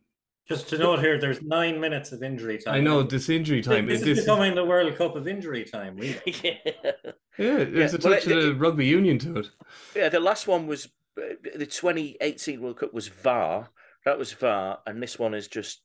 just 0.48 0.68
to 0.70 0.78
note 0.78 0.98
here, 0.98 1.20
there's 1.20 1.40
nine 1.40 1.80
minutes 1.80 2.10
of 2.10 2.24
injury 2.24 2.58
time. 2.58 2.74
I 2.74 2.80
know 2.80 3.04
this 3.04 3.28
injury 3.28 3.62
time. 3.62 3.86
This, 3.86 4.02
is, 4.02 4.18
becoming 4.18 4.56
the 4.56 4.64
World 4.64 4.96
Cup 4.96 5.14
of 5.14 5.28
injury 5.28 5.62
time. 5.62 5.96
yeah. 6.02 6.14
yeah, 6.42 6.94
there's 7.36 7.92
yeah, 7.92 7.94
a 7.94 7.98
touch 7.98 8.26
well, 8.26 8.50
of 8.50 8.60
rugby 8.60 8.86
union 8.86 9.20
to 9.20 9.36
it. 9.36 9.50
Yeah, 9.94 10.08
the 10.08 10.18
last 10.18 10.48
one 10.48 10.66
was 10.66 10.86
uh, 11.16 11.34
the 11.54 11.66
2018 11.66 12.60
World 12.60 12.80
Cup 12.80 12.92
was 12.92 13.06
VAR. 13.06 13.70
That 14.04 14.18
was 14.18 14.32
VAR, 14.32 14.80
and 14.84 15.00
this 15.00 15.16
one 15.16 15.34
is 15.34 15.46
just 15.46 15.82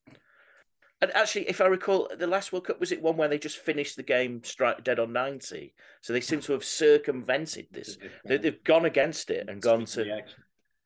and 1.01 1.15
actually, 1.15 1.49
if 1.49 1.59
I 1.59 1.65
recall, 1.65 2.09
the 2.17 2.27
last 2.27 2.53
World 2.53 2.67
Cup 2.67 2.79
was 2.79 2.91
it 2.91 3.01
one 3.01 3.17
where 3.17 3.27
they 3.27 3.37
just 3.37 3.57
finished 3.57 3.95
the 3.95 4.03
game 4.03 4.41
straight 4.43 4.83
dead 4.83 4.99
on 4.99 5.11
ninety. 5.11 5.73
So 6.01 6.13
they 6.13 6.21
seem 6.21 6.39
to 6.41 6.53
have 6.53 6.63
circumvented 6.63 7.67
this. 7.71 7.97
They, 8.25 8.37
have 8.37 8.63
gone 8.63 8.85
against 8.85 9.29
it 9.29 9.49
and 9.49 9.61
gone 9.61 9.85
to, 9.85 10.21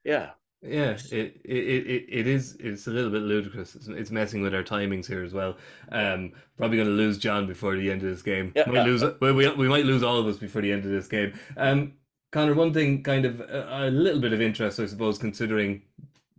yeah, 0.03 0.31
yeah. 0.61 0.97
It, 1.11 1.41
it 1.45 1.53
it 1.53 2.05
it 2.09 2.27
is. 2.27 2.57
It's 2.59 2.87
a 2.87 2.91
little 2.91 3.11
bit 3.11 3.21
ludicrous. 3.21 3.75
It's, 3.75 3.87
it's 3.87 4.11
messing 4.11 4.41
with 4.41 4.55
our 4.55 4.63
timings 4.63 5.05
here 5.05 5.23
as 5.23 5.33
well. 5.33 5.57
Um, 5.91 6.31
probably 6.57 6.77
going 6.77 6.89
to 6.89 6.95
lose 6.95 7.19
John 7.19 7.45
before 7.45 7.75
the 7.75 7.91
end 7.91 8.01
of 8.03 8.09
this 8.09 8.23
game. 8.23 8.51
Yeah. 8.55 8.65
Might 8.67 8.85
lose. 8.85 9.03
Well, 9.21 9.33
we 9.33 9.47
we 9.49 9.67
might 9.67 9.85
lose 9.85 10.01
all 10.01 10.19
of 10.19 10.25
us 10.25 10.37
before 10.37 10.63
the 10.63 10.71
end 10.71 10.85
of 10.85 10.91
this 10.91 11.07
game. 11.07 11.37
Um, 11.55 11.93
Connor, 12.31 12.53
one 12.53 12.73
thing, 12.73 13.03
kind 13.03 13.25
of 13.25 13.41
a, 13.41 13.87
a 13.87 13.89
little 13.89 14.21
bit 14.21 14.33
of 14.33 14.41
interest, 14.41 14.79
I 14.79 14.85
suppose, 14.85 15.17
considering 15.17 15.81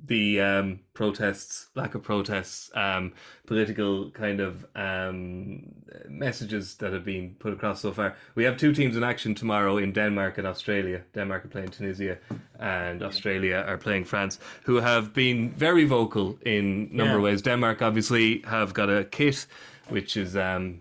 the 0.07 0.41
um, 0.41 0.81
protests, 0.95 1.69
lack 1.75 1.95
of 1.95 2.03
protests, 2.03 2.71
um, 2.75 3.13
political 3.47 4.11
kind 4.11 4.41
of 4.41 4.67
um, 4.75 5.73
messages 6.09 6.77
that 6.77 6.93
have 6.93 7.05
been 7.05 7.37
put 7.39 7.53
across 7.53 7.81
so 7.81 7.93
far. 7.93 8.17
We 8.35 8.45
have 8.45 8.57
two 8.57 8.73
teams 8.73 8.97
in 8.97 9.05
action 9.05 9.35
tomorrow 9.35 9.77
in 9.77 9.93
Denmark 9.93 10.39
and 10.39 10.47
Australia. 10.47 11.03
Denmark 11.15 11.45
are 11.45 11.49
playing 11.49 11.69
Tunisia, 11.69 12.19
and 12.59 13.03
Australia 13.03 13.65
are 13.67 13.77
playing 13.77 14.05
France, 14.05 14.39
who 14.65 14.77
have 14.77 15.13
been 15.13 15.51
very 15.51 15.85
vocal 15.85 16.39
in 16.45 16.89
number 16.95 17.13
yeah. 17.13 17.17
of 17.17 17.23
ways. 17.23 17.43
Denmark 17.43 17.83
obviously 17.83 18.41
have 18.43 18.75
got 18.75 18.89
a 18.89 19.05
kit 19.05 19.47
which 19.89 20.17
is 20.17 20.37
um, 20.37 20.81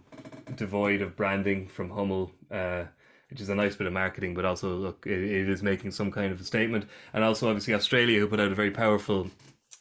devoid 0.56 1.02
of 1.02 1.16
branding 1.16 1.68
from 1.68 1.90
Hummel. 1.90 2.32
Uh, 2.52 2.86
which 3.30 3.42
is 3.42 3.50
a 3.50 3.56
nice 3.56 3.76
bit 3.76 3.88
of 3.88 3.94
marketing, 3.94 4.34
but 4.34 4.46
also 4.46 4.76
look, 4.76 5.06
it, 5.06 5.20
it 5.24 5.50
is 5.50 5.62
making 5.62 5.92
some 5.92 6.12
kind 6.12 6.32
of 6.32 6.42
a 6.42 6.44
statement. 6.44 6.86
And 7.14 7.24
also, 7.24 7.48
obviously, 7.48 7.74
Australia, 7.74 8.20
who 8.20 8.28
put 8.28 8.40
out 8.40 8.52
a 8.52 8.56
very 8.56 8.72
powerful, 8.72 9.30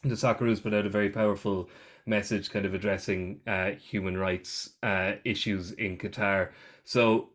the 0.03 0.15
Socceroos 0.15 0.61
put 0.61 0.73
out 0.73 0.85
a 0.85 0.89
very 0.89 1.09
powerful 1.09 1.69
message, 2.05 2.49
kind 2.51 2.65
of 2.65 2.73
addressing 2.73 3.41
uh, 3.47 3.71
human 3.71 4.17
rights 4.17 4.71
uh, 4.83 5.13
issues 5.23 5.71
in 5.71 5.97
Qatar. 5.97 6.49
So 6.83 7.29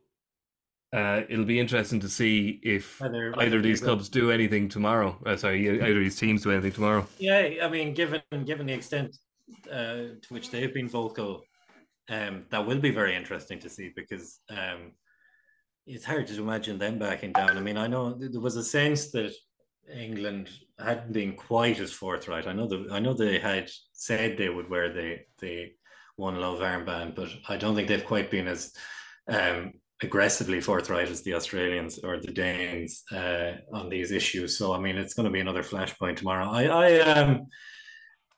uh, 0.92 1.22
it'll 1.28 1.44
be 1.44 1.58
interesting 1.58 1.98
to 2.00 2.08
see 2.08 2.60
if 2.62 3.02
either, 3.02 3.34
either 3.38 3.56
of 3.56 3.62
these 3.64 3.80
clubs 3.80 4.08
do 4.08 4.30
anything 4.30 4.68
tomorrow. 4.68 5.18
Uh, 5.26 5.36
sorry, 5.36 5.68
either 5.68 5.98
of 5.98 6.04
these 6.04 6.18
teams 6.18 6.42
do 6.42 6.52
anything 6.52 6.72
tomorrow. 6.72 7.06
Yeah, 7.18 7.50
I 7.62 7.68
mean, 7.68 7.94
given 7.94 8.22
given 8.44 8.66
the 8.66 8.74
extent 8.74 9.16
uh, 9.70 10.14
to 10.22 10.28
which 10.28 10.50
they've 10.50 10.72
been 10.72 10.88
vocal, 10.88 11.42
um, 12.08 12.44
that 12.50 12.64
will 12.64 12.78
be 12.78 12.90
very 12.90 13.16
interesting 13.16 13.58
to 13.60 13.68
see 13.68 13.90
because 13.96 14.38
um, 14.50 14.92
it's 15.86 16.04
hard 16.04 16.26
to 16.26 16.40
imagine 16.40 16.78
them 16.78 16.98
backing 16.98 17.32
down. 17.32 17.56
I 17.56 17.60
mean, 17.60 17.76
I 17.76 17.86
know 17.86 18.14
there 18.14 18.40
was 18.40 18.56
a 18.56 18.64
sense 18.64 19.10
that 19.12 19.32
England 19.92 20.48
hadn't 20.78 21.12
been 21.12 21.34
quite 21.34 21.78
as 21.78 21.92
forthright. 21.92 22.46
I 22.46 22.52
know 22.52 22.66
that 22.68 22.88
I 22.90 23.00
know 23.00 23.14
they 23.14 23.38
had 23.38 23.70
said 23.92 24.36
they 24.36 24.48
would 24.48 24.70
wear 24.70 24.92
the 24.92 25.18
the 25.40 25.72
one 26.16 26.40
love 26.40 26.60
armband, 26.60 27.14
but 27.14 27.28
I 27.48 27.56
don't 27.56 27.74
think 27.74 27.88
they've 27.88 28.04
quite 28.04 28.30
been 28.30 28.48
as 28.48 28.72
um, 29.28 29.72
aggressively 30.02 30.60
forthright 30.60 31.08
as 31.08 31.22
the 31.22 31.34
Australians 31.34 31.98
or 31.98 32.20
the 32.20 32.32
Danes 32.32 33.02
uh, 33.12 33.52
on 33.72 33.88
these 33.88 34.10
issues. 34.10 34.56
So 34.56 34.72
I 34.72 34.80
mean, 34.80 34.96
it's 34.96 35.14
going 35.14 35.26
to 35.26 35.32
be 35.32 35.40
another 35.40 35.62
flashpoint 35.62 36.16
tomorrow. 36.16 36.48
I, 36.48 36.64
I 36.64 36.98
um, 37.00 37.46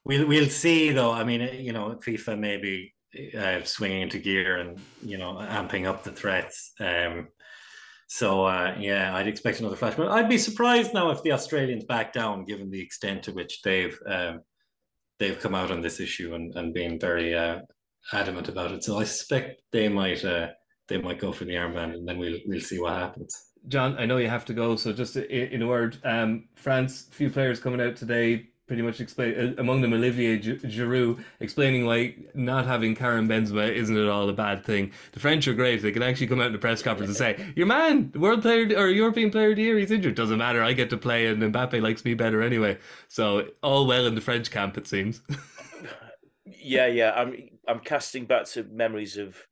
we'll 0.04 0.26
we'll 0.26 0.48
see 0.48 0.90
though. 0.90 1.12
I 1.12 1.22
mean, 1.22 1.42
you 1.62 1.72
know, 1.72 1.98
FIFA 2.04 2.38
maybe 2.38 2.94
uh, 3.38 3.62
swinging 3.62 4.02
into 4.02 4.18
gear 4.18 4.58
and 4.58 4.80
you 5.02 5.18
know 5.18 5.34
amping 5.34 5.86
up 5.86 6.02
the 6.02 6.12
threats. 6.12 6.72
Um, 6.80 7.28
so 8.06 8.44
uh, 8.44 8.74
yeah, 8.78 9.14
I'd 9.16 9.26
expect 9.26 9.60
another 9.60 9.76
flash. 9.76 9.94
But 9.94 10.08
I'd 10.08 10.28
be 10.28 10.38
surprised 10.38 10.94
now 10.94 11.10
if 11.10 11.22
the 11.22 11.32
Australians 11.32 11.84
back 11.84 12.12
down, 12.12 12.44
given 12.44 12.70
the 12.70 12.80
extent 12.80 13.24
to 13.24 13.32
which 13.32 13.62
they've 13.62 13.98
um, 14.06 14.40
they've 15.18 15.38
come 15.38 15.54
out 15.54 15.70
on 15.70 15.80
this 15.80 16.00
issue 16.00 16.34
and, 16.34 16.54
and 16.56 16.74
been 16.74 16.98
very 16.98 17.34
uh, 17.34 17.60
adamant 18.12 18.48
about 18.48 18.72
it. 18.72 18.84
So 18.84 18.98
I 18.98 19.04
suspect 19.04 19.62
they 19.72 19.88
might 19.88 20.24
uh, 20.24 20.48
they 20.88 20.98
might 20.98 21.18
go 21.18 21.32
for 21.32 21.44
the 21.44 21.54
armband, 21.54 21.94
and 21.94 22.06
then 22.06 22.18
we'll 22.18 22.38
we'll 22.46 22.60
see 22.60 22.78
what 22.78 22.94
happens. 22.94 23.42
John, 23.68 23.98
I 23.98 24.06
know 24.06 24.18
you 24.18 24.28
have 24.28 24.44
to 24.44 24.54
go, 24.54 24.76
so 24.76 24.92
just 24.92 25.16
in 25.16 25.62
a 25.62 25.66
word, 25.66 25.98
um, 26.04 26.48
France, 26.54 27.08
few 27.10 27.30
players 27.30 27.58
coming 27.58 27.80
out 27.80 27.96
today 27.96 28.50
pretty 28.66 28.82
much 28.82 29.00
explain 29.00 29.34
uh, 29.38 29.60
among 29.60 29.80
them 29.80 29.92
Olivier 29.92 30.38
Giroud 30.38 31.22
explaining 31.40 31.86
why 31.86 32.14
not 32.34 32.66
having 32.66 32.94
Karim 32.94 33.28
Benzema 33.28 33.72
isn't 33.72 33.96
at 33.96 34.08
all 34.08 34.28
a 34.28 34.32
bad 34.32 34.64
thing. 34.64 34.92
The 35.12 35.20
French 35.20 35.46
are 35.48 35.54
great; 35.54 35.82
they 35.82 35.92
can 35.92 36.02
actually 36.02 36.26
come 36.26 36.40
out 36.40 36.48
in 36.48 36.52
the 36.52 36.58
press 36.58 36.82
conference 36.82 37.08
and 37.08 37.16
say, 37.16 37.52
"Your 37.54 37.66
man, 37.66 38.12
world 38.14 38.42
player 38.42 38.66
or 38.76 38.88
European 38.88 39.30
player 39.30 39.50
of 39.50 39.56
the 39.56 39.62
year, 39.62 39.78
he's 39.78 39.90
injured. 39.90 40.14
Doesn't 40.14 40.38
matter. 40.38 40.62
I 40.62 40.72
get 40.72 40.90
to 40.90 40.96
play, 40.96 41.26
and 41.26 41.42
Mbappe 41.42 41.80
likes 41.80 42.04
me 42.04 42.14
better 42.14 42.42
anyway." 42.42 42.78
So 43.08 43.48
all 43.62 43.86
well 43.86 44.06
in 44.06 44.14
the 44.14 44.20
French 44.20 44.50
camp, 44.50 44.76
it 44.76 44.86
seems. 44.86 45.22
yeah, 46.44 46.86
yeah. 46.86 47.12
I'm 47.14 47.50
I'm 47.68 47.80
casting 47.80 48.26
back 48.26 48.46
to 48.46 48.64
memories 48.64 49.16
of 49.16 49.46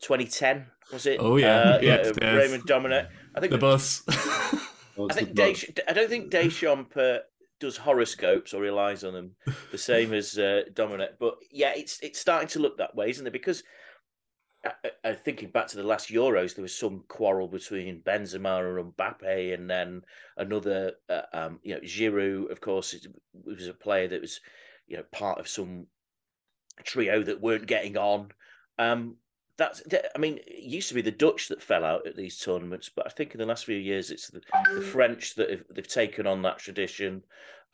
2010. 0.00 0.66
Was 0.92 1.06
it? 1.06 1.18
Oh 1.20 1.36
yeah, 1.36 1.56
uh, 1.56 1.78
yes, 1.82 2.12
yeah. 2.20 2.34
Yes. 2.34 2.36
Raymond 2.36 2.62
Domenech. 2.66 3.08
I 3.34 3.40
think 3.40 3.52
the 3.52 3.58
bus. 3.58 4.02
I 4.08 5.12
think 5.12 5.30
Desch- 5.30 5.78
I 5.86 5.92
don't 5.92 6.08
think 6.08 6.30
Deschamps 6.32 6.96
uh, 6.96 7.18
does 7.60 7.76
horoscopes 7.76 8.54
or 8.54 8.60
relies 8.60 9.04
on 9.04 9.14
them 9.14 9.36
the 9.72 9.78
same 9.78 10.12
as 10.12 10.38
uh, 10.38 10.62
Domenech. 10.72 11.18
But 11.18 11.36
yeah, 11.50 11.72
it's 11.76 11.98
it's 12.00 12.20
starting 12.20 12.48
to 12.48 12.58
look 12.58 12.78
that 12.78 12.94
way, 12.94 13.10
isn't 13.10 13.26
it? 13.26 13.32
Because 13.32 13.62
I, 14.64 14.90
I, 15.04 15.12
thinking 15.14 15.50
back 15.50 15.68
to 15.68 15.76
the 15.76 15.84
last 15.84 16.10
Euros, 16.10 16.54
there 16.54 16.62
was 16.62 16.74
some 16.74 17.04
quarrel 17.08 17.48
between 17.48 18.02
Benzema 18.02 18.78
and 18.78 18.92
Mbappe, 18.94 19.54
and 19.54 19.70
then 19.70 20.02
another, 20.36 20.92
uh, 21.08 21.22
um, 21.32 21.60
you 21.62 21.74
know, 21.74 21.80
Giroud. 21.80 22.50
Of 22.50 22.60
course, 22.60 22.94
it 22.94 23.06
was 23.32 23.68
a 23.68 23.74
player 23.74 24.08
that 24.08 24.20
was, 24.20 24.40
you 24.86 24.96
know, 24.96 25.04
part 25.12 25.38
of 25.38 25.48
some 25.48 25.86
trio 26.84 27.22
that 27.22 27.40
weren't 27.40 27.66
getting 27.66 27.96
on. 27.96 28.32
Um, 28.78 29.16
that's. 29.58 29.82
I 30.14 30.18
mean, 30.18 30.38
it 30.46 30.62
used 30.62 30.88
to 30.88 30.94
be 30.94 31.02
the 31.02 31.10
Dutch 31.10 31.48
that 31.48 31.62
fell 31.62 31.84
out 31.84 32.06
at 32.06 32.16
these 32.16 32.38
tournaments, 32.38 32.90
but 32.94 33.06
I 33.06 33.10
think 33.10 33.34
in 33.34 33.38
the 33.38 33.46
last 33.46 33.64
few 33.64 33.76
years 33.76 34.10
it's 34.10 34.28
the, 34.28 34.40
the 34.74 34.80
French 34.80 35.34
that 35.34 35.50
have 35.50 35.64
they've 35.70 35.86
taken 35.86 36.26
on 36.26 36.42
that 36.42 36.58
tradition. 36.58 37.22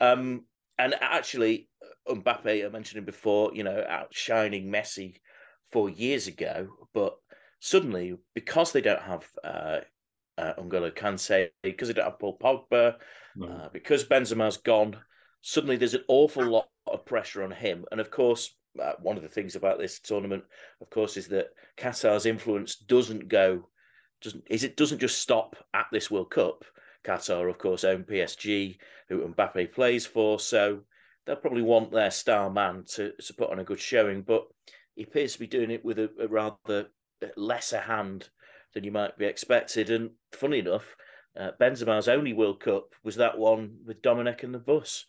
Um, 0.01 0.45
and 0.79 0.95
actually, 1.01 1.69
Mbappe, 2.09 2.65
I 2.65 2.69
mentioned 2.69 2.99
him 2.99 3.05
before, 3.05 3.55
you 3.55 3.63
know, 3.63 3.85
outshining 3.89 4.71
Messi 4.71 5.21
four 5.71 5.89
years 5.89 6.27
ago, 6.27 6.69
but 6.93 7.17
suddenly 7.61 8.17
because 8.35 8.73
they 8.73 8.81
don't 8.81 9.03
have 9.03 9.27
uh, 9.45 9.81
uh, 10.39 10.55
N'Golo 10.59 10.91
Kante, 10.91 11.51
because 11.63 11.89
they 11.89 11.95
don't 11.95 12.05
have 12.05 12.19
Paul 12.19 12.39
Pogba, 12.39 12.97
uh, 13.43 13.69
because 13.73 14.05
Benzema's 14.05 14.57
gone, 14.57 14.97
suddenly 15.43 15.77
there's 15.77 15.95
an 15.95 16.05
awful 16.09 16.45
lot 16.45 16.69
of 16.87 17.05
pressure 17.05 17.43
on 17.43 17.51
him. 17.51 17.85
And 17.91 18.01
of 18.01 18.11
course, 18.11 18.55
uh, 18.81 18.93
one 19.01 19.17
of 19.17 19.23
the 19.23 19.29
things 19.29 19.57
about 19.57 19.79
this 19.79 20.01
tournament, 20.01 20.45
of 20.81 20.91
course, 20.91 21.17
is 21.17 21.29
that 21.29 21.49
Qatar's 21.77 22.27
influence 22.27 22.77
doesn't 22.77 23.29
go, 23.29 23.69
doesn't 24.21 24.45
is 24.49 24.65
it 24.65 24.77
doesn't 24.77 25.01
just 25.01 25.19
stop 25.19 25.57
at 25.75 25.87
this 25.93 26.11
World 26.11 26.31
Cup. 26.31 26.65
Qatar, 27.05 27.51
of 27.51 27.59
course, 27.59 27.85
own 27.85 28.05
PSG, 28.05 28.79
who 29.09 29.29
Mbappe 29.29 29.73
plays 29.73 30.07
for, 30.07 30.41
so 30.41 30.81
they'll 31.27 31.37
probably 31.37 31.63
want 31.63 31.93
their 31.93 32.11
star 32.11 32.51
man 32.51 32.85
to, 32.95 33.13
to 33.13 33.35
put 33.35 33.51
on 33.51 33.59
a 33.59 33.65
good 33.65 33.81
showing. 33.81 34.23
But 34.23 34.47
he 34.95 35.03
appears 35.03 35.35
to 35.35 35.39
be 35.39 35.47
doing 35.47 35.71
it 35.71 35.85
with 35.85 35.99
a, 35.99 36.11
a 36.19 36.29
rather 36.29 36.87
lesser 37.37 37.81
hand 37.81 38.29
than 38.73 38.85
you 38.85 38.91
might 38.91 39.19
be 39.19 39.27
expected. 39.27 39.91
And 39.91 40.11
funny 40.33 40.61
enough, 40.61 40.97
uh, 41.39 41.51
Benzema's 41.61 42.09
only 42.09 42.33
World 42.33 42.61
Cup 42.61 42.95
was 43.03 43.17
that 43.17 43.39
one 43.39 43.79
with 43.85 44.03
Domenech 44.03 44.43
and 44.43 44.55
the 44.55 44.59
bus. 44.59 45.05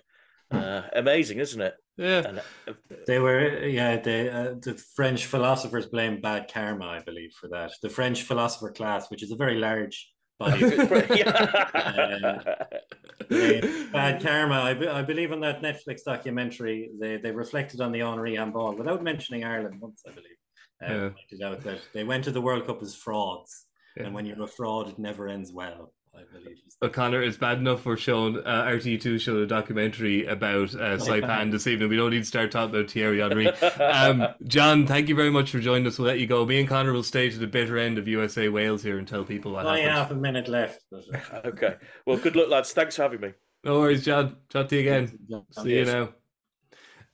Uh, 0.52 0.84
amazing, 0.94 1.40
isn't 1.40 1.62
it? 1.62 1.76
Yeah. 1.98 2.40
Uh, 2.68 2.74
They 3.08 3.20
were, 3.20 3.66
yeah, 3.66 3.98
they, 3.98 4.30
uh, 4.30 4.56
the 4.62 4.74
French 4.96 5.26
philosophers 5.28 5.86
blame 5.86 6.20
bad 6.22 6.52
karma, 6.54 6.88
I 6.88 7.00
believe, 7.00 7.32
for 7.34 7.48
that. 7.50 7.72
The 7.82 7.90
French 7.90 8.24
philosopher 8.24 8.72
class, 8.72 9.10
which 9.10 9.24
is 9.24 9.32
a 9.32 9.36
very 9.38 9.58
large 9.58 10.12
body, 10.40 10.66
blame 13.30 13.90
bad 13.94 14.22
karma. 14.22 14.56
I, 14.62 14.74
be- 14.74 14.88
I 14.88 15.02
believe 15.02 15.32
in 15.32 15.40
that 15.42 15.62
Netflix 15.62 16.04
documentary, 16.06 16.92
they, 17.00 17.18
they 17.18 17.32
reflected 17.32 17.82
on 17.82 17.92
the 17.92 18.02
Henri 18.02 18.36
handball 18.36 18.76
without 18.76 19.04
mentioning 19.04 19.44
Ireland 19.44 19.80
once, 19.80 20.04
I 20.08 20.12
believe. 20.12 20.32
Uh, 20.84 20.88
Yeah. 20.94 21.10
pointed 21.10 21.42
out 21.42 21.64
that 21.64 21.80
they 21.94 22.04
went 22.04 22.26
to 22.26 22.32
the 22.32 22.42
World 22.42 22.68
Cup 22.68 22.82
as 22.84 22.96
frauds, 22.96 23.66
Yeah. 23.96 24.04
and 24.08 24.14
when 24.14 24.26
you're 24.26 24.44
a 24.44 24.48
fraud, 24.48 24.90
it 24.90 25.00
never 25.00 25.28
ends 25.30 25.54
well. 25.54 25.94
I 26.16 26.22
believe. 26.34 26.58
But 26.82 26.94
Connor, 26.94 27.22
it's 27.22 27.38
bad 27.38 27.58
enough 27.58 27.86
we're 27.86 27.96
showing 27.98 28.38
uh, 28.38 28.66
RTE2 28.66 29.20
showed 29.20 29.38
a 29.38 29.48
documentary 29.48 30.26
about 30.26 30.74
uh, 30.76 30.98
Saipan 30.98 31.52
this 31.52 31.68
evening. 31.68 31.90
We 31.90 31.96
don't 31.96 32.12
need 32.12 32.20
to 32.20 32.26
start 32.26 32.52
talking 32.52 32.76
about 32.76 32.92
Thierry 32.92 33.20
Henry. 33.20 33.50
Um, 33.80 34.28
John, 34.46 34.86
thank 34.88 35.10
you 35.10 35.16
very 35.16 35.30
much 35.30 35.52
for 35.52 35.60
joining 35.60 35.88
us. 35.88 35.98
We'll 35.98 36.08
let 36.08 36.20
you 36.20 36.28
go. 36.28 36.46
Me 36.46 36.60
and 36.60 36.68
Connor 36.68 36.92
will 36.94 37.04
stay 37.04 37.30
to 37.30 37.38
the 37.38 37.48
bitter 37.48 37.78
end 37.78 37.98
of 37.98 38.08
USA 38.08 38.50
Wales 38.50 38.84
here 38.84 38.98
and 38.98 39.08
tell 39.08 39.24
people 39.24 39.54
what 39.54 39.66
Only 39.66 39.82
happened. 39.82 39.98
half 39.98 40.12
a 40.12 40.16
minute 40.16 40.48
left. 40.48 40.84
Uh, 40.92 41.00
okay. 41.46 41.76
Well, 42.06 42.18
good 42.18 42.36
luck, 42.36 42.50
lads. 42.50 42.74
Thanks 42.74 42.96
for 42.96 43.04
having 43.04 43.22
me. 43.22 43.34
No 43.64 43.80
worries, 43.80 44.04
John. 44.06 44.38
Chat 44.50 44.70
to 44.70 44.76
you 44.76 44.82
again. 44.82 45.18
See 45.52 45.76
you 45.78 45.86
now. 45.86 46.10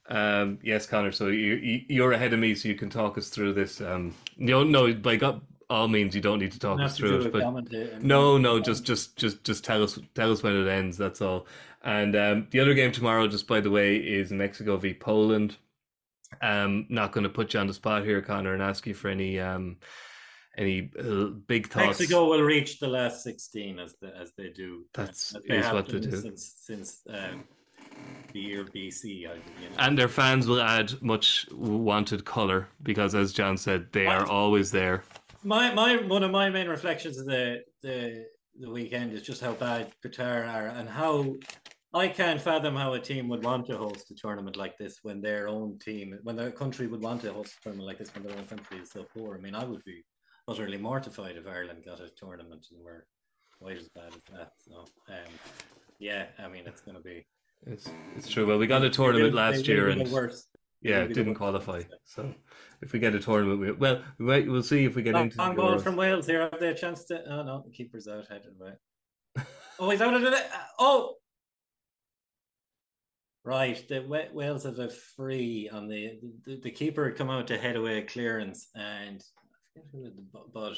Um, 0.08 0.58
yes, 0.62 0.86
Connor. 0.86 1.12
So 1.12 1.28
you, 1.28 1.54
you 1.54 1.80
you're 1.88 2.12
ahead 2.12 2.32
of 2.32 2.38
me, 2.40 2.54
so 2.54 2.68
you 2.68 2.74
can 2.74 2.90
talk 2.90 3.16
us 3.16 3.28
through 3.28 3.54
this. 3.54 3.80
Um, 3.80 4.14
no, 4.36 4.62
no, 4.64 4.92
by 4.92 5.16
God, 5.16 5.40
all 5.72 5.88
means, 5.88 6.14
you 6.14 6.20
don't 6.20 6.38
need 6.38 6.52
to 6.52 6.58
talk 6.58 6.78
us 6.80 6.96
through 6.96 7.22
it. 7.22 7.32
But 7.32 7.42
commenta- 7.42 8.02
no, 8.02 8.38
no, 8.38 8.60
just 8.60 8.84
just 8.84 9.16
just 9.16 9.42
just 9.44 9.64
tell 9.64 9.82
us 9.82 9.98
tell 10.14 10.30
us 10.30 10.42
when 10.42 10.54
it 10.56 10.68
ends. 10.68 10.96
That's 10.96 11.20
all. 11.20 11.46
And 11.82 12.14
um, 12.14 12.46
the 12.50 12.60
other 12.60 12.74
game 12.74 12.92
tomorrow, 12.92 13.26
just 13.26 13.46
by 13.48 13.60
the 13.60 13.70
way, 13.70 13.96
is 13.96 14.30
Mexico 14.30 14.76
v 14.76 14.94
Poland. 14.94 15.56
Um, 16.40 16.86
not 16.88 17.12
going 17.12 17.24
to 17.24 17.30
put 17.30 17.52
you 17.54 17.60
on 17.60 17.66
the 17.66 17.74
spot 17.74 18.04
here, 18.04 18.22
Connor, 18.22 18.54
and 18.54 18.62
ask 18.62 18.86
you 18.86 18.94
for 18.94 19.08
any 19.08 19.38
um 19.40 19.76
any 20.56 20.90
uh, 20.98 21.24
big 21.46 21.68
thoughts. 21.68 21.98
Mexico 22.00 22.28
will 22.28 22.42
reach 22.42 22.78
the 22.78 22.88
last 22.88 23.22
16 23.22 23.78
as 23.78 23.94
the, 24.00 24.14
as 24.16 24.32
they 24.36 24.50
do. 24.50 24.84
That's- 24.92 25.34
As 25.34 25.42
they 25.48 25.56
is 25.58 25.66
what 25.72 25.88
they 25.88 26.00
do. 26.00 26.20
Since, 26.20 26.54
since 26.60 27.00
um, 27.08 27.44
the 28.32 28.40
year 28.40 28.64
BC, 28.64 29.26
I 29.26 29.32
believe. 29.32 29.70
And 29.78 29.96
their 29.98 30.08
fans 30.08 30.46
will 30.46 30.60
add 30.60 31.00
much 31.02 31.46
wanted 31.52 32.24
color 32.24 32.68
because, 32.82 33.14
as 33.14 33.32
John 33.32 33.56
said, 33.56 33.92
they 33.92 34.06
are 34.06 34.26
always 34.26 34.70
there. 34.70 35.04
My, 35.44 35.72
my 35.74 35.96
one 35.96 36.22
of 36.22 36.30
my 36.30 36.50
main 36.50 36.68
reflections 36.68 37.18
of 37.18 37.26
the, 37.26 37.62
the, 37.82 38.26
the 38.58 38.70
weekend 38.70 39.12
is 39.12 39.22
just 39.22 39.42
how 39.42 39.52
bad 39.52 39.92
Qatar 40.04 40.48
are 40.52 40.68
and 40.68 40.88
how 40.88 41.34
I 41.94 42.08
can't 42.08 42.40
fathom 42.40 42.74
how 42.74 42.94
a 42.94 43.00
team 43.00 43.28
would 43.28 43.44
want 43.44 43.66
to 43.66 43.76
host 43.76 44.10
a 44.10 44.14
tournament 44.14 44.56
like 44.56 44.78
this 44.78 45.00
when 45.02 45.20
their 45.20 45.48
own 45.48 45.78
team, 45.78 46.18
when 46.22 46.36
their 46.36 46.50
country 46.50 46.86
would 46.86 47.02
want 47.02 47.22
to 47.22 47.32
host 47.32 47.54
a 47.58 47.62
tournament 47.62 47.86
like 47.86 47.98
this 47.98 48.14
when 48.14 48.24
their 48.24 48.36
own 48.36 48.46
country 48.46 48.78
is 48.78 48.90
so 48.90 49.04
poor. 49.14 49.36
I 49.36 49.40
mean, 49.40 49.54
I 49.54 49.64
would 49.64 49.84
be 49.84 50.04
utterly 50.48 50.78
mortified 50.78 51.36
if 51.36 51.46
Ireland 51.46 51.84
got 51.84 52.00
a 52.00 52.08
tournament 52.08 52.66
and 52.70 52.80
we're 52.82 53.04
quite 53.60 53.76
as 53.76 53.88
bad 53.88 54.08
as 54.08 54.22
that. 54.32 54.52
So, 54.56 54.84
um, 55.08 55.32
yeah, 55.98 56.26
I 56.38 56.48
mean, 56.48 56.66
it's 56.66 56.80
going 56.80 56.96
to 56.96 57.02
be 57.02 57.26
It's 57.66 57.88
it's 58.16 58.28
true. 58.28 58.46
Well, 58.46 58.58
we 58.58 58.66
got 58.66 58.82
a 58.82 58.90
tournament 58.90 59.34
last 59.34 59.68
year 59.68 59.88
and. 59.88 60.06
They 60.06 60.28
yeah, 60.82 61.00
will 61.00 61.08
be 61.08 61.14
the 61.14 61.20
didn't 61.20 61.34
qualify. 61.34 61.82
So 62.04 62.32
if 62.80 62.92
we 62.92 62.98
get 62.98 63.14
a 63.14 63.20
tournament, 63.20 63.60
we, 63.60 63.72
well, 63.72 64.02
we 64.18 64.24
might, 64.24 64.48
we'll 64.48 64.62
see 64.62 64.84
if 64.84 64.96
we 64.96 65.02
get 65.02 65.14
Long, 65.14 65.24
into 65.24 65.36
the 65.36 65.42
long 65.42 65.56
ball 65.56 65.78
from 65.78 65.96
Wales 65.96 66.26
here. 66.26 66.42
Have 66.42 66.60
they 66.60 66.68
a 66.68 66.74
chance 66.74 67.04
to? 67.04 67.22
Oh 67.28 67.42
no, 67.42 67.62
the 67.64 67.70
keeper's 67.70 68.08
out. 68.08 68.26
Headed 68.28 68.54
away. 68.60 68.72
oh, 69.78 69.90
he's 69.90 70.00
out 70.00 70.14
of 70.14 70.22
the. 70.22 70.42
Oh, 70.78 71.14
right. 73.44 73.82
The 73.88 74.00
Wa- 74.00 74.32
Wales 74.32 74.64
have 74.64 74.78
a 74.78 74.88
free 74.88 75.68
on 75.72 75.88
the 75.88 76.18
the, 76.44 76.60
the 76.60 76.70
keeper 76.70 77.08
had 77.08 77.16
come 77.16 77.30
out 77.30 77.46
to 77.48 77.58
head 77.58 77.76
away 77.76 77.98
a 77.98 78.02
clearance, 78.02 78.68
and 78.74 79.22
I 79.76 79.80
forget 79.80 79.88
who 79.92 80.04
the 80.04 80.40
but. 80.52 80.76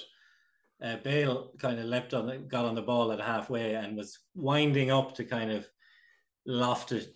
Uh, 0.83 0.97
Bale 1.03 1.53
kind 1.57 1.79
of 1.79 1.87
leapt 1.87 2.13
on, 2.13 2.27
the, 2.27 2.37
got 2.37 2.65
on 2.65 2.75
the 2.75 2.83
ball 2.83 3.13
at 3.13 3.21
halfway, 3.21 3.75
and 3.75 3.97
was 3.97 4.19
winding 4.35 4.91
up 4.91 5.15
to 5.15 5.25
kind 5.25 5.51
of 5.53 5.67
loft 6.47 6.93
it, 6.93 7.15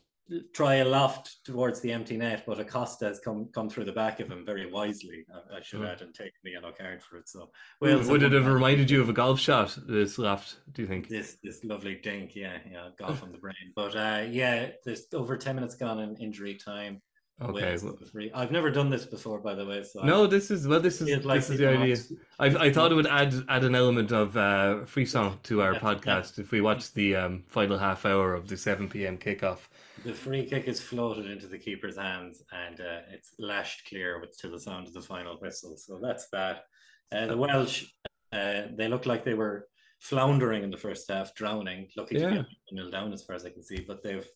try 0.53 0.77
a 0.77 0.85
loft 0.85 1.45
towards 1.45 1.81
the 1.81 1.93
empty 1.93 2.17
net, 2.17 2.45
but 2.47 2.61
Acosta 2.61 3.07
has 3.07 3.19
come 3.21 3.49
come 3.55 3.69
through 3.71 3.85
the 3.87 3.93
back 3.93 4.21
of 4.21 4.31
him 4.31 4.45
very 4.45 4.71
wisely. 4.71 5.25
I, 5.35 5.57
I 5.59 5.61
should 5.63 5.81
Hmm. 5.81 5.87
add 5.87 6.03
and 6.03 6.15
take 6.15 6.33
the 6.45 6.51
yellow 6.51 6.73
card 6.73 7.03
for 7.03 7.17
it. 7.17 7.29
So 7.29 7.51
Would, 7.81 8.07
would 8.07 8.23
it 8.23 8.33
have 8.33 8.47
reminded 8.47 8.91
you 8.91 9.01
of 9.01 9.09
a 9.09 9.13
golf 9.13 9.41
shot? 9.41 9.77
This 9.87 10.19
left, 10.19 10.57
do 10.73 10.83
you 10.83 10.89
think? 10.89 11.09
this 11.09 11.39
this 11.43 11.65
lovely 11.65 11.97
dink? 12.03 12.37
Yeah, 12.37 12.59
yeah, 12.71 12.89
golf 12.99 13.23
on 13.23 13.33
the 13.33 13.39
brain. 13.39 13.73
But 13.75 13.97
uh, 13.97 14.27
yeah, 14.29 14.71
there's 14.85 15.07
over 15.13 15.37
ten 15.37 15.55
minutes 15.55 15.75
gone 15.77 15.99
in 16.01 16.17
injury 16.17 16.55
time. 16.57 17.01
Okay. 17.41 17.53
Wales 17.53 17.85
well- 17.85 17.93
have 17.93 18.03
a 18.03 18.07
free. 18.07 18.31
I've 18.35 18.51
never 18.51 18.71
done 18.71 18.91
this 18.91 19.05
before, 19.07 19.39
by 19.39 19.55
the 19.55 19.65
way. 19.65 19.85
So 19.85 20.03
No, 20.03 20.27
this 20.27 20.51
is 20.51 20.67
well. 20.67 20.81
This 20.81 21.01
is 21.01 21.25
like 21.25 21.39
this 21.39 21.51
is 21.51 21.59
the 21.59 21.69
idea. 21.69 21.97
I 22.41 22.47
I 22.67 22.73
thought 22.73 22.91
it 22.91 22.97
would 22.97 23.07
add 23.07 23.33
add 23.49 23.63
an 23.65 23.77
element 23.77 24.11
of 24.11 24.37
uh, 24.37 24.85
free 24.87 25.07
song 25.07 25.39
to 25.45 25.63
our 25.63 25.75
Yeah, 25.75 25.79
podcast 25.89 26.39
if 26.41 26.51
we 26.51 26.61
watch 26.61 26.93
the 26.95 27.15
um, 27.15 27.45
final 27.47 27.79
half 27.79 28.05
hour 28.05 28.35
of 28.35 28.49
the 28.49 28.57
seven 28.57 28.89
p.m. 28.89 29.19
kickoff. 29.19 29.69
The 30.05 30.15
free 30.15 30.45
kick 30.47 30.67
is 30.67 30.81
floated 30.81 31.27
into 31.31 31.47
the 31.47 31.59
keeper's 31.59 31.97
hands 31.97 32.43
and 32.53 32.81
uh, 32.81 33.01
it's 33.13 33.35
lashed 33.39 33.87
clear 33.89 34.21
with 34.21 34.37
to 34.39 34.49
the 34.49 34.59
sound 34.59 34.87
of 34.89 34.93
the 34.95 35.03
final 35.03 35.37
whistle. 35.37 35.77
So 35.77 35.99
that's 36.01 36.29
that. 36.31 36.65
Uh, 37.13 37.27
the 37.27 37.37
Welsh, 37.37 37.85
uh, 38.33 38.63
they 38.77 38.89
look 38.89 39.07
like 39.07 39.25
they 39.25 39.35
were 39.35 39.67
floundering 40.01 40.63
in 40.63 40.71
the 40.71 40.77
first 40.77 41.09
half, 41.11 41.35
drowning. 41.35 41.89
Lucky 41.97 42.17
to 42.17 42.21
Yeah. 42.21 42.43
be 42.43 42.47
nil 42.77 42.91
down 42.91 43.13
as 43.13 43.23
far 43.25 43.35
as 43.37 43.45
I 43.45 43.51
can 43.51 43.63
see, 43.63 43.81
but 43.87 44.03
they've. 44.03 44.29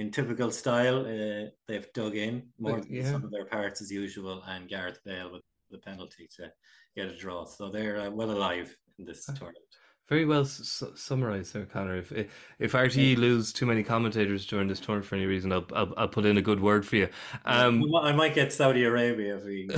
In 0.00 0.10
typical 0.10 0.50
style, 0.50 1.00
uh, 1.00 1.50
they've 1.68 1.92
dug 1.92 2.16
in 2.16 2.48
more 2.58 2.78
But, 2.78 2.88
than 2.88 3.04
some 3.04 3.22
of 3.22 3.30
their 3.30 3.44
parts 3.44 3.82
as 3.82 3.92
usual, 3.92 4.42
and 4.48 4.66
Gareth 4.66 4.98
Bale 5.04 5.30
with 5.30 5.42
the 5.70 5.76
penalty 5.76 6.26
to 6.36 6.50
get 6.96 7.08
a 7.08 7.14
draw. 7.14 7.44
So 7.44 7.68
they're 7.68 8.00
uh, 8.00 8.10
well 8.10 8.30
alive 8.30 8.74
in 8.98 9.04
this 9.04 9.26
tournament. 9.26 9.58
Very 10.10 10.24
well 10.24 10.40
s- 10.40 10.82
summarized 10.96 11.54
there, 11.54 11.66
Connor. 11.66 11.96
If 11.96 12.12
if 12.58 12.72
RTE 12.72 13.16
lose 13.16 13.52
too 13.52 13.64
many 13.64 13.84
commentators 13.84 14.44
during 14.44 14.66
this 14.66 14.80
tournament 14.80 15.06
for 15.06 15.14
any 15.14 15.24
reason, 15.24 15.52
I'll 15.52 15.64
I'll, 15.72 15.94
I'll 15.96 16.08
put 16.08 16.26
in 16.26 16.36
a 16.36 16.42
good 16.42 16.58
word 16.58 16.84
for 16.84 16.96
you. 16.96 17.08
Um, 17.44 17.84
I 17.94 18.10
might 18.10 18.34
get 18.34 18.52
Saudi 18.52 18.82
Arabia 18.82 19.36
if 19.36 19.44
we. 19.44 19.70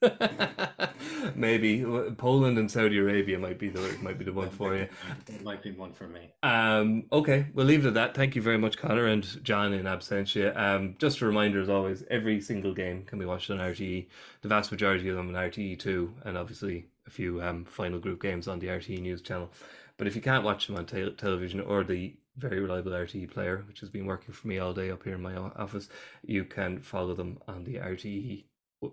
maybe 1.34 1.84
Poland 2.16 2.56
and 2.56 2.70
Saudi 2.70 2.96
Arabia 2.96 3.38
might 3.38 3.58
be 3.58 3.68
the 3.68 3.98
might 4.00 4.18
be 4.18 4.24
the 4.24 4.32
one 4.32 4.48
for 4.48 4.74
you. 4.74 4.88
It 5.28 5.44
might 5.44 5.62
be 5.62 5.72
one 5.72 5.92
for 5.92 6.08
me. 6.08 6.32
Um, 6.42 7.04
okay, 7.12 7.48
we'll 7.52 7.66
leave 7.66 7.84
it 7.84 7.88
at 7.88 7.94
that. 7.94 8.14
Thank 8.14 8.34
you 8.34 8.40
very 8.40 8.56
much, 8.56 8.78
Connor 8.78 9.08
and 9.08 9.44
John 9.44 9.74
in 9.74 9.84
absentia. 9.84 10.56
Um, 10.56 10.96
just 10.98 11.20
a 11.20 11.26
reminder, 11.26 11.60
as 11.60 11.68
always, 11.68 12.02
every 12.10 12.40
single 12.40 12.72
game 12.72 13.04
can 13.04 13.18
be 13.18 13.26
watched 13.26 13.50
on 13.50 13.58
RTE. 13.58 14.06
The 14.40 14.48
vast 14.48 14.72
majority 14.72 15.10
of 15.10 15.16
them 15.16 15.28
on 15.28 15.34
RTE 15.34 15.78
two, 15.78 16.14
and 16.24 16.38
obviously 16.38 16.86
a 17.06 17.10
few 17.10 17.42
um, 17.42 17.64
final 17.64 17.98
group 17.98 18.22
games 18.22 18.48
on 18.48 18.58
the 18.58 18.68
RTE 18.68 19.00
News 19.00 19.22
channel. 19.22 19.50
But 19.96 20.06
if 20.06 20.16
you 20.16 20.22
can't 20.22 20.44
watch 20.44 20.66
them 20.66 20.76
on 20.76 20.86
te- 20.86 21.10
television 21.12 21.60
or 21.60 21.84
the 21.84 22.14
very 22.36 22.60
reliable 22.60 22.92
RTE 22.92 23.30
player, 23.30 23.64
which 23.68 23.80
has 23.80 23.90
been 23.90 24.06
working 24.06 24.32
for 24.32 24.48
me 24.48 24.58
all 24.58 24.72
day 24.72 24.90
up 24.90 25.04
here 25.04 25.14
in 25.14 25.22
my 25.22 25.36
office, 25.36 25.88
you 26.24 26.44
can 26.44 26.80
follow 26.80 27.14
them 27.14 27.38
on 27.46 27.64
the 27.64 27.76
RTE 27.76 28.44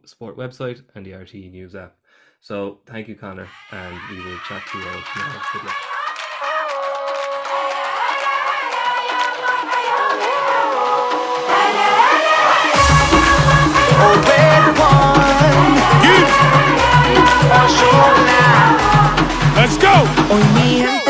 Sport 0.05 0.37
website 0.37 0.83
and 0.93 1.05
the 1.05 1.11
RTE 1.11 1.51
News 1.51 1.75
app. 1.75 1.95
So 2.41 2.79
thank 2.85 3.07
you, 3.07 3.15
Connor, 3.15 3.47
and 3.71 3.97
we 4.11 4.17
will 4.23 4.37
chat 4.47 4.61
to 4.71 4.77
you 4.77 4.85
all 4.85 5.01
tomorrow. 5.13 5.41
Good 5.53 5.63
luck. 5.63 5.75
Oh. 14.81 14.98
Let's 19.55 19.77
go. 19.77 21.08